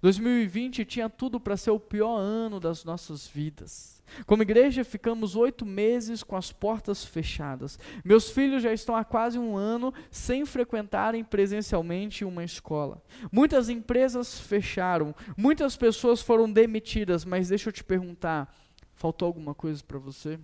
2020 0.00 0.84
tinha 0.84 1.08
tudo 1.08 1.40
para 1.40 1.56
ser 1.56 1.70
o 1.70 1.80
pior 1.80 2.18
ano 2.18 2.60
das 2.60 2.84
nossas 2.84 3.26
vidas. 3.26 4.02
Como 4.24 4.42
igreja, 4.42 4.84
ficamos 4.84 5.34
oito 5.34 5.66
meses 5.66 6.22
com 6.22 6.36
as 6.36 6.52
portas 6.52 7.04
fechadas. 7.04 7.78
Meus 8.04 8.30
filhos 8.30 8.62
já 8.62 8.72
estão 8.72 8.94
há 8.94 9.04
quase 9.04 9.38
um 9.38 9.56
ano 9.56 9.92
sem 10.10 10.46
frequentarem 10.46 11.24
presencialmente 11.24 12.24
uma 12.24 12.44
escola. 12.44 13.02
Muitas 13.32 13.68
empresas 13.68 14.38
fecharam, 14.38 15.14
muitas 15.36 15.76
pessoas 15.76 16.20
foram 16.20 16.50
demitidas, 16.50 17.24
mas 17.24 17.48
deixa 17.48 17.68
eu 17.68 17.72
te 17.72 17.82
perguntar: 17.82 18.54
faltou 18.94 19.26
alguma 19.26 19.54
coisa 19.54 19.82
para 19.82 19.98
você? 19.98 20.38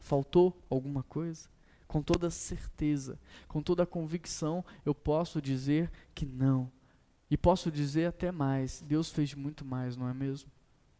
Faltou 0.00 0.56
alguma 0.68 1.02
coisa? 1.02 1.48
Com 1.86 2.02
toda 2.02 2.28
certeza, 2.28 3.18
com 3.46 3.62
toda 3.62 3.86
convicção, 3.86 4.62
eu 4.84 4.94
posso 4.94 5.40
dizer 5.40 5.90
que 6.14 6.26
não 6.26 6.70
e 7.30 7.36
posso 7.36 7.70
dizer 7.70 8.06
até 8.06 8.32
mais: 8.32 8.82
Deus 8.86 9.10
fez 9.10 9.34
muito 9.34 9.64
mais, 9.64 9.96
não 9.96 10.08
é 10.08 10.14
mesmo? 10.14 10.50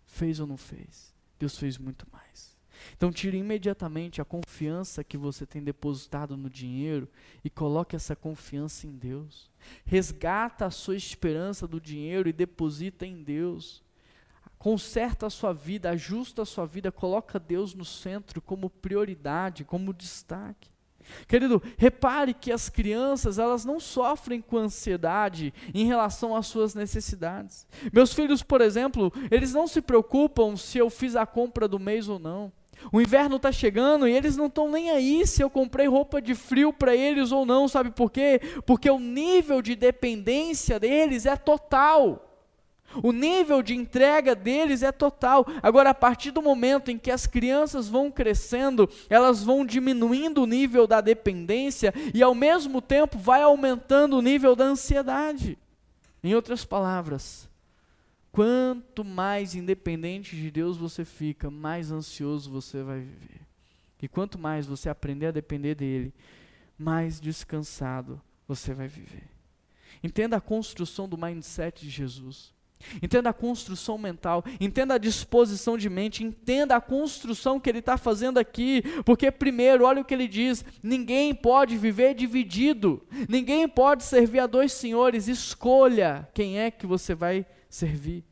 Fez 0.06 0.40
ou 0.40 0.46
não 0.46 0.56
fez? 0.56 1.14
Deus 1.38 1.56
fez 1.58 1.78
muito 1.78 2.06
mais. 2.12 2.56
Então, 2.96 3.12
tire 3.12 3.36
imediatamente 3.36 4.20
a 4.20 4.24
confiança 4.24 5.02
que 5.02 5.16
você 5.16 5.44
tem 5.44 5.62
depositado 5.62 6.36
no 6.36 6.48
dinheiro 6.48 7.08
e 7.44 7.50
coloque 7.50 7.96
essa 7.96 8.14
confiança 8.14 8.86
em 8.86 8.96
Deus. 8.96 9.50
Resgata 9.84 10.66
a 10.66 10.70
sua 10.70 10.96
esperança 10.96 11.66
do 11.66 11.80
dinheiro 11.80 12.28
e 12.28 12.32
deposita 12.32 13.04
em 13.04 13.22
Deus. 13.22 13.82
Conserta 14.58 15.26
a 15.26 15.30
sua 15.30 15.52
vida, 15.52 15.90
ajusta 15.90 16.42
a 16.42 16.46
sua 16.46 16.66
vida, 16.66 16.90
coloca 16.90 17.38
Deus 17.38 17.74
no 17.74 17.84
centro 17.84 18.40
como 18.40 18.70
prioridade, 18.70 19.64
como 19.64 19.94
destaque. 19.94 20.70
Querido, 21.26 21.62
repare 21.76 22.34
que 22.34 22.52
as 22.52 22.68
crianças, 22.68 23.38
elas 23.38 23.64
não 23.64 23.78
sofrem 23.80 24.40
com 24.40 24.56
ansiedade 24.56 25.52
em 25.74 25.86
relação 25.86 26.34
às 26.34 26.46
suas 26.46 26.74
necessidades. 26.74 27.66
Meus 27.92 28.12
filhos, 28.12 28.42
por 28.42 28.60
exemplo, 28.60 29.12
eles 29.30 29.52
não 29.52 29.66
se 29.66 29.80
preocupam 29.80 30.56
se 30.56 30.78
eu 30.78 30.90
fiz 30.90 31.16
a 31.16 31.26
compra 31.26 31.68
do 31.68 31.78
mês 31.78 32.08
ou 32.08 32.18
não. 32.18 32.52
O 32.92 33.00
inverno 33.00 33.36
está 33.36 33.50
chegando 33.50 34.06
e 34.06 34.12
eles 34.12 34.36
não 34.36 34.46
estão 34.46 34.70
nem 34.70 34.90
aí 34.90 35.26
se 35.26 35.42
eu 35.42 35.50
comprei 35.50 35.86
roupa 35.86 36.22
de 36.22 36.34
frio 36.34 36.72
para 36.72 36.94
eles 36.94 37.32
ou 37.32 37.44
não, 37.44 37.66
sabe 37.66 37.90
por 37.90 38.10
quê? 38.10 38.40
Porque 38.64 38.88
o 38.88 39.00
nível 39.00 39.60
de 39.60 39.74
dependência 39.74 40.78
deles 40.78 41.26
é 41.26 41.36
total. 41.36 42.27
O 43.02 43.12
nível 43.12 43.62
de 43.62 43.74
entrega 43.74 44.34
deles 44.34 44.82
é 44.82 44.90
total. 44.90 45.46
Agora, 45.62 45.90
a 45.90 45.94
partir 45.94 46.30
do 46.30 46.42
momento 46.42 46.90
em 46.90 46.98
que 46.98 47.10
as 47.10 47.26
crianças 47.26 47.88
vão 47.88 48.10
crescendo, 48.10 48.88
elas 49.10 49.42
vão 49.42 49.64
diminuindo 49.64 50.42
o 50.42 50.46
nível 50.46 50.86
da 50.86 51.00
dependência 51.00 51.92
e, 52.14 52.22
ao 52.22 52.34
mesmo 52.34 52.80
tempo, 52.80 53.18
vai 53.18 53.42
aumentando 53.42 54.16
o 54.16 54.22
nível 54.22 54.56
da 54.56 54.64
ansiedade. 54.64 55.58
Em 56.24 56.34
outras 56.34 56.64
palavras, 56.64 57.48
quanto 58.32 59.04
mais 59.04 59.54
independente 59.54 60.34
de 60.34 60.50
Deus 60.50 60.76
você 60.76 61.04
fica, 61.04 61.50
mais 61.50 61.92
ansioso 61.92 62.50
você 62.50 62.82
vai 62.82 63.00
viver. 63.00 63.40
E 64.00 64.08
quanto 64.08 64.38
mais 64.38 64.66
você 64.66 64.88
aprender 64.88 65.26
a 65.26 65.32
depender 65.32 65.74
dele, 65.74 66.14
mais 66.78 67.20
descansado 67.20 68.20
você 68.46 68.72
vai 68.72 68.88
viver. 68.88 69.28
Entenda 70.02 70.36
a 70.36 70.40
construção 70.40 71.08
do 71.08 71.18
mindset 71.18 71.84
de 71.84 71.90
Jesus. 71.90 72.54
Entenda 73.02 73.30
a 73.30 73.32
construção 73.32 73.98
mental, 73.98 74.44
entenda 74.60 74.94
a 74.94 74.98
disposição 74.98 75.76
de 75.76 75.90
mente, 75.90 76.22
entenda 76.22 76.76
a 76.76 76.80
construção 76.80 77.58
que 77.58 77.68
ele 77.68 77.80
está 77.80 77.98
fazendo 77.98 78.38
aqui, 78.38 78.82
porque, 79.04 79.30
primeiro, 79.30 79.84
olha 79.84 80.02
o 80.02 80.04
que 80.04 80.14
ele 80.14 80.28
diz: 80.28 80.64
ninguém 80.82 81.34
pode 81.34 81.76
viver 81.76 82.14
dividido, 82.14 83.02
ninguém 83.28 83.68
pode 83.68 84.04
servir 84.04 84.40
a 84.40 84.46
dois 84.46 84.72
senhores, 84.72 85.28
escolha 85.28 86.28
quem 86.32 86.58
é 86.58 86.70
que 86.70 86.86
você 86.86 87.14
vai 87.14 87.44
servir. 87.68 88.24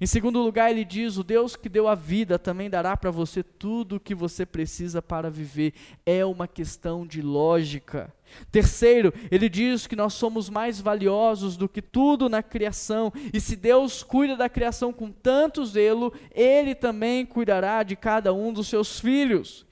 Em 0.00 0.06
segundo 0.06 0.40
lugar, 0.40 0.70
ele 0.70 0.84
diz: 0.84 1.16
O 1.16 1.24
Deus 1.24 1.56
que 1.56 1.68
deu 1.68 1.88
a 1.88 1.94
vida 1.94 2.38
também 2.38 2.70
dará 2.70 2.96
para 2.96 3.10
você 3.10 3.42
tudo 3.42 3.96
o 3.96 4.00
que 4.00 4.14
você 4.14 4.46
precisa 4.46 5.02
para 5.02 5.30
viver. 5.30 5.74
É 6.06 6.24
uma 6.24 6.46
questão 6.46 7.06
de 7.06 7.20
lógica. 7.20 8.12
Terceiro, 8.50 9.12
ele 9.30 9.48
diz 9.48 9.86
que 9.86 9.96
nós 9.96 10.14
somos 10.14 10.48
mais 10.48 10.80
valiosos 10.80 11.56
do 11.56 11.68
que 11.68 11.82
tudo 11.82 12.28
na 12.28 12.42
criação, 12.42 13.12
e 13.32 13.40
se 13.40 13.56
Deus 13.56 14.02
cuida 14.02 14.36
da 14.36 14.48
criação 14.48 14.92
com 14.92 15.10
tanto 15.10 15.64
zelo, 15.64 16.12
ele 16.32 16.74
também 16.74 17.24
cuidará 17.24 17.82
de 17.82 17.96
cada 17.96 18.32
um 18.32 18.52
dos 18.52 18.68
seus 18.68 19.00
filhos. 19.00 19.66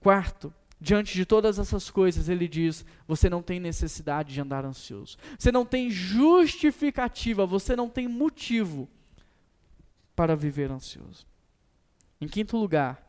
Quarto, 0.00 0.52
diante 0.80 1.14
de 1.14 1.24
todas 1.24 1.58
essas 1.58 1.90
coisas, 1.90 2.28
ele 2.28 2.48
diz: 2.48 2.84
você 3.06 3.28
não 3.28 3.42
tem 3.42 3.58
necessidade 3.58 4.32
de 4.32 4.40
andar 4.40 4.64
ansioso, 4.64 5.16
você 5.38 5.50
não 5.50 5.64
tem 5.64 5.90
justificativa, 5.90 7.46
você 7.46 7.74
não 7.74 7.88
tem 7.88 8.08
motivo 8.08 8.88
para 10.14 10.34
viver 10.34 10.70
ansioso. 10.70 11.26
Em 12.20 12.26
quinto 12.26 12.56
lugar, 12.56 13.05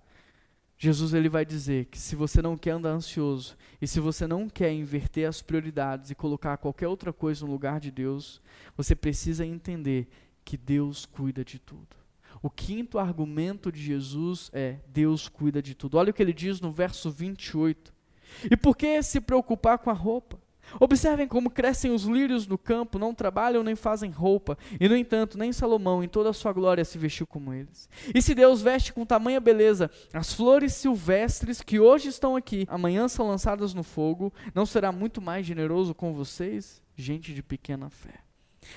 Jesus 0.78 1.14
ele 1.14 1.28
vai 1.28 1.44
dizer 1.44 1.86
que 1.86 1.98
se 1.98 2.16
você 2.16 2.40
não 2.42 2.56
quer 2.56 2.72
andar 2.72 2.90
ansioso 2.90 3.58
e 3.82 3.88
se 3.88 4.00
você 4.00 4.28
não 4.28 4.48
quer 4.48 4.72
inverter 4.72 5.28
as 5.28 5.42
prioridades 5.42 6.12
e 6.12 6.16
colocar 6.16 6.56
qualquer 6.58 6.88
outra 6.88 7.12
coisa 7.12 7.46
no 7.46 7.52
lugar 7.52 7.80
de 7.80 7.90
Deus, 7.90 8.40
você 8.76 8.96
precisa 8.96 9.44
entender 9.44 10.08
que 10.46 10.56
Deus 10.56 11.06
cuida 11.06 11.44
de 11.44 11.58
tudo. 11.58 11.98
O 12.44 12.50
quinto 12.50 13.00
argumento 13.00 13.72
de 13.72 13.82
Jesus 13.82 14.52
é: 14.54 14.78
Deus 14.88 15.28
cuida 15.28 15.62
de 15.62 15.74
tudo. 15.74 15.98
Olha 15.98 16.12
o 16.12 16.14
que 16.14 16.22
ele 16.22 16.34
diz 16.34 16.62
no 16.62 16.72
verso 16.72 17.10
28. 17.10 17.92
E 18.52 18.56
por 18.56 18.78
que 18.78 19.02
se 19.02 19.20
preocupar 19.20 19.80
com 19.80 19.90
a 19.90 19.94
roupa? 19.94 20.40
Observem 20.80 21.28
como 21.28 21.50
crescem 21.50 21.92
os 21.92 22.04
lírios 22.04 22.48
no 22.48 22.58
campo, 22.58 23.00
não 23.00 23.14
trabalham 23.14 23.64
nem 23.64 23.76
fazem 23.76 24.12
roupa, 24.12 24.58
e 24.80 24.88
no 24.88 24.96
entanto, 24.96 25.38
nem 25.38 25.52
Salomão, 25.52 26.04
em 26.04 26.08
toda 26.08 26.30
a 26.30 26.34
sua 26.34 26.54
glória, 26.54 26.84
se 26.84 26.98
vestiu 26.98 27.26
como 27.26 27.54
eles. 27.54 27.90
E 28.14 28.22
se 28.22 28.36
Deus 28.36 28.62
veste 28.62 28.94
com 28.94 29.06
tamanha 29.06 29.40
beleza 29.40 29.90
as 30.14 30.34
flores 30.34 30.74
silvestres 30.74 31.62
que 31.62 31.80
hoje 31.80 32.10
estão 32.10 32.36
aqui, 32.36 32.66
amanhã 32.70 33.08
são 33.08 33.28
lançadas 33.28 33.74
no 33.74 33.84
fogo, 33.84 34.34
não 34.54 34.66
será 34.66 34.92
muito 34.92 35.22
mais 35.22 35.46
generoso 35.46 35.94
com 35.94 36.14
vocês, 36.14 36.82
gente 36.96 37.34
de 37.34 37.44
pequena 37.44 37.90
fé? 37.90 38.27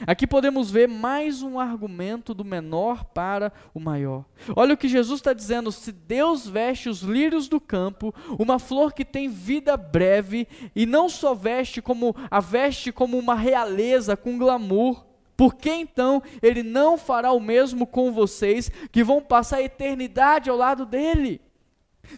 Aqui 0.07 0.27
podemos 0.27 0.71
ver 0.71 0.89
mais 0.89 1.43
um 1.43 1.59
argumento 1.59 2.33
do 2.33 2.45
menor 2.45 3.05
para 3.05 3.53
o 3.75 3.81
maior. 3.81 4.25
Olha 4.57 4.75
o 4.75 4.77
que 4.77 4.89
Jesus 4.89 5.21
está 5.21 5.33
dizendo: 5.33 5.71
se 5.71 5.93
Deus 5.93 6.47
veste 6.47 6.89
os 6.89 7.03
lírios 7.03 7.49
do 7.49 7.61
campo, 7.61 8.15
uma 8.39 8.59
flor 8.59 8.93
que 8.93 9.05
tem 9.05 9.29
vida 9.29 9.77
breve, 9.77 10.49
e 10.75 10.87
não 10.87 11.09
só 11.09 11.35
veste 11.35 11.83
como 11.83 12.15
a 12.31 12.41
veste 12.41 12.93
como 12.93 13.19
uma 13.19 13.35
realeza 13.35 14.17
com 14.17 14.39
glamour, 14.39 15.05
por 15.37 15.55
que 15.55 15.71
então 15.71 16.23
ele 16.43 16.63
não 16.63 16.99
fará 16.99 17.33
o 17.33 17.41
mesmo 17.41 17.87
com 17.87 18.13
vocês 18.13 18.71
que 18.93 19.03
vão 19.03 19.23
passar 19.23 19.57
a 19.57 19.63
eternidade 19.63 20.51
ao 20.51 20.57
lado 20.57 20.85
dele? 20.85 21.41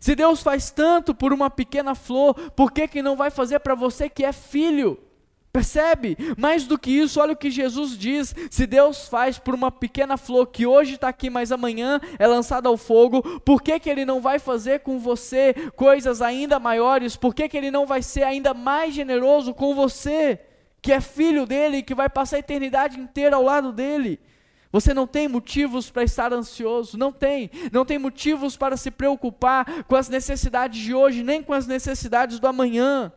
Se 0.01 0.15
Deus 0.15 0.43
faz 0.43 0.71
tanto 0.71 1.15
por 1.15 1.33
uma 1.33 1.51
pequena 1.51 1.95
flor, 1.95 2.35
por 2.53 2.73
que, 2.73 2.89
que 2.89 3.03
não 3.03 3.17
vai 3.17 3.31
fazer 3.31 3.61
para 3.61 3.75
você 3.75 4.09
que 4.09 4.25
é 4.25 4.33
filho? 4.33 4.99
Percebe? 5.53 6.17
Mais 6.39 6.65
do 6.65 6.79
que 6.79 6.91
isso, 6.91 7.21
olha 7.21 7.35
o 7.35 7.37
que 7.37 7.51
Jesus 7.51 7.97
diz: 7.99 8.35
se 8.51 8.67
Deus 8.67 9.07
faz 9.07 9.39
por 9.39 9.55
uma 9.55 9.71
pequena 9.71 10.17
flor 10.17 10.47
que 10.47 10.67
hoje 10.67 10.95
está 10.95 11.09
aqui, 11.09 11.29
mas 11.29 11.53
amanhã 11.53 12.01
é 12.19 12.27
lançada 12.27 12.71
ao 12.71 12.79
fogo, 12.79 13.41
por 13.41 13.63
que, 13.63 13.79
que 13.79 13.91
Ele 13.91 14.07
não 14.07 14.19
vai 14.19 14.39
fazer 14.39 14.81
com 14.81 14.99
você 14.99 15.53
coisas 15.77 16.23
ainda 16.23 16.59
maiores? 16.59 17.17
Por 17.17 17.35
que, 17.35 17.51
que 17.51 17.57
Ele 17.59 17.71
não 17.71 17.85
vai 17.85 18.01
ser 18.01 18.23
ainda 18.23 18.55
mais 18.55 18.95
generoso 18.95 19.53
com 19.53 19.75
você, 19.75 20.41
que 20.81 20.91
é 20.91 21.03
filho 21.03 21.45
dele 21.45 21.83
que 21.83 21.95
vai 21.95 22.09
passar 22.09 22.37
a 22.37 22.41
eternidade 22.41 22.99
inteira 22.99 23.37
ao 23.37 23.43
lado 23.43 23.73
dele? 23.73 24.19
Você 24.73 24.95
não 24.95 25.07
tem 25.07 25.29
motivos 25.29 25.91
para 25.91 26.03
estar 26.03 26.33
ansioso, 26.33 26.97
não 26.97 27.13
tem. 27.13 27.51
Não 27.71 27.85
tem 27.85 27.99
motivos 27.99 28.57
para 28.57 28.75
se 28.79 28.91
preocupar 28.91 29.85
com 29.85 29.95
as 29.95 30.09
necessidades 30.09 30.81
de 30.81 30.95
hoje, 30.95 31.23
nem 31.23 31.43
com 31.43 31.53
as 31.53 31.67
necessidades 31.67 32.41
do 32.41 32.47
amanhã. 32.47 33.13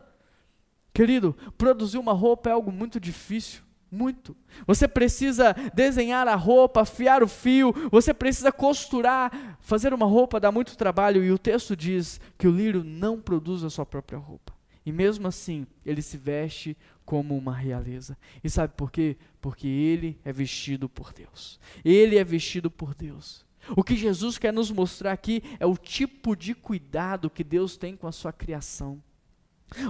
Querido, 0.96 1.36
produzir 1.58 1.98
uma 1.98 2.14
roupa 2.14 2.48
é 2.48 2.54
algo 2.54 2.72
muito 2.72 2.98
difícil. 2.98 3.60
Muito. 3.92 4.34
Você 4.66 4.88
precisa 4.88 5.52
desenhar 5.74 6.26
a 6.26 6.34
roupa, 6.34 6.80
afiar 6.80 7.22
o 7.22 7.28
fio, 7.28 7.70
você 7.90 8.14
precisa 8.14 8.50
costurar. 8.50 9.58
Fazer 9.60 9.92
uma 9.92 10.06
roupa 10.06 10.40
dá 10.40 10.50
muito 10.50 10.74
trabalho 10.74 11.22
e 11.22 11.30
o 11.30 11.36
texto 11.36 11.76
diz 11.76 12.18
que 12.38 12.48
o 12.48 12.50
lírio 12.50 12.82
não 12.82 13.20
produz 13.20 13.62
a 13.62 13.68
sua 13.68 13.84
própria 13.84 14.18
roupa. 14.18 14.54
E 14.86 14.90
mesmo 14.90 15.28
assim, 15.28 15.66
ele 15.84 16.00
se 16.00 16.16
veste 16.16 16.74
como 17.04 17.36
uma 17.36 17.54
realeza. 17.54 18.16
E 18.42 18.48
sabe 18.48 18.72
por 18.74 18.90
quê? 18.90 19.18
Porque 19.38 19.68
ele 19.68 20.18
é 20.24 20.32
vestido 20.32 20.88
por 20.88 21.12
Deus. 21.12 21.60
Ele 21.84 22.16
é 22.16 22.24
vestido 22.24 22.70
por 22.70 22.94
Deus. 22.94 23.44
O 23.76 23.84
que 23.84 23.96
Jesus 23.96 24.38
quer 24.38 24.50
nos 24.52 24.70
mostrar 24.70 25.12
aqui 25.12 25.42
é 25.60 25.66
o 25.66 25.76
tipo 25.76 26.34
de 26.34 26.54
cuidado 26.54 27.28
que 27.28 27.44
Deus 27.44 27.76
tem 27.76 27.94
com 27.94 28.06
a 28.06 28.12
sua 28.12 28.32
criação. 28.32 29.02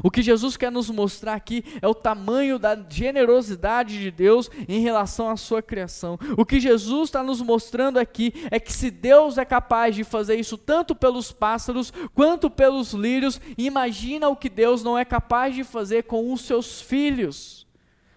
O 0.03 0.11
que 0.11 0.23
Jesus 0.23 0.57
quer 0.57 0.73
nos 0.73 0.91
mostrar 0.91 1.35
aqui 1.35 1.63
é 1.81 1.87
o 1.87 1.95
tamanho 1.95 2.59
da 2.59 2.77
generosidade 2.89 3.99
de 3.99 4.11
Deus 4.11 4.51
em 4.67 4.81
relação 4.81 5.29
à 5.29 5.37
sua 5.37 5.63
criação. 5.63 6.19
O 6.37 6.45
que 6.45 6.59
Jesus 6.59 7.09
está 7.09 7.23
nos 7.23 7.41
mostrando 7.43 7.99
aqui 7.99 8.33
é 8.51 8.59
que 8.59 8.73
se 8.73 8.91
Deus 8.91 9.39
é 9.39 9.45
capaz 9.45 9.95
de 9.95 10.03
fazer 10.03 10.37
isso 10.37 10.57
tanto 10.57 10.95
pelos 10.95 11.31
pássaros 11.31 11.93
quanto 12.15 12.51
pelos 12.51 12.93
lírios, 12.93 13.41
imagina 13.57 14.29
o 14.29 14.37
que 14.37 14.49
Deus 14.49 14.83
não 14.83 14.99
é 14.99 15.05
capaz 15.05 15.55
de 15.55 15.63
fazer 15.63 16.05
com 16.05 16.33
os 16.33 16.41
seus 16.41 16.81
filhos. 16.81 17.67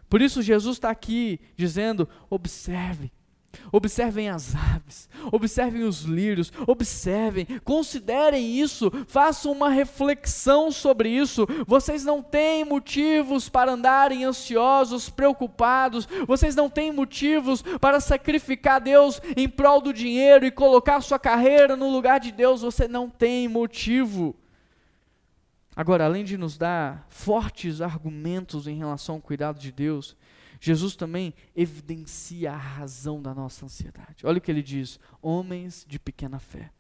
Por 0.09 0.21
isso 0.21 0.41
Jesus 0.41 0.77
está 0.77 0.89
aqui 0.89 1.39
dizendo: 1.55 2.09
observe, 2.29 3.11
Observem 3.71 4.29
as 4.29 4.55
aves, 4.55 5.09
observem 5.31 5.83
os 5.83 6.01
lírios, 6.01 6.51
observem, 6.67 7.45
considerem 7.63 8.59
isso, 8.59 8.91
façam 9.07 9.51
uma 9.51 9.69
reflexão 9.69 10.71
sobre 10.71 11.09
isso. 11.09 11.47
Vocês 11.67 12.03
não 12.03 12.21
têm 12.21 12.63
motivos 12.63 13.49
para 13.49 13.71
andarem 13.71 14.23
ansiosos, 14.23 15.09
preocupados, 15.09 16.07
vocês 16.27 16.55
não 16.55 16.69
têm 16.69 16.91
motivos 16.91 17.61
para 17.79 17.99
sacrificar 17.99 18.81
Deus 18.81 19.21
em 19.35 19.47
prol 19.47 19.81
do 19.81 19.93
dinheiro 19.93 20.45
e 20.45 20.51
colocar 20.51 21.01
sua 21.01 21.19
carreira 21.19 21.75
no 21.75 21.91
lugar 21.91 22.19
de 22.19 22.31
Deus, 22.31 22.61
você 22.61 22.87
não 22.87 23.09
tem 23.09 23.47
motivo. 23.47 24.35
Agora, 25.75 26.05
além 26.05 26.25
de 26.25 26.37
nos 26.37 26.57
dar 26.57 27.05
fortes 27.09 27.79
argumentos 27.79 28.67
em 28.67 28.75
relação 28.75 29.15
ao 29.15 29.21
cuidado 29.21 29.59
de 29.59 29.71
Deus, 29.71 30.15
Jesus 30.59 30.95
também 30.95 31.33
evidencia 31.55 32.51
a 32.51 32.57
razão 32.57 33.21
da 33.21 33.33
nossa 33.33 33.65
ansiedade. 33.65 34.25
Olha 34.25 34.37
o 34.37 34.41
que 34.41 34.51
ele 34.51 34.63
diz: 34.63 34.99
homens 35.21 35.85
de 35.87 35.97
pequena 35.97 36.39
fé. 36.39 36.71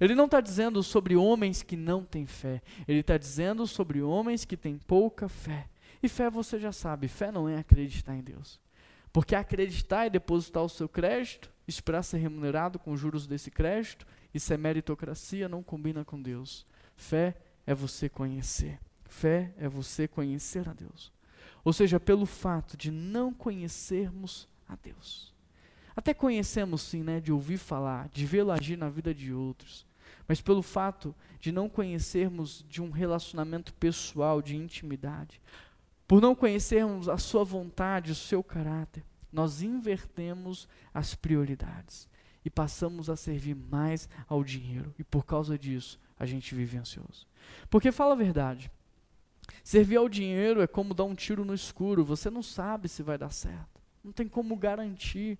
Ele 0.00 0.14
não 0.14 0.26
está 0.26 0.40
dizendo 0.40 0.82
sobre 0.82 1.16
homens 1.16 1.62
que 1.62 1.76
não 1.76 2.04
têm 2.04 2.26
fé, 2.26 2.62
ele 2.86 3.00
está 3.00 3.16
dizendo 3.16 3.66
sobre 3.66 4.02
homens 4.02 4.44
que 4.44 4.56
têm 4.56 4.78
pouca 4.78 5.28
fé. 5.28 5.68
E 6.02 6.08
fé 6.08 6.28
você 6.28 6.58
já 6.58 6.72
sabe, 6.72 7.08
fé 7.08 7.32
não 7.32 7.48
é 7.48 7.56
acreditar 7.56 8.14
em 8.14 8.22
Deus. 8.22 8.60
Porque 9.12 9.34
acreditar 9.34 10.06
é 10.06 10.10
depositar 10.10 10.62
o 10.62 10.68
seu 10.68 10.88
crédito, 10.88 11.50
esperar 11.68 12.02
ser 12.02 12.18
remunerado 12.18 12.78
com 12.78 12.96
juros 12.96 13.26
desse 13.26 13.50
crédito, 13.50 14.06
isso 14.34 14.52
é 14.52 14.56
meritocracia, 14.56 15.48
não 15.48 15.62
combina 15.62 16.04
com 16.04 16.20
Deus. 16.20 16.66
Fé 16.96 17.36
é 17.66 17.74
você 17.74 18.08
conhecer. 18.08 18.80
Fé 19.04 19.54
é 19.56 19.68
você 19.68 20.08
conhecer 20.08 20.68
a 20.68 20.72
Deus. 20.72 21.13
Ou 21.64 21.72
seja, 21.72 21.98
pelo 21.98 22.26
fato 22.26 22.76
de 22.76 22.90
não 22.90 23.32
conhecermos 23.32 24.46
a 24.68 24.76
Deus. 24.76 25.32
Até 25.96 26.12
conhecemos 26.12 26.82
sim, 26.82 27.02
né, 27.02 27.20
de 27.20 27.32
ouvir 27.32 27.56
falar, 27.56 28.08
de 28.08 28.26
vê-lo 28.26 28.50
agir 28.50 28.76
na 28.76 28.88
vida 28.88 29.14
de 29.14 29.32
outros, 29.32 29.86
mas 30.26 30.40
pelo 30.40 30.62
fato 30.62 31.14
de 31.40 31.52
não 31.52 31.68
conhecermos 31.68 32.64
de 32.68 32.82
um 32.82 32.90
relacionamento 32.90 33.72
pessoal, 33.74 34.42
de 34.42 34.56
intimidade, 34.56 35.40
por 36.06 36.20
não 36.20 36.34
conhecermos 36.34 37.08
a 37.08 37.16
sua 37.16 37.44
vontade, 37.44 38.12
o 38.12 38.14
seu 38.14 38.42
caráter, 38.42 39.04
nós 39.32 39.62
invertemos 39.62 40.68
as 40.92 41.14
prioridades 41.14 42.08
e 42.44 42.50
passamos 42.50 43.08
a 43.08 43.16
servir 43.16 43.54
mais 43.54 44.08
ao 44.28 44.44
dinheiro, 44.44 44.94
e 44.98 45.04
por 45.04 45.24
causa 45.24 45.58
disso 45.58 45.98
a 46.18 46.26
gente 46.26 46.54
vive 46.54 46.76
ansioso. 46.76 47.26
Porque 47.70 47.90
fala 47.90 48.12
a 48.12 48.16
verdade, 48.16 48.70
Servir 49.64 49.96
ao 49.96 50.10
dinheiro 50.10 50.60
é 50.60 50.66
como 50.66 50.92
dar 50.92 51.04
um 51.04 51.14
tiro 51.14 51.42
no 51.42 51.54
escuro, 51.54 52.04
você 52.04 52.28
não 52.28 52.42
sabe 52.42 52.86
se 52.86 53.02
vai 53.02 53.16
dar 53.16 53.30
certo, 53.30 53.80
não 54.04 54.12
tem 54.12 54.28
como 54.28 54.54
garantir. 54.56 55.38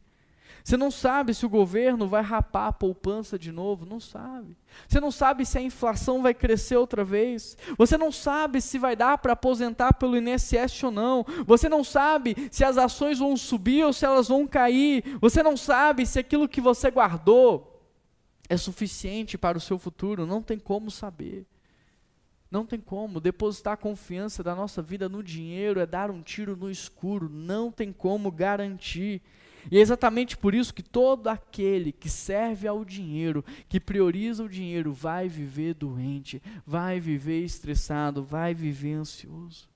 Você 0.62 0.78
não 0.78 0.90
sabe 0.90 1.34
se 1.34 1.44
o 1.44 1.48
governo 1.48 2.08
vai 2.08 2.22
rapar 2.22 2.68
a 2.68 2.72
poupança 2.72 3.38
de 3.38 3.52
novo, 3.52 3.84
não 3.84 4.00
sabe. 4.00 4.56
Você 4.88 4.98
não 4.98 5.10
sabe 5.10 5.44
se 5.44 5.58
a 5.58 5.60
inflação 5.60 6.22
vai 6.22 6.32
crescer 6.32 6.76
outra 6.76 7.04
vez. 7.04 7.56
Você 7.76 7.98
não 7.98 8.10
sabe 8.10 8.60
se 8.62 8.78
vai 8.78 8.96
dar 8.96 9.18
para 9.18 9.34
aposentar 9.34 9.92
pelo 9.94 10.16
INSS 10.16 10.84
ou 10.84 10.90
não. 10.90 11.26
Você 11.46 11.68
não 11.68 11.84
sabe 11.84 12.48
se 12.50 12.64
as 12.64 12.78
ações 12.78 13.18
vão 13.18 13.36
subir 13.36 13.84
ou 13.84 13.92
se 13.92 14.06
elas 14.06 14.28
vão 14.28 14.46
cair. 14.46 15.04
Você 15.20 15.42
não 15.42 15.56
sabe 15.56 16.06
se 16.06 16.18
aquilo 16.18 16.48
que 16.48 16.60
você 16.60 16.90
guardou 16.90 17.82
é 18.48 18.56
suficiente 18.56 19.36
para 19.36 19.58
o 19.58 19.60
seu 19.60 19.78
futuro. 19.78 20.24
Não 20.24 20.42
tem 20.42 20.58
como 20.58 20.90
saber. 20.90 21.46
Não 22.50 22.64
tem 22.64 22.80
como. 22.80 23.20
Depositar 23.20 23.74
a 23.74 23.76
confiança 23.76 24.42
da 24.42 24.54
nossa 24.54 24.80
vida 24.80 25.08
no 25.08 25.22
dinheiro 25.22 25.80
é 25.80 25.86
dar 25.86 26.10
um 26.10 26.22
tiro 26.22 26.56
no 26.56 26.70
escuro. 26.70 27.28
Não 27.28 27.70
tem 27.70 27.92
como 27.92 28.30
garantir. 28.30 29.20
E 29.70 29.78
é 29.78 29.80
exatamente 29.80 30.36
por 30.36 30.54
isso 30.54 30.74
que 30.74 30.82
todo 30.82 31.28
aquele 31.28 31.90
que 31.90 32.08
serve 32.08 32.68
ao 32.68 32.84
dinheiro, 32.84 33.44
que 33.68 33.80
prioriza 33.80 34.44
o 34.44 34.48
dinheiro, 34.48 34.92
vai 34.92 35.28
viver 35.28 35.74
doente, 35.74 36.42
vai 36.66 37.00
viver 37.00 37.42
estressado, 37.42 38.22
vai 38.22 38.54
viver 38.54 38.92
ansioso. 38.92 39.68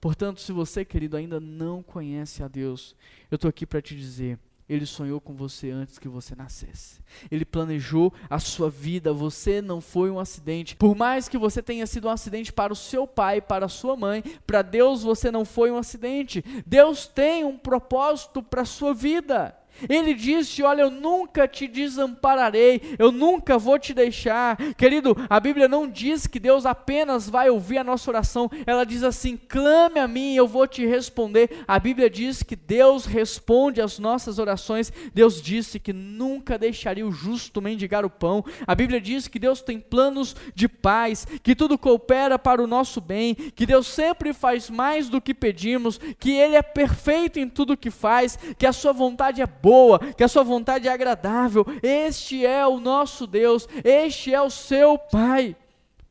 Portanto, 0.00 0.40
se 0.40 0.50
você, 0.50 0.84
querido, 0.84 1.16
ainda 1.16 1.38
não 1.38 1.82
conhece 1.82 2.42
a 2.42 2.48
Deus, 2.48 2.96
eu 3.30 3.36
estou 3.36 3.48
aqui 3.48 3.64
para 3.66 3.82
te 3.82 3.94
dizer: 3.94 4.38
ele 4.74 4.86
sonhou 4.86 5.20
com 5.20 5.34
você 5.34 5.70
antes 5.70 5.98
que 5.98 6.08
você 6.08 6.34
nascesse. 6.34 7.00
Ele 7.30 7.44
planejou 7.44 8.12
a 8.28 8.38
sua 8.38 8.70
vida. 8.70 9.12
Você 9.12 9.60
não 9.60 9.80
foi 9.80 10.10
um 10.10 10.18
acidente. 10.18 10.76
Por 10.76 10.96
mais 10.96 11.28
que 11.28 11.38
você 11.38 11.62
tenha 11.62 11.86
sido 11.86 12.08
um 12.08 12.10
acidente 12.10 12.52
para 12.52 12.72
o 12.72 12.76
seu 12.76 13.06
pai, 13.06 13.40
para 13.40 13.66
a 13.66 13.68
sua 13.68 13.96
mãe, 13.96 14.22
para 14.46 14.62
Deus 14.62 15.02
você 15.02 15.30
não 15.30 15.44
foi 15.44 15.70
um 15.70 15.76
acidente. 15.76 16.44
Deus 16.66 17.06
tem 17.06 17.44
um 17.44 17.56
propósito 17.56 18.42
para 18.42 18.62
a 18.62 18.66
sua 18.66 18.94
vida. 18.94 19.56
Ele 19.88 20.14
disse: 20.14 20.62
Olha, 20.62 20.82
eu 20.82 20.90
nunca 20.90 21.46
te 21.48 21.66
desampararei, 21.66 22.80
eu 22.98 23.10
nunca 23.10 23.58
vou 23.58 23.78
te 23.78 23.94
deixar. 23.94 24.56
Querido, 24.74 25.16
a 25.28 25.40
Bíblia 25.40 25.68
não 25.68 25.88
diz 25.88 26.26
que 26.26 26.38
Deus 26.38 26.66
apenas 26.66 27.28
vai 27.28 27.50
ouvir 27.50 27.78
a 27.78 27.84
nossa 27.84 28.10
oração, 28.10 28.50
ela 28.66 28.84
diz 28.84 29.02
assim: 29.02 29.36
clame 29.36 29.98
a 29.98 30.08
mim, 30.08 30.34
eu 30.34 30.46
vou 30.46 30.66
te 30.66 30.86
responder. 30.86 31.64
A 31.66 31.78
Bíblia 31.78 32.08
diz 32.08 32.42
que 32.42 32.56
Deus 32.56 33.06
responde 33.06 33.80
às 33.80 33.98
nossas 33.98 34.38
orações. 34.38 34.92
Deus 35.14 35.40
disse 35.40 35.78
que 35.78 35.92
nunca 35.92 36.58
deixaria 36.58 37.06
o 37.06 37.12
justo 37.12 37.60
mendigar 37.60 38.04
o 38.04 38.10
pão. 38.10 38.44
A 38.66 38.74
Bíblia 38.74 39.00
diz 39.00 39.28
que 39.28 39.38
Deus 39.38 39.62
tem 39.62 39.78
planos 39.78 40.34
de 40.54 40.68
paz, 40.68 41.26
que 41.42 41.54
tudo 41.54 41.78
coopera 41.78 42.38
para 42.38 42.62
o 42.62 42.66
nosso 42.66 43.00
bem, 43.00 43.34
que 43.34 43.66
Deus 43.66 43.86
sempre 43.86 44.32
faz 44.32 44.70
mais 44.70 45.08
do 45.08 45.20
que 45.20 45.34
pedimos, 45.34 45.98
que 46.18 46.32
Ele 46.32 46.56
é 46.56 46.62
perfeito 46.62 47.38
em 47.38 47.48
tudo 47.48 47.76
que 47.76 47.90
faz, 47.90 48.38
que 48.58 48.66
a 48.66 48.72
Sua 48.72 48.92
vontade 48.92 49.40
é 49.40 49.46
boa, 49.62 49.98
que 49.98 50.24
a 50.24 50.28
sua 50.28 50.42
vontade 50.42 50.88
é 50.88 50.92
agradável. 50.92 51.64
Este 51.82 52.44
é 52.44 52.66
o 52.66 52.80
nosso 52.80 53.26
Deus, 53.26 53.68
este 53.84 54.34
é 54.34 54.42
o 54.42 54.50
seu 54.50 54.98
Pai. 54.98 55.56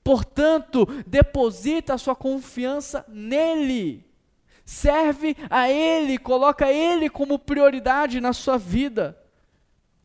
Portanto, 0.03 0.87
deposita 1.05 1.93
a 1.93 1.97
sua 1.97 2.15
confiança 2.15 3.05
nele. 3.07 4.05
Serve 4.65 5.35
a 5.49 5.69
ele, 5.69 6.17
coloca 6.17 6.71
ele 6.71 7.09
como 7.09 7.37
prioridade 7.37 8.21
na 8.21 8.33
sua 8.33 8.57
vida. 8.57 9.17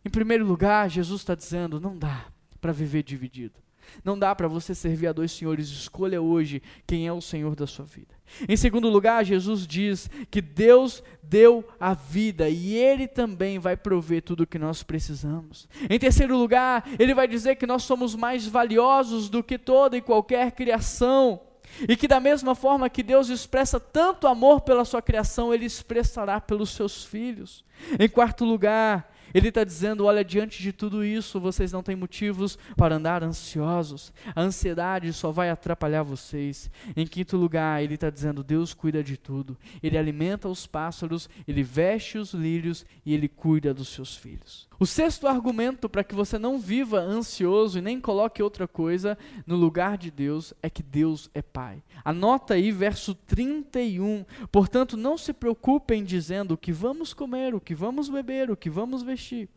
Em 0.05 0.11
primeiro 0.11 0.45
lugar, 0.45 0.91
Jesus 0.91 1.21
está 1.23 1.35
dizendo: 1.35 1.81
não 1.81 1.97
dá 1.97 2.27
para 2.61 2.73
viver 2.73 3.03
dividido. 3.03 3.66
Não 4.05 4.19
dá 4.19 4.35
para 4.35 4.49
você 4.49 4.75
servir 4.75 5.09
a 5.09 5.13
dois 5.13 5.33
senhores. 5.33 5.69
Escolha 5.69 6.21
hoje 6.21 6.63
quem 6.87 7.07
é 7.07 7.13
o 7.13 7.21
Senhor 7.21 7.55
da 7.55 7.67
sua 7.67 7.85
vida. 7.85 8.17
Em 8.49 8.57
segundo 8.57 8.89
lugar, 8.89 9.25
Jesus 9.25 9.67
diz 9.67 10.11
que 10.31 10.41
Deus 10.41 11.03
deu 11.23 11.65
a 11.79 11.95
vida 11.95 12.49
e 12.49 12.75
Ele 12.75 13.07
também 13.07 13.59
vai 13.59 13.77
prover 13.77 14.23
tudo 14.23 14.43
o 14.43 14.47
que 14.47 14.59
nós 14.59 14.83
precisamos. 14.83 15.69
Em 15.89 15.99
terceiro 15.99 16.37
lugar, 16.37 16.89
Ele 16.99 17.15
vai 17.15 17.29
dizer 17.29 17.57
que 17.57 17.67
nós 17.67 17.85
somos 17.85 18.15
mais 18.15 18.47
valiosos 18.47 19.29
do 19.29 19.43
que 19.43 19.59
toda 19.59 19.97
e 19.97 20.03
qualquer 20.03 20.53
criação. 20.53 21.41
E 21.89 21.97
que 21.97 22.09
da 22.09 22.21
mesma 22.21 22.55
forma 22.55 22.89
que 22.89 23.03
Deus 23.03 23.29
expressa 23.29 23.79
tanto 23.79 24.27
amor 24.27 24.61
pela 24.61 24.85
sua 24.85 25.03
criação, 25.03 25.53
Ele 25.53 25.67
expressará 25.67 26.41
pelos 26.41 26.71
seus 26.71 27.05
filhos. 27.05 27.65
Em 27.99 28.09
quarto 28.09 28.45
lugar, 28.45 29.13
ele 29.35 29.49
está 29.49 29.65
dizendo: 29.65 30.05
olha, 30.05 30.25
diante 30.25 30.63
de 30.63 30.73
tudo 30.73 31.05
isso, 31.05 31.41
vocês 31.41 31.73
não 31.73 31.83
têm 31.83 31.97
motivos 31.97 32.59
para 32.77 32.97
andar 32.97 33.23
ansiosos. 33.23 34.13
A 34.35 34.43
ansiedade 34.43 35.13
só 35.13 35.31
vai 35.31 35.51
atrapalhar 35.51 36.03
vocês. 36.03 36.71
Em 36.97 37.07
quinto 37.07 37.37
lugar, 37.37 37.83
ele 37.83 37.95
está 37.95 38.11
dizendo: 38.11 38.43
Deus 38.43 38.75
cuida 38.75 39.03
de 39.03 39.17
tudo. 39.17 39.57
Ele 39.83 39.99
alimenta 39.99 40.49
os 40.49 40.67
pássaros, 40.67 41.29
ele 41.47 41.63
veste 41.63 42.19
os 42.19 42.33
lírios 42.33 42.85
e 43.05 43.15
ele 43.15 43.29
cuida 43.29 43.75
dos 43.75 43.89
seus 43.89 44.17
filhos. 44.17 44.69
O 44.79 44.85
sexto 44.85 45.27
argumento 45.27 45.89
para 45.89 46.05
que 46.05 46.15
você 46.15 46.39
não 46.39 46.59
viva 46.59 46.99
ansioso 47.01 47.79
e 47.79 47.83
nem 47.83 48.01
coloque 48.01 48.43
outra 48.43 48.69
coisa 48.69 49.17
no 49.47 49.57
lugar 49.57 49.97
de 49.97 50.11
Deus 50.11 50.53
é 50.63 50.69
que 50.69 50.83
Deus 50.83 51.31
é 51.33 51.41
Pai. 51.41 51.83
Anota 52.05 52.55
aí 52.55 52.71
verso 52.71 53.15
31. 53.15 54.25
Portanto, 54.51 54.97
não 54.97 55.19
se 55.19 55.33
preocupem 55.33 56.05
dizendo 56.05 56.53
o 56.53 56.59
que 56.59 56.73
vamos 56.73 57.13
comer, 57.13 57.55
o 57.55 57.61
que 57.61 57.75
vamos 57.75 58.09
beber, 58.09 58.51
o 58.51 58.57
que 58.57 58.71
vamos 58.71 59.03
vestir. 59.03 59.49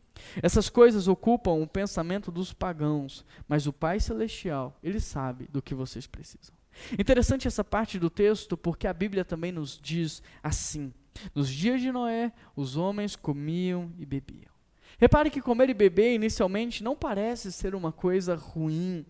Essas 0.42 0.70
coisas 0.70 1.08
ocupam 1.08 1.52
o 1.52 1.68
pensamento 1.68 2.32
dos 2.32 2.52
pagãos, 2.54 3.26
mas 3.48 3.68
o 3.68 3.74
Pai 3.74 4.00
Celestial, 4.00 4.78
ele 4.84 5.00
sabe 5.00 5.48
do 5.52 5.62
que 5.62 5.74
vocês 5.74 6.06
precisam. 6.06 6.54
Interessante 6.98 7.48
essa 7.48 7.64
parte 7.64 8.00
do 8.00 8.10
texto, 8.10 8.56
porque 8.56 8.88
a 8.88 8.94
Bíblia 8.94 9.26
também 9.26 9.52
nos 9.52 9.80
diz 9.82 10.22
assim: 10.42 10.94
Nos 11.34 11.50
dias 11.50 11.82
de 11.82 11.92
Noé, 11.92 12.32
os 12.56 12.78
homens 12.78 13.16
comiam 13.16 13.92
e 13.98 14.06
bebiam. 14.06 14.52
Repare 14.98 15.30
que 15.30 15.42
comer 15.42 15.70
e 15.70 15.74
beber 15.74 16.14
inicialmente 16.14 16.84
não 16.84 16.96
parece 16.96 17.52
ser 17.52 17.74
uma 17.76 17.92
coisa 17.92 18.36
ruim. 18.36 19.06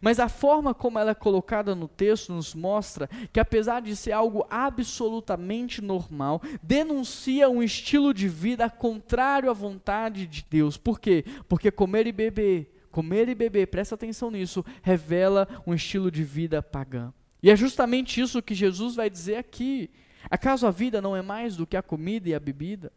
Mas 0.00 0.18
a 0.18 0.28
forma 0.28 0.74
como 0.74 0.98
ela 0.98 1.10
é 1.10 1.14
colocada 1.14 1.74
no 1.74 1.88
texto 1.88 2.32
nos 2.32 2.54
mostra 2.54 3.08
que, 3.32 3.40
apesar 3.40 3.80
de 3.82 3.94
ser 3.96 4.12
algo 4.12 4.46
absolutamente 4.50 5.80
normal, 5.80 6.40
denuncia 6.62 7.48
um 7.48 7.62
estilo 7.62 8.12
de 8.12 8.28
vida 8.28 8.68
contrário 8.70 9.50
à 9.50 9.52
vontade 9.52 10.26
de 10.26 10.44
Deus. 10.48 10.76
Por 10.76 11.00
quê? 11.00 11.24
Porque 11.48 11.70
comer 11.70 12.06
e 12.06 12.12
beber, 12.12 12.86
comer 12.90 13.28
e 13.28 13.34
beber, 13.34 13.66
presta 13.66 13.94
atenção 13.94 14.30
nisso, 14.30 14.64
revela 14.82 15.48
um 15.66 15.74
estilo 15.74 16.10
de 16.10 16.22
vida 16.22 16.62
pagã. 16.62 17.12
E 17.42 17.50
é 17.50 17.56
justamente 17.56 18.20
isso 18.20 18.42
que 18.42 18.54
Jesus 18.54 18.94
vai 18.94 19.10
dizer 19.10 19.36
aqui. 19.36 19.90
Acaso 20.30 20.66
a 20.66 20.70
vida 20.70 21.00
não 21.00 21.16
é 21.16 21.22
mais 21.22 21.56
do 21.56 21.66
que 21.66 21.76
a 21.76 21.82
comida 21.82 22.28
e 22.28 22.34
a 22.34 22.40
bebida? 22.40 22.92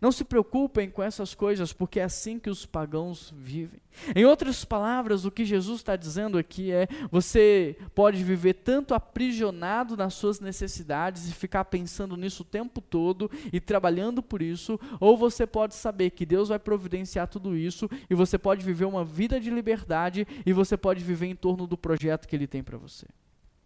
Não 0.00 0.10
se 0.10 0.24
preocupem 0.24 0.88
com 0.88 1.02
essas 1.02 1.34
coisas, 1.34 1.72
porque 1.72 2.00
é 2.00 2.04
assim 2.04 2.38
que 2.38 2.48
os 2.48 2.64
pagãos 2.64 3.34
vivem. 3.36 3.80
Em 4.16 4.24
outras 4.24 4.64
palavras, 4.64 5.26
o 5.26 5.30
que 5.30 5.44
Jesus 5.44 5.80
está 5.80 5.94
dizendo 5.94 6.38
aqui 6.38 6.72
é: 6.72 6.88
você 7.10 7.76
pode 7.94 8.24
viver 8.24 8.54
tanto 8.54 8.94
aprisionado 8.94 9.96
nas 9.96 10.14
suas 10.14 10.40
necessidades 10.40 11.28
e 11.28 11.34
ficar 11.34 11.66
pensando 11.66 12.16
nisso 12.16 12.42
o 12.42 12.46
tempo 12.46 12.80
todo 12.80 13.30
e 13.52 13.60
trabalhando 13.60 14.22
por 14.22 14.40
isso, 14.40 14.80
ou 14.98 15.18
você 15.18 15.46
pode 15.46 15.74
saber 15.74 16.10
que 16.10 16.24
Deus 16.24 16.48
vai 16.48 16.58
providenciar 16.58 17.28
tudo 17.28 17.54
isso 17.54 17.88
e 18.08 18.14
você 18.14 18.38
pode 18.38 18.64
viver 18.64 18.86
uma 18.86 19.04
vida 19.04 19.38
de 19.38 19.50
liberdade 19.50 20.26
e 20.46 20.52
você 20.52 20.76
pode 20.76 21.04
viver 21.04 21.26
em 21.26 21.36
torno 21.36 21.66
do 21.66 21.76
projeto 21.76 22.26
que 22.26 22.34
Ele 22.34 22.46
tem 22.46 22.62
para 22.62 22.78
você. 22.78 23.06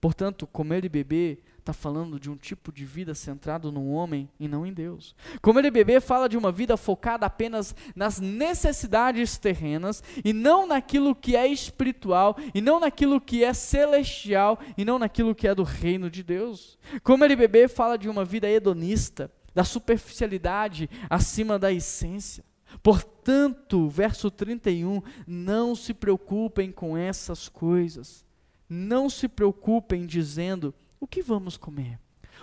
Portanto, 0.01 0.47
comer 0.47 0.85
e 0.85 0.89
beber 0.91 1.43
está 1.65 1.73
falando 1.73 2.21
de 2.21 2.31
um 2.31 2.37
tipo 2.37 2.71
de 2.71 2.85
vida 2.85 3.15
centrado 3.15 3.73
no 3.73 3.89
homem 3.89 4.29
e 4.39 4.47
não 4.47 4.67
em 4.67 4.73
Deus. 4.73 5.17
Comer 5.41 5.65
e 5.65 5.71
beber 5.71 6.03
fala 6.03 6.29
de 6.29 6.37
uma 6.37 6.53
vida 6.53 6.77
focada 6.77 7.25
apenas 7.25 7.75
nas 7.97 8.21
necessidades 8.21 9.39
terrenas 9.39 10.03
e 10.23 10.35
não 10.35 10.67
naquilo 10.67 11.15
que 11.15 11.35
é 11.35 11.47
espiritual, 11.47 12.37
e 12.55 12.61
não 12.61 12.79
naquilo 12.79 13.19
que 13.19 13.43
é 13.43 13.55
celestial, 13.55 14.61
e 14.77 14.85
não 14.85 14.99
naquilo 14.99 15.35
que 15.35 15.49
é 15.49 15.55
do 15.55 15.63
reino 15.63 16.11
de 16.11 16.23
Deus. 16.23 16.79
Comer 17.03 17.31
e 17.31 17.37
beber 17.37 17.71
fala 17.71 17.97
de 17.97 18.11
uma 18.11 18.27
vida 18.27 18.49
hedonista, 18.49 19.33
da 19.55 19.65
superficialidade 19.65 20.91
acima 21.09 21.59
da 21.59 21.73
essência. 21.73 22.45
Portanto, 22.83 23.89
verso 23.89 24.31
31, 24.31 25.01
não 25.27 25.75
se 25.75 25.95
preocupem 25.95 26.71
com 26.71 26.95
essas 26.95 27.49
coisas. 27.49 28.23
Não 28.69 29.09
se 29.09 29.29
preocupem 29.29 30.05
dizendo: 30.05 30.75
o 31.01 31.07
que 31.07 31.23
vamos 31.23 31.57
comer? 31.57 31.99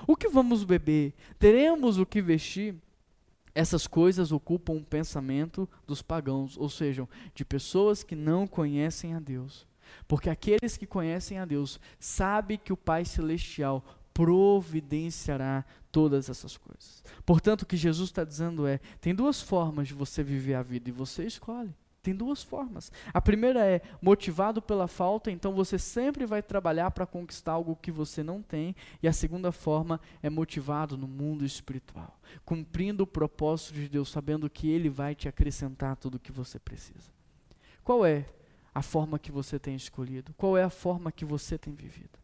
O 0.08 0.16
que 0.16 0.28
vamos 0.28 0.64
beber? 0.64 1.14
Teremos 1.38 1.98
o 1.98 2.06
que 2.06 2.22
vestir? 2.22 2.76
Essas 3.54 3.86
coisas 3.86 4.32
ocupam 4.32 4.74
o 4.74 4.84
pensamento 4.84 5.68
dos 5.86 6.02
pagãos, 6.02 6.58
ou 6.58 6.70
seja, 6.70 7.08
de 7.36 7.44
pessoas 7.44 8.04
que 8.04 8.16
não 8.16 8.48
conhecem 8.48 9.14
a 9.14 9.20
Deus. 9.20 9.68
Porque 10.08 10.30
aqueles 10.30 10.78
que 10.78 10.86
conhecem 10.86 11.38
a 11.38 11.46
Deus 11.46 11.80
sabem 12.00 12.58
que 12.58 12.72
o 12.72 12.78
Pai 12.78 13.04
Celestial 13.04 13.84
providenciará 14.14 15.66
todas 15.92 16.30
essas 16.30 16.58
coisas. 16.58 17.04
Portanto, 17.26 17.64
o 17.64 17.66
que 17.66 17.76
Jesus 17.76 18.10
está 18.10 18.24
dizendo 18.24 18.66
é: 18.66 18.80
tem 19.00 19.14
duas 19.14 19.42
formas 19.42 19.88
de 19.88 19.94
você 19.94 20.24
viver 20.24 20.56
a 20.56 20.64
vida 20.64 20.90
e 20.90 20.94
você 20.94 21.26
escolhe. 21.26 21.76
Tem 22.04 22.16
duas 22.16 22.42
formas. 22.42 22.92
A 23.14 23.22
primeira 23.22 23.64
é 23.64 23.82
motivado 24.02 24.60
pela 24.62 24.88
falta, 24.88 25.30
então 25.30 25.54
você 25.54 25.78
sempre 25.78 26.26
vai 26.26 26.42
trabalhar 26.42 26.90
para 26.92 27.06
conquistar 27.06 27.52
algo 27.52 27.78
que 27.80 27.92
você 27.92 28.24
não 28.24 28.42
tem. 28.42 28.76
E 29.04 29.08
a 29.08 29.14
segunda 29.14 29.52
forma 29.52 30.02
é 30.24 30.30
motivado 30.30 30.98
no 30.98 31.08
mundo 31.08 31.46
espiritual, 31.46 32.20
cumprindo 32.44 33.04
o 33.04 33.08
propósito 33.08 33.76
de 33.76 33.88
Deus, 33.88 34.10
sabendo 34.10 34.50
que 34.50 34.70
Ele 34.70 34.90
vai 34.90 35.14
te 35.14 35.28
acrescentar 35.28 35.96
tudo 35.96 36.16
o 36.16 36.20
que 36.20 36.32
você 36.32 36.58
precisa. 36.58 37.12
Qual 37.84 38.04
é 38.04 38.26
a 38.74 38.82
forma 38.82 39.20
que 39.20 39.32
você 39.32 39.60
tem 39.60 39.76
escolhido? 39.76 40.34
Qual 40.36 40.58
é 40.58 40.64
a 40.64 40.70
forma 40.70 41.12
que 41.12 41.26
você 41.26 41.58
tem 41.58 41.74
vivido? 41.74 42.20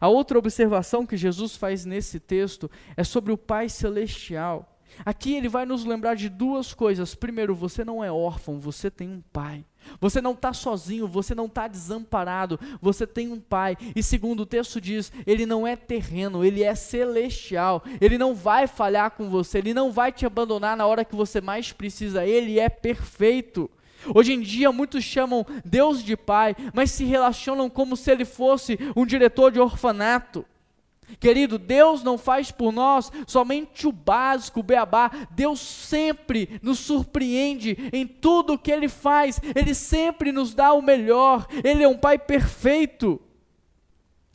A 0.00 0.08
outra 0.08 0.38
observação 0.38 1.06
que 1.06 1.16
Jesus 1.16 1.56
faz 1.56 1.84
nesse 1.84 2.20
texto 2.20 2.70
é 2.96 3.02
sobre 3.02 3.32
o 3.32 3.38
Pai 3.38 3.68
Celestial. 3.68 4.71
Aqui 5.04 5.34
ele 5.34 5.48
vai 5.48 5.64
nos 5.66 5.84
lembrar 5.84 6.14
de 6.14 6.28
duas 6.28 6.74
coisas. 6.74 7.14
Primeiro, 7.14 7.54
você 7.54 7.84
não 7.84 8.02
é 8.02 8.10
órfão, 8.10 8.58
você 8.58 8.90
tem 8.90 9.08
um 9.08 9.22
pai. 9.32 9.64
Você 10.00 10.20
não 10.20 10.32
está 10.32 10.52
sozinho, 10.52 11.08
você 11.08 11.34
não 11.34 11.46
está 11.46 11.66
desamparado, 11.66 12.58
você 12.80 13.06
tem 13.06 13.32
um 13.32 13.40
pai. 13.40 13.76
E 13.96 14.02
segundo, 14.02 14.40
o 14.40 14.46
texto 14.46 14.80
diz: 14.80 15.12
ele 15.26 15.44
não 15.44 15.66
é 15.66 15.74
terreno, 15.74 16.44
ele 16.44 16.62
é 16.62 16.74
celestial. 16.74 17.82
Ele 18.00 18.16
não 18.16 18.34
vai 18.34 18.66
falhar 18.66 19.10
com 19.10 19.28
você, 19.28 19.58
ele 19.58 19.74
não 19.74 19.90
vai 19.90 20.12
te 20.12 20.24
abandonar 20.24 20.76
na 20.76 20.86
hora 20.86 21.04
que 21.04 21.16
você 21.16 21.40
mais 21.40 21.72
precisa. 21.72 22.24
Ele 22.24 22.58
é 22.58 22.68
perfeito. 22.68 23.70
Hoje 24.14 24.32
em 24.32 24.40
dia, 24.40 24.72
muitos 24.72 25.04
chamam 25.04 25.46
Deus 25.64 26.02
de 26.02 26.16
Pai, 26.16 26.56
mas 26.74 26.90
se 26.90 27.04
relacionam 27.04 27.70
como 27.70 27.96
se 27.96 28.10
Ele 28.10 28.24
fosse 28.24 28.78
um 28.96 29.06
diretor 29.06 29.52
de 29.52 29.60
orfanato. 29.60 30.44
Querido, 31.18 31.58
Deus 31.58 32.02
não 32.02 32.16
faz 32.18 32.50
por 32.50 32.72
nós 32.72 33.10
somente 33.26 33.86
o 33.86 33.92
básico, 33.92 34.60
o 34.60 34.62
beabá. 34.62 35.10
Deus 35.30 35.60
sempre 35.60 36.60
nos 36.62 36.78
surpreende 36.78 37.76
em 37.92 38.06
tudo 38.06 38.54
o 38.54 38.58
que 38.58 38.70
Ele 38.70 38.88
faz. 38.88 39.40
Ele 39.54 39.74
sempre 39.74 40.32
nos 40.32 40.54
dá 40.54 40.72
o 40.72 40.82
melhor. 40.82 41.46
Ele 41.64 41.82
é 41.82 41.88
um 41.88 41.96
Pai 41.96 42.18
perfeito. 42.18 43.20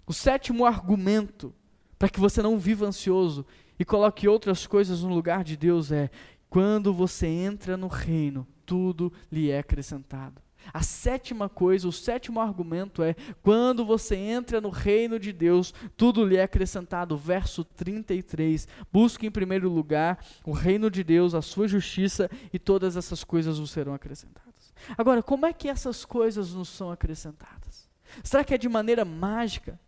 O 0.06 0.14
sétimo 0.14 0.66
argumento 0.66 1.54
para 2.00 2.10
que 2.10 2.20
você 2.20 2.42
não 2.42 2.58
viva 2.58 2.86
ansioso 2.86 3.46
e 3.80 3.86
coloque 3.86 4.28
outras 4.28 4.66
coisas 4.66 5.04
no 5.04 5.14
lugar 5.14 5.44
de 5.44 5.58
Deus 5.58 5.92
é: 5.92 6.10
quando 6.50 6.94
você 6.94 7.28
entra 7.28 7.76
no 7.76 7.88
reino, 7.88 8.48
tudo 8.66 9.12
lhe 9.32 9.50
é 9.50 9.60
acrescentado. 9.60 10.47
A 10.74 10.82
sétima 10.82 11.50
coisa, 11.50 11.88
o 11.88 11.92
sétimo 11.92 12.40
argumento 12.40 13.04
é: 13.04 13.16
quando 13.42 13.86
você 13.86 14.16
entra 14.16 14.60
no 14.62 14.70
reino 14.70 15.20
de 15.20 15.32
Deus, 15.32 15.74
tudo 15.96 16.26
lhe 16.26 16.38
é 16.38 16.44
acrescentado. 16.44 17.18
Verso 17.18 17.64
33. 17.64 18.68
Busque 18.92 19.28
em 19.28 19.32
primeiro 19.32 19.70
lugar 19.70 20.24
o 20.46 20.52
reino 20.52 20.90
de 20.90 21.04
Deus, 21.04 21.34
a 21.34 21.42
sua 21.42 21.68
justiça, 21.68 22.30
e 22.52 22.60
todas 22.60 22.98
essas 22.98 23.24
coisas 23.24 23.60
vos 23.60 23.72
serão 23.72 23.94
acrescentadas. 23.94 24.74
Agora, 24.98 25.24
como 25.24 25.46
é 25.46 25.54
que 25.54 25.70
essas 25.70 26.06
coisas 26.06 26.54
nos 26.54 26.70
são 26.70 26.92
acrescentadas? 26.92 27.90
Será 28.24 28.44
que 28.44 28.54
é 28.54 28.58
de 28.58 28.70
maneira 28.70 29.04
mágica? 29.04 29.80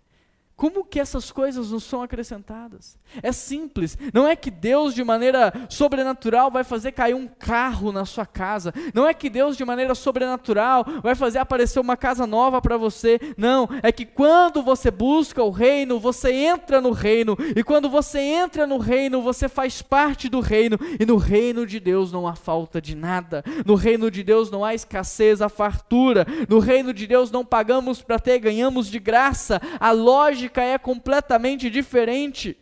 Como 0.59 0.83
que 0.83 0.99
essas 0.99 1.31
coisas 1.31 1.71
nos 1.71 1.85
são 1.85 2.03
acrescentadas? 2.03 2.97
É 3.23 3.31
simples, 3.31 3.97
não 4.13 4.27
é 4.27 4.35
que 4.35 4.51
Deus 4.51 4.93
de 4.93 5.05
maneira 5.05 5.53
sobrenatural 5.69 6.51
vai 6.51 6.65
fazer 6.65 6.91
cair 6.91 7.13
um 7.13 7.29
carro 7.29 7.93
na 7.93 8.03
sua 8.03 8.25
casa, 8.25 8.73
não 8.93 9.07
é 9.07 9.13
que 9.13 9.29
Deus 9.29 9.55
de 9.55 9.63
maneira 9.63 9.95
sobrenatural 9.95 10.85
vai 11.01 11.15
fazer 11.15 11.39
aparecer 11.39 11.79
uma 11.79 11.95
casa 11.95 12.27
nova 12.27 12.61
para 12.61 12.75
você, 12.75 13.21
não, 13.37 13.69
é 13.81 13.89
que 13.89 14.05
quando 14.05 14.61
você 14.61 14.91
busca 14.91 15.41
o 15.41 15.49
reino, 15.49 15.97
você 15.97 16.33
entra 16.33 16.81
no 16.81 16.91
reino, 16.91 17.37
e 17.55 17.63
quando 17.63 17.89
você 17.89 18.19
entra 18.19 18.67
no 18.67 18.79
reino, 18.79 19.21
você 19.21 19.47
faz 19.47 19.81
parte 19.81 20.27
do 20.27 20.41
reino, 20.41 20.77
e 20.99 21.05
no 21.05 21.15
reino 21.15 21.65
de 21.65 21.79
Deus 21.79 22.11
não 22.11 22.27
há 22.27 22.35
falta 22.35 22.81
de 22.81 22.95
nada, 22.95 23.45
no 23.65 23.75
reino 23.75 24.11
de 24.11 24.23
Deus 24.23 24.51
não 24.51 24.65
há 24.65 24.75
escassez, 24.75 25.41
há 25.41 25.47
fartura, 25.47 26.27
no 26.49 26.59
reino 26.59 26.93
de 26.93 27.07
Deus 27.07 27.31
não 27.31 27.45
pagamos 27.45 28.01
para 28.01 28.19
ter, 28.19 28.39
ganhamos 28.39 28.89
de 28.89 28.99
graça, 28.99 29.61
a 29.79 29.91
lógica 29.91 30.48
lógica 30.49 30.63
é 30.63 30.77
completamente 30.77 31.69
diferente. 31.69 32.57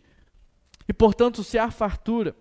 E 0.86 0.92
portanto, 0.92 1.42
se 1.42 1.58
há 1.58 1.70
fartura, 1.70 2.36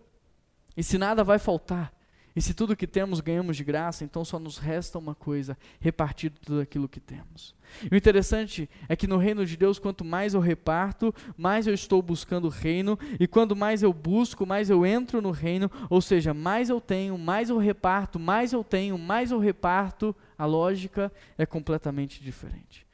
e 0.76 0.84
se 0.84 0.98
nada 0.98 1.24
vai 1.24 1.40
faltar, 1.40 1.92
e 2.36 2.42
se 2.42 2.54
tudo 2.54 2.76
que 2.76 2.86
temos 2.86 3.20
ganhamos 3.20 3.58
de 3.58 3.64
graça, 3.64 4.04
então 4.04 4.24
só 4.24 4.38
nos 4.38 4.60
resta 4.60 5.00
uma 5.00 5.16
coisa: 5.16 5.58
repartir 5.80 6.32
tudo 6.32 6.62
aquilo 6.62 6.88
que 6.88 7.00
temos. 7.00 7.56
E 7.90 7.94
o 7.94 7.98
interessante 7.98 8.70
é 8.88 8.96
que 8.96 9.08
no 9.08 9.18
reino 9.18 9.44
de 9.44 9.58
Deus, 9.58 9.80
quanto 9.80 10.06
mais 10.06 10.36
eu 10.36 10.40
reparto, 10.40 11.14
mais 11.36 11.66
eu 11.66 11.74
estou 11.74 12.00
buscando 12.02 12.46
o 12.46 12.52
reino, 12.52 12.98
e 13.20 13.28
quando 13.28 13.56
mais 13.56 13.82
eu 13.82 13.92
busco, 13.92 14.46
mais 14.46 14.70
eu 14.70 14.86
entro 14.86 15.20
no 15.22 15.32
reino, 15.32 15.72
ou 15.90 16.00
seja, 16.00 16.34
mais 16.34 16.70
eu 16.70 16.80
tenho, 16.80 17.18
mais 17.18 17.50
eu 17.50 17.58
reparto, 17.58 18.20
mais 18.20 18.54
eu 18.54 18.64
tenho, 18.64 18.98
mais 18.98 19.32
eu 19.32 19.40
reparto, 19.40 20.16
a 20.38 20.46
lógica 20.46 21.12
é 21.38 21.46
completamente 21.46 22.22
diferente. 22.22 22.87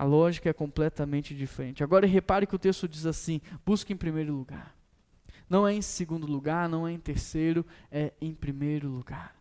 A 0.00 0.04
lógica 0.04 0.48
é 0.48 0.52
completamente 0.54 1.34
diferente. 1.34 1.84
Agora 1.84 2.06
repare 2.06 2.46
que 2.46 2.56
o 2.56 2.58
texto 2.58 2.88
diz 2.88 3.04
assim: 3.04 3.38
busque 3.66 3.92
em 3.92 3.96
primeiro 3.98 4.32
lugar. 4.32 4.74
Não 5.46 5.68
é 5.68 5.74
em 5.74 5.82
segundo 5.82 6.26
lugar, 6.26 6.70
não 6.70 6.88
é 6.88 6.92
em 6.92 6.98
terceiro, 6.98 7.66
é 7.92 8.10
em 8.18 8.32
primeiro 8.32 8.88
lugar. 8.88 9.36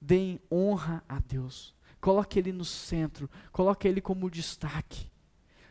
Deem 0.00 0.38
honra 0.52 1.02
a 1.08 1.18
Deus. 1.18 1.74
Coloque 2.00 2.38
Ele 2.38 2.52
no 2.52 2.64
centro, 2.64 3.28
coloque 3.50 3.88
Ele 3.88 4.00
como 4.00 4.30
destaque. 4.30 5.10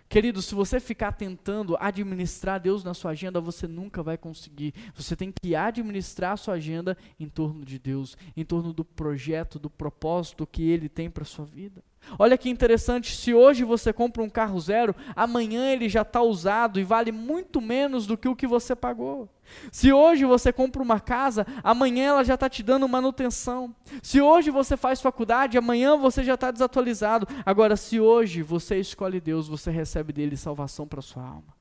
Querido, 0.09 0.41
se 0.41 0.53
você 0.53 0.79
ficar 0.79 1.13
tentando 1.13 1.77
administrar 1.79 2.59
Deus 2.59 2.83
na 2.83 2.93
sua 2.93 3.11
agenda, 3.11 3.39
você 3.39 3.65
nunca 3.65 4.03
vai 4.03 4.17
conseguir. 4.17 4.73
Você 4.93 5.15
tem 5.15 5.31
que 5.31 5.55
administrar 5.55 6.33
a 6.33 6.37
sua 6.37 6.55
agenda 6.55 6.97
em 7.17 7.29
torno 7.29 7.63
de 7.63 7.79
Deus, 7.79 8.17
em 8.35 8.43
torno 8.43 8.73
do 8.73 8.83
projeto, 8.83 9.57
do 9.57 9.69
propósito 9.69 10.45
que 10.45 10.63
Ele 10.63 10.89
tem 10.89 11.09
para 11.09 11.23
sua 11.23 11.45
vida. 11.45 11.81
Olha 12.17 12.37
que 12.37 12.49
interessante, 12.49 13.15
se 13.15 13.33
hoje 13.33 13.63
você 13.63 13.91
compra 13.91 14.23
um 14.23 14.29
carro 14.29 14.59
zero, 14.59 14.95
amanhã 15.15 15.71
ele 15.71 15.89
já 15.89 16.01
está 16.01 16.21
usado 16.21 16.79
e 16.79 16.83
vale 16.83 17.11
muito 17.11 17.61
menos 17.61 18.05
do 18.05 18.17
que 18.17 18.27
o 18.27 18.35
que 18.35 18.47
você 18.47 18.75
pagou. 18.75 19.29
Se 19.71 19.91
hoje 19.93 20.25
você 20.25 20.51
compra 20.51 20.81
uma 20.81 20.99
casa, 20.99 21.45
amanhã 21.63 22.09
ela 22.09 22.23
já 22.23 22.33
está 22.33 22.49
te 22.49 22.61
dando 22.61 22.87
manutenção. 22.87 23.73
Se 24.01 24.21
hoje 24.21 24.51
você 24.51 24.75
faz 24.75 25.01
faculdade, 25.01 25.57
amanhã 25.57 25.95
você 25.95 26.23
já 26.23 26.33
está 26.33 26.51
desatualizado. 26.51 27.27
Agora, 27.45 27.75
se 27.75 27.99
hoje 27.99 28.41
você 28.41 28.79
escolhe 28.79 29.21
Deus, 29.21 29.47
você 29.47 29.71
recebe 29.71 30.11
dele 30.11 30.35
salvação 30.35 30.87
para 30.87 31.01
sua 31.01 31.23
alma 31.23 31.56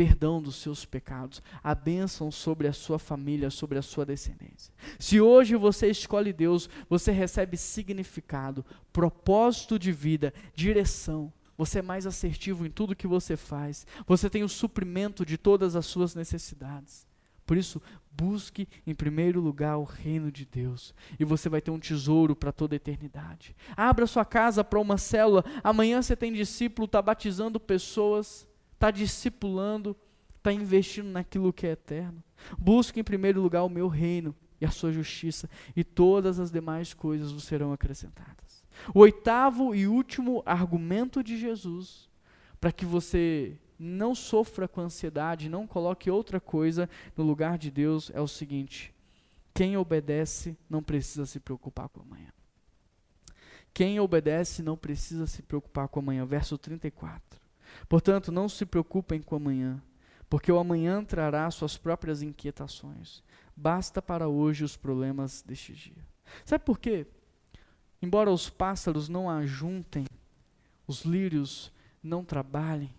perdão 0.00 0.40
dos 0.40 0.56
seus 0.56 0.86
pecados, 0.86 1.42
a 1.62 1.74
bênção 1.74 2.30
sobre 2.30 2.66
a 2.66 2.72
sua 2.72 2.98
família, 2.98 3.50
sobre 3.50 3.76
a 3.76 3.82
sua 3.82 4.06
descendência. 4.06 4.72
Se 4.98 5.20
hoje 5.20 5.56
você 5.56 5.90
escolhe 5.90 6.32
Deus, 6.32 6.70
você 6.88 7.12
recebe 7.12 7.58
significado, 7.58 8.64
propósito 8.94 9.78
de 9.78 9.92
vida, 9.92 10.32
direção. 10.54 11.30
Você 11.58 11.80
é 11.80 11.82
mais 11.82 12.06
assertivo 12.06 12.64
em 12.64 12.70
tudo 12.70 12.96
que 12.96 13.06
você 13.06 13.36
faz. 13.36 13.86
Você 14.06 14.30
tem 14.30 14.42
o 14.42 14.48
suprimento 14.48 15.26
de 15.26 15.36
todas 15.36 15.76
as 15.76 15.84
suas 15.84 16.14
necessidades. 16.14 17.06
Por 17.44 17.58
isso, 17.58 17.82
busque 18.10 18.66
em 18.86 18.94
primeiro 18.94 19.38
lugar 19.38 19.76
o 19.76 19.84
reino 19.84 20.32
de 20.32 20.46
Deus 20.46 20.94
e 21.18 21.26
você 21.26 21.50
vai 21.50 21.60
ter 21.60 21.72
um 21.72 21.78
tesouro 21.78 22.34
para 22.34 22.52
toda 22.52 22.74
a 22.74 22.78
eternidade. 22.78 23.54
Abra 23.76 24.06
sua 24.06 24.24
casa 24.24 24.64
para 24.64 24.80
uma 24.80 24.96
célula. 24.96 25.44
Amanhã 25.62 26.00
você 26.00 26.16
tem 26.16 26.32
discípulo, 26.32 26.86
está 26.86 27.02
batizando 27.02 27.60
pessoas 27.60 28.48
está 28.80 28.90
discipulando, 28.90 29.94
está 30.38 30.50
investindo 30.50 31.10
naquilo 31.10 31.52
que 31.52 31.66
é 31.66 31.72
eterno. 31.72 32.24
Busque 32.58 32.98
em 32.98 33.04
primeiro 33.04 33.42
lugar 33.42 33.62
o 33.62 33.68
meu 33.68 33.88
reino 33.88 34.34
e 34.58 34.64
a 34.64 34.70
sua 34.70 34.90
justiça, 34.90 35.48
e 35.76 35.84
todas 35.84 36.40
as 36.40 36.50
demais 36.50 36.94
coisas 36.94 37.30
vos 37.30 37.44
serão 37.44 37.74
acrescentadas. 37.74 38.64
O 38.94 39.00
oitavo 39.00 39.74
e 39.74 39.86
último 39.86 40.42
argumento 40.46 41.22
de 41.22 41.36
Jesus 41.36 42.08
para 42.58 42.72
que 42.72 42.86
você 42.86 43.58
não 43.78 44.14
sofra 44.14 44.66
com 44.66 44.80
ansiedade, 44.80 45.48
não 45.48 45.66
coloque 45.66 46.10
outra 46.10 46.40
coisa 46.40 46.88
no 47.16 47.24
lugar 47.24 47.58
de 47.58 47.70
Deus 47.70 48.10
é 48.14 48.20
o 48.20 48.28
seguinte: 48.28 48.94
quem 49.52 49.76
obedece 49.76 50.56
não 50.68 50.82
precisa 50.82 51.26
se 51.26 51.38
preocupar 51.38 51.88
com 51.88 52.00
amanhã. 52.00 52.32
Quem 53.72 54.00
obedece 54.00 54.62
não 54.62 54.76
precisa 54.76 55.26
se 55.26 55.42
preocupar 55.42 55.88
com 55.88 56.00
amanhã. 56.00 56.26
Verso 56.26 56.58
34. 56.58 57.39
Portanto, 57.88 58.30
não 58.30 58.48
se 58.48 58.64
preocupem 58.64 59.20
com 59.20 59.36
amanhã, 59.36 59.82
porque 60.28 60.50
o 60.50 60.58
amanhã 60.58 61.04
trará 61.04 61.50
suas 61.50 61.76
próprias 61.76 62.22
inquietações. 62.22 63.22
Basta 63.56 64.00
para 64.00 64.28
hoje 64.28 64.64
os 64.64 64.76
problemas 64.76 65.42
deste 65.42 65.72
dia. 65.72 66.06
Sabe 66.44 66.64
por 66.64 66.78
quê? 66.78 67.06
Embora 68.00 68.30
os 68.30 68.48
pássaros 68.48 69.08
não 69.08 69.28
ajuntem, 69.28 70.06
os 70.86 71.02
lírios 71.02 71.72
não 72.02 72.24
trabalhem, 72.24 72.94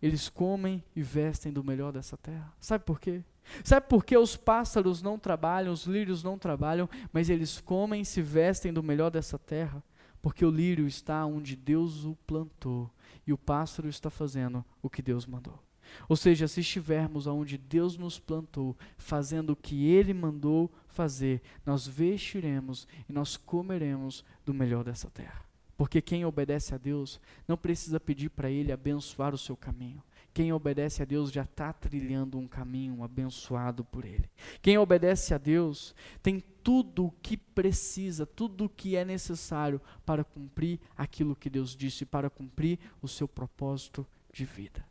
eles 0.00 0.28
comem 0.28 0.82
e 0.96 1.02
vestem 1.02 1.52
do 1.52 1.62
melhor 1.62 1.92
dessa 1.92 2.16
terra. 2.16 2.52
Sabe 2.58 2.84
por 2.84 2.98
quê? 2.98 3.22
Sabe 3.62 3.86
por 3.88 4.04
que 4.04 4.16
os 4.16 4.36
pássaros 4.36 5.02
não 5.02 5.18
trabalham, 5.18 5.72
os 5.72 5.84
lírios 5.84 6.22
não 6.22 6.38
trabalham, 6.38 6.88
mas 7.12 7.30
eles 7.30 7.60
comem 7.60 8.02
e 8.02 8.04
se 8.04 8.20
vestem 8.20 8.72
do 8.72 8.82
melhor 8.82 9.10
dessa 9.10 9.38
terra? 9.38 9.82
Porque 10.22 10.44
o 10.44 10.50
lírio 10.50 10.86
está 10.86 11.26
onde 11.26 11.56
Deus 11.56 12.04
o 12.04 12.16
plantou 12.26 12.88
e 13.26 13.32
o 13.32 13.38
pássaro 13.38 13.88
está 13.88 14.08
fazendo 14.08 14.64
o 14.80 14.88
que 14.88 15.02
Deus 15.02 15.26
mandou. 15.26 15.60
Ou 16.08 16.16
seja, 16.16 16.48
se 16.48 16.60
estivermos 16.60 17.26
onde 17.26 17.58
Deus 17.58 17.98
nos 17.98 18.18
plantou, 18.18 18.76
fazendo 18.96 19.50
o 19.50 19.56
que 19.56 19.86
Ele 19.86 20.14
mandou 20.14 20.70
fazer, 20.88 21.42
nós 21.66 21.86
vestiremos 21.86 22.86
e 23.08 23.12
nós 23.12 23.36
comeremos 23.36 24.24
do 24.44 24.54
melhor 24.54 24.84
dessa 24.84 25.10
terra. 25.10 25.44
Porque 25.76 26.00
quem 26.00 26.24
obedece 26.24 26.74
a 26.74 26.78
Deus 26.78 27.20
não 27.46 27.56
precisa 27.56 27.98
pedir 27.98 28.30
para 28.30 28.50
Ele 28.50 28.72
abençoar 28.72 29.34
o 29.34 29.38
seu 29.38 29.56
caminho. 29.56 30.02
Quem 30.34 30.52
obedece 30.52 31.02
a 31.02 31.04
Deus 31.04 31.30
já 31.30 31.42
está 31.42 31.72
trilhando 31.72 32.38
um 32.38 32.48
caminho 32.48 33.02
abençoado 33.02 33.84
por 33.84 34.04
Ele. 34.04 34.30
Quem 34.62 34.78
obedece 34.78 35.34
a 35.34 35.38
Deus 35.38 35.94
tem 36.22 36.42
tudo 36.62 37.06
o 37.06 37.14
que 37.22 37.36
precisa, 37.36 38.24
tudo 38.24 38.64
o 38.64 38.68
que 38.68 38.96
é 38.96 39.04
necessário 39.04 39.80
para 40.06 40.24
cumprir 40.24 40.80
aquilo 40.96 41.36
que 41.36 41.50
Deus 41.50 41.76
disse, 41.76 42.06
para 42.06 42.30
cumprir 42.30 42.78
o 43.02 43.08
seu 43.08 43.28
propósito 43.28 44.06
de 44.32 44.44
vida. 44.44 44.86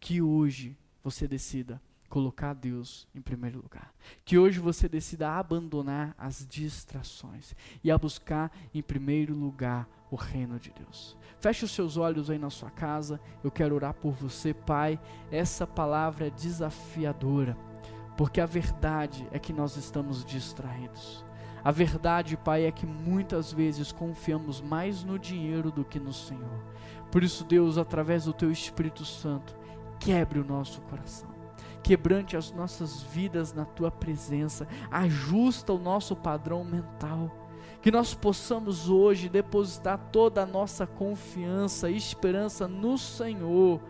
Que 0.00 0.22
hoje 0.22 0.76
você 1.02 1.28
decida 1.28 1.80
colocar 2.08 2.54
Deus 2.54 3.06
em 3.14 3.20
primeiro 3.20 3.60
lugar. 3.60 3.92
Que 4.24 4.38
hoje 4.38 4.58
você 4.58 4.88
decida 4.88 5.30
abandonar 5.30 6.14
as 6.18 6.46
distrações 6.46 7.54
e 7.84 7.90
a 7.90 7.98
buscar 7.98 8.50
em 8.74 8.82
primeiro 8.82 9.34
lugar 9.34 9.88
o 10.10 10.16
reino 10.16 10.58
de 10.58 10.70
Deus. 10.70 11.16
Feche 11.38 11.64
os 11.64 11.70
seus 11.70 11.96
olhos 11.96 12.30
aí 12.30 12.38
na 12.38 12.50
sua 12.50 12.70
casa. 12.70 13.20
Eu 13.44 13.50
quero 13.50 13.74
orar 13.74 13.94
por 13.94 14.12
você, 14.12 14.52
Pai. 14.54 14.98
Essa 15.30 15.66
palavra 15.66 16.26
é 16.26 16.30
desafiadora, 16.30 17.56
porque 18.16 18.40
a 18.40 18.46
verdade 18.46 19.28
é 19.30 19.38
que 19.38 19.52
nós 19.52 19.76
estamos 19.76 20.24
distraídos. 20.24 21.24
A 21.62 21.70
verdade, 21.70 22.36
Pai, 22.36 22.64
é 22.64 22.72
que 22.72 22.86
muitas 22.86 23.52
vezes 23.52 23.92
confiamos 23.92 24.60
mais 24.60 25.04
no 25.04 25.18
dinheiro 25.18 25.70
do 25.70 25.84
que 25.84 26.00
no 26.00 26.12
Senhor. 26.12 26.64
Por 27.10 27.22
isso, 27.22 27.44
Deus, 27.44 27.76
através 27.76 28.24
do 28.24 28.32
Teu 28.32 28.50
Espírito 28.50 29.04
Santo, 29.04 29.56
quebre 29.98 30.38
o 30.38 30.44
nosso 30.44 30.80
coração. 30.82 31.27
Quebrante 31.82 32.36
as 32.36 32.52
nossas 32.52 33.02
vidas 33.02 33.52
na 33.52 33.64
Tua 33.64 33.90
presença. 33.90 34.66
Ajusta 34.90 35.72
o 35.72 35.78
nosso 35.78 36.14
padrão 36.14 36.64
mental 36.64 37.48
que 37.80 37.90
nós 37.90 38.14
possamos 38.14 38.88
hoje 38.88 39.28
depositar 39.28 39.98
toda 40.10 40.42
a 40.42 40.46
nossa 40.46 40.86
confiança 40.86 41.90
e 41.90 41.96
esperança 41.96 42.66
no 42.66 42.98
Senhor. 42.98 43.80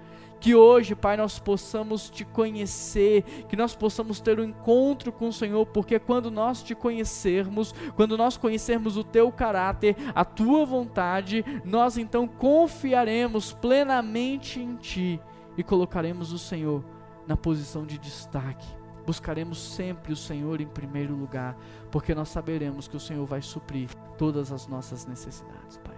Que 0.41 0.55
hoje, 0.55 0.95
Pai, 0.95 1.17
nós 1.17 1.41
possamos 1.41 2.09
te 2.09 2.25
conhecer, 2.25 3.25
que 3.49 3.57
nós 3.57 3.75
possamos 3.75 4.21
ter 4.21 4.39
um 4.39 4.45
encontro 4.45 5.11
com 5.11 5.29
o 5.29 5.33
Senhor, 5.33 5.67
porque 5.67 5.99
quando 5.99 6.31
nós 6.31 6.63
te 6.63 6.77
conhecermos, 6.77 7.75
quando 7.97 8.17
nós 8.17 8.37
conhecermos 8.37 8.97
o 8.97 9.03
teu 9.03 9.33
caráter, 9.33 9.97
a 10.15 10.25
tua 10.25 10.65
vontade, 10.65 11.45
nós 11.65 11.99
então 11.99 12.29
confiaremos 12.29 13.53
plenamente 13.53 14.61
em 14.61 14.77
ti 14.77 15.21
e 15.57 15.65
colocaremos 15.65 16.33
o 16.33 16.39
Senhor 16.39 16.98
na 17.29 17.37
posição 17.37 17.87
de 17.87 17.99
destaque 17.99 18.67
buscaremos 19.09 19.59
sempre 19.59 20.13
o 20.13 20.17
Senhor 20.17 20.61
em 20.61 20.67
primeiro 20.67 21.15
lugar, 21.15 21.57
porque 21.91 22.15
nós 22.15 22.29
saberemos 22.29 22.87
que 22.87 22.97
o 22.97 23.01
Senhor 23.01 23.25
vai 23.25 23.41
suprir 23.41 23.89
todas 24.19 24.53
as 24.53 24.67
nossas 24.67 25.07
necessidades, 25.07 25.79
Pai. 25.79 25.97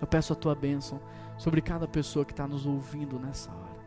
Eu 0.00 0.08
peço 0.08 0.32
a 0.32 0.36
tua 0.36 0.52
bênção 0.52 1.00
sobre 1.38 1.60
cada 1.60 1.86
pessoa 1.86 2.24
que 2.24 2.32
está 2.32 2.44
nos 2.44 2.66
ouvindo 2.66 3.16
nessa 3.16 3.52
hora, 3.52 3.78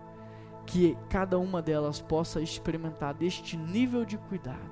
que 0.65 0.97
cada 1.09 1.37
uma 1.37 1.61
delas 1.61 1.99
possa 1.99 2.39
experimentar 2.39 3.13
deste 3.13 3.57
nível 3.57 4.05
de 4.05 4.17
cuidado, 4.17 4.71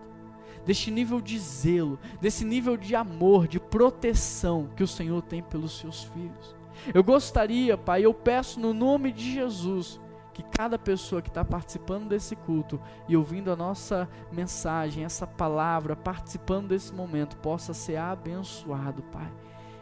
deste 0.66 0.90
nível 0.90 1.20
de 1.20 1.38
zelo, 1.38 2.00
desse 2.22 2.46
nível 2.46 2.78
de 2.78 2.96
amor, 2.96 3.50
de 3.50 3.60
proteção 3.60 4.70
que 4.78 4.84
o 4.84 4.88
Senhor 4.88 5.22
tem 5.24 5.44
pelos 5.44 5.78
seus 5.78 6.06
filhos. 6.06 6.56
Eu 6.94 7.04
gostaria, 7.04 7.78
Pai, 7.78 8.06
eu 8.06 8.14
peço 8.14 8.62
no 8.62 8.74
nome 8.74 9.12
de 9.12 9.30
Jesus, 9.30 10.00
que 10.38 10.44
cada 10.44 10.78
pessoa 10.78 11.20
que 11.20 11.30
está 11.30 11.44
participando 11.44 12.10
desse 12.10 12.36
culto 12.36 12.80
e 13.08 13.18
ouvindo 13.18 13.52
a 13.52 13.56
nossa 13.56 14.08
mensagem, 14.32 15.04
essa 15.04 15.26
palavra, 15.26 15.96
participando 15.96 16.68
desse 16.68 16.94
momento, 16.94 17.36
possa 17.38 17.74
ser 17.74 17.98
abençoado, 17.98 19.02
Pai. 19.02 19.34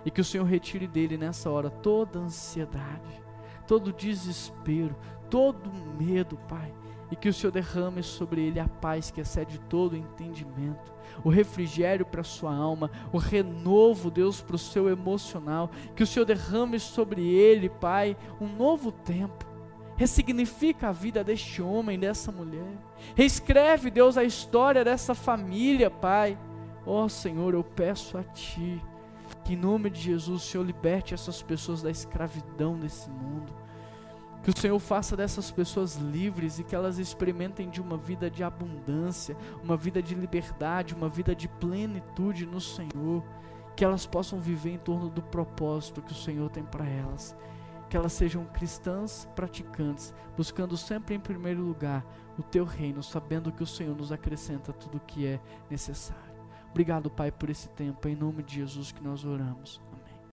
E 0.06 0.10
que 0.10 0.22
o 0.22 0.24
Senhor 0.24 0.45
retire 0.45 0.88
dele 0.88 1.18
nessa 1.18 1.49
hora 1.49 1.70
toda 1.70 2.20
ansiedade, 2.20 3.22
todo 3.68 3.91
desespero, 3.91 4.95
todo 5.30 5.70
medo, 5.99 6.38
Pai. 6.47 6.74
E 7.12 7.18
que 7.18 7.28
o 7.28 7.34
Senhor 7.34 7.51
derrame 7.51 8.01
sobre 8.01 8.41
ele 8.41 8.58
a 8.58 8.70
paz 8.70 9.12
que 9.12 9.20
excede 9.20 9.60
todo 9.60 9.97
entendimento, 9.97 10.93
o 11.22 11.28
refrigério 11.28 12.06
para 12.06 12.24
sua 12.24 12.56
alma, 12.56 12.89
o 13.12 13.18
renovo, 13.18 14.10
Deus, 14.10 14.39
para 14.39 14.56
o 14.56 14.60
seu 14.60 14.88
emocional. 14.88 15.70
Que 15.97 16.03
o 16.03 16.08
Senhor 16.08 16.26
derrame 16.26 16.80
sobre 16.80 17.28
ele, 17.28 17.68
Pai, 17.68 18.16
um 18.39 18.47
novo 18.47 18.89
tempo 18.89 19.55
ressignifica 19.95 20.89
a 20.89 20.91
vida 20.91 21.23
deste 21.23 21.61
homem, 21.61 21.97
dessa 21.97 22.31
mulher. 22.31 22.77
Reescreve, 23.15 23.89
Deus, 23.89 24.17
a 24.17 24.23
história 24.23 24.83
dessa 24.83 25.15
família, 25.15 25.89
Pai. 25.89 26.37
Ó 26.85 27.05
oh, 27.05 27.09
Senhor, 27.09 27.53
eu 27.53 27.63
peço 27.63 28.17
a 28.17 28.23
Ti 28.23 28.81
que, 29.43 29.53
em 29.53 29.57
nome 29.57 29.89
de 29.89 29.99
Jesus, 29.99 30.41
o 30.41 30.45
Senhor 30.45 30.63
liberte 30.63 31.13
essas 31.13 31.41
pessoas 31.41 31.81
da 31.81 31.89
escravidão 31.89 32.77
desse 32.77 33.09
mundo. 33.09 33.53
Que 34.43 34.51
o 34.51 34.57
Senhor 34.57 34.77
faça 34.77 35.15
dessas 35.15 35.49
pessoas 35.49 35.95
livres 35.95 36.59
e 36.59 36.63
que 36.63 36.75
elas 36.75 36.99
experimentem 36.99 37.67
de 37.67 37.81
uma 37.81 37.97
vida 37.97 38.29
de 38.29 38.43
abundância, 38.43 39.35
uma 39.63 39.75
vida 39.75 40.03
de 40.03 40.13
liberdade, 40.13 40.93
uma 40.93 41.09
vida 41.09 41.33
de 41.33 41.47
plenitude 41.47 42.45
no 42.45 42.61
Senhor. 42.61 43.23
Que 43.75 43.83
elas 43.83 44.05
possam 44.05 44.39
viver 44.39 44.71
em 44.71 44.77
torno 44.77 45.09
do 45.09 45.21
propósito 45.21 46.01
que 46.01 46.11
o 46.11 46.15
Senhor 46.15 46.49
tem 46.51 46.63
para 46.63 46.87
elas 46.87 47.35
que 47.89 47.95
elas 47.95 48.13
sejam 48.13 48.45
cristãs 48.45 49.27
praticantes, 49.36 50.13
buscando 50.36 50.75
sempre 50.75 51.15
em 51.15 51.19
primeiro 51.19 51.61
lugar 51.61 52.05
o 52.38 52.43
teu 52.43 52.65
reino, 52.65 53.01
sabendo 53.01 53.51
que 53.51 53.63
o 53.63 53.67
Senhor 53.67 53.95
nos 53.95 54.11
acrescenta 54.11 54.73
tudo 54.73 54.97
o 54.97 55.01
que 55.01 55.25
é 55.25 55.39
necessário. 55.69 56.36
Obrigado, 56.71 57.09
Pai, 57.09 57.31
por 57.31 57.49
esse 57.49 57.69
tempo, 57.69 58.07
em 58.07 58.15
nome 58.15 58.43
de 58.43 58.55
Jesus 58.55 58.91
que 58.91 59.01
nós 59.01 59.23
oramos. 59.23 59.81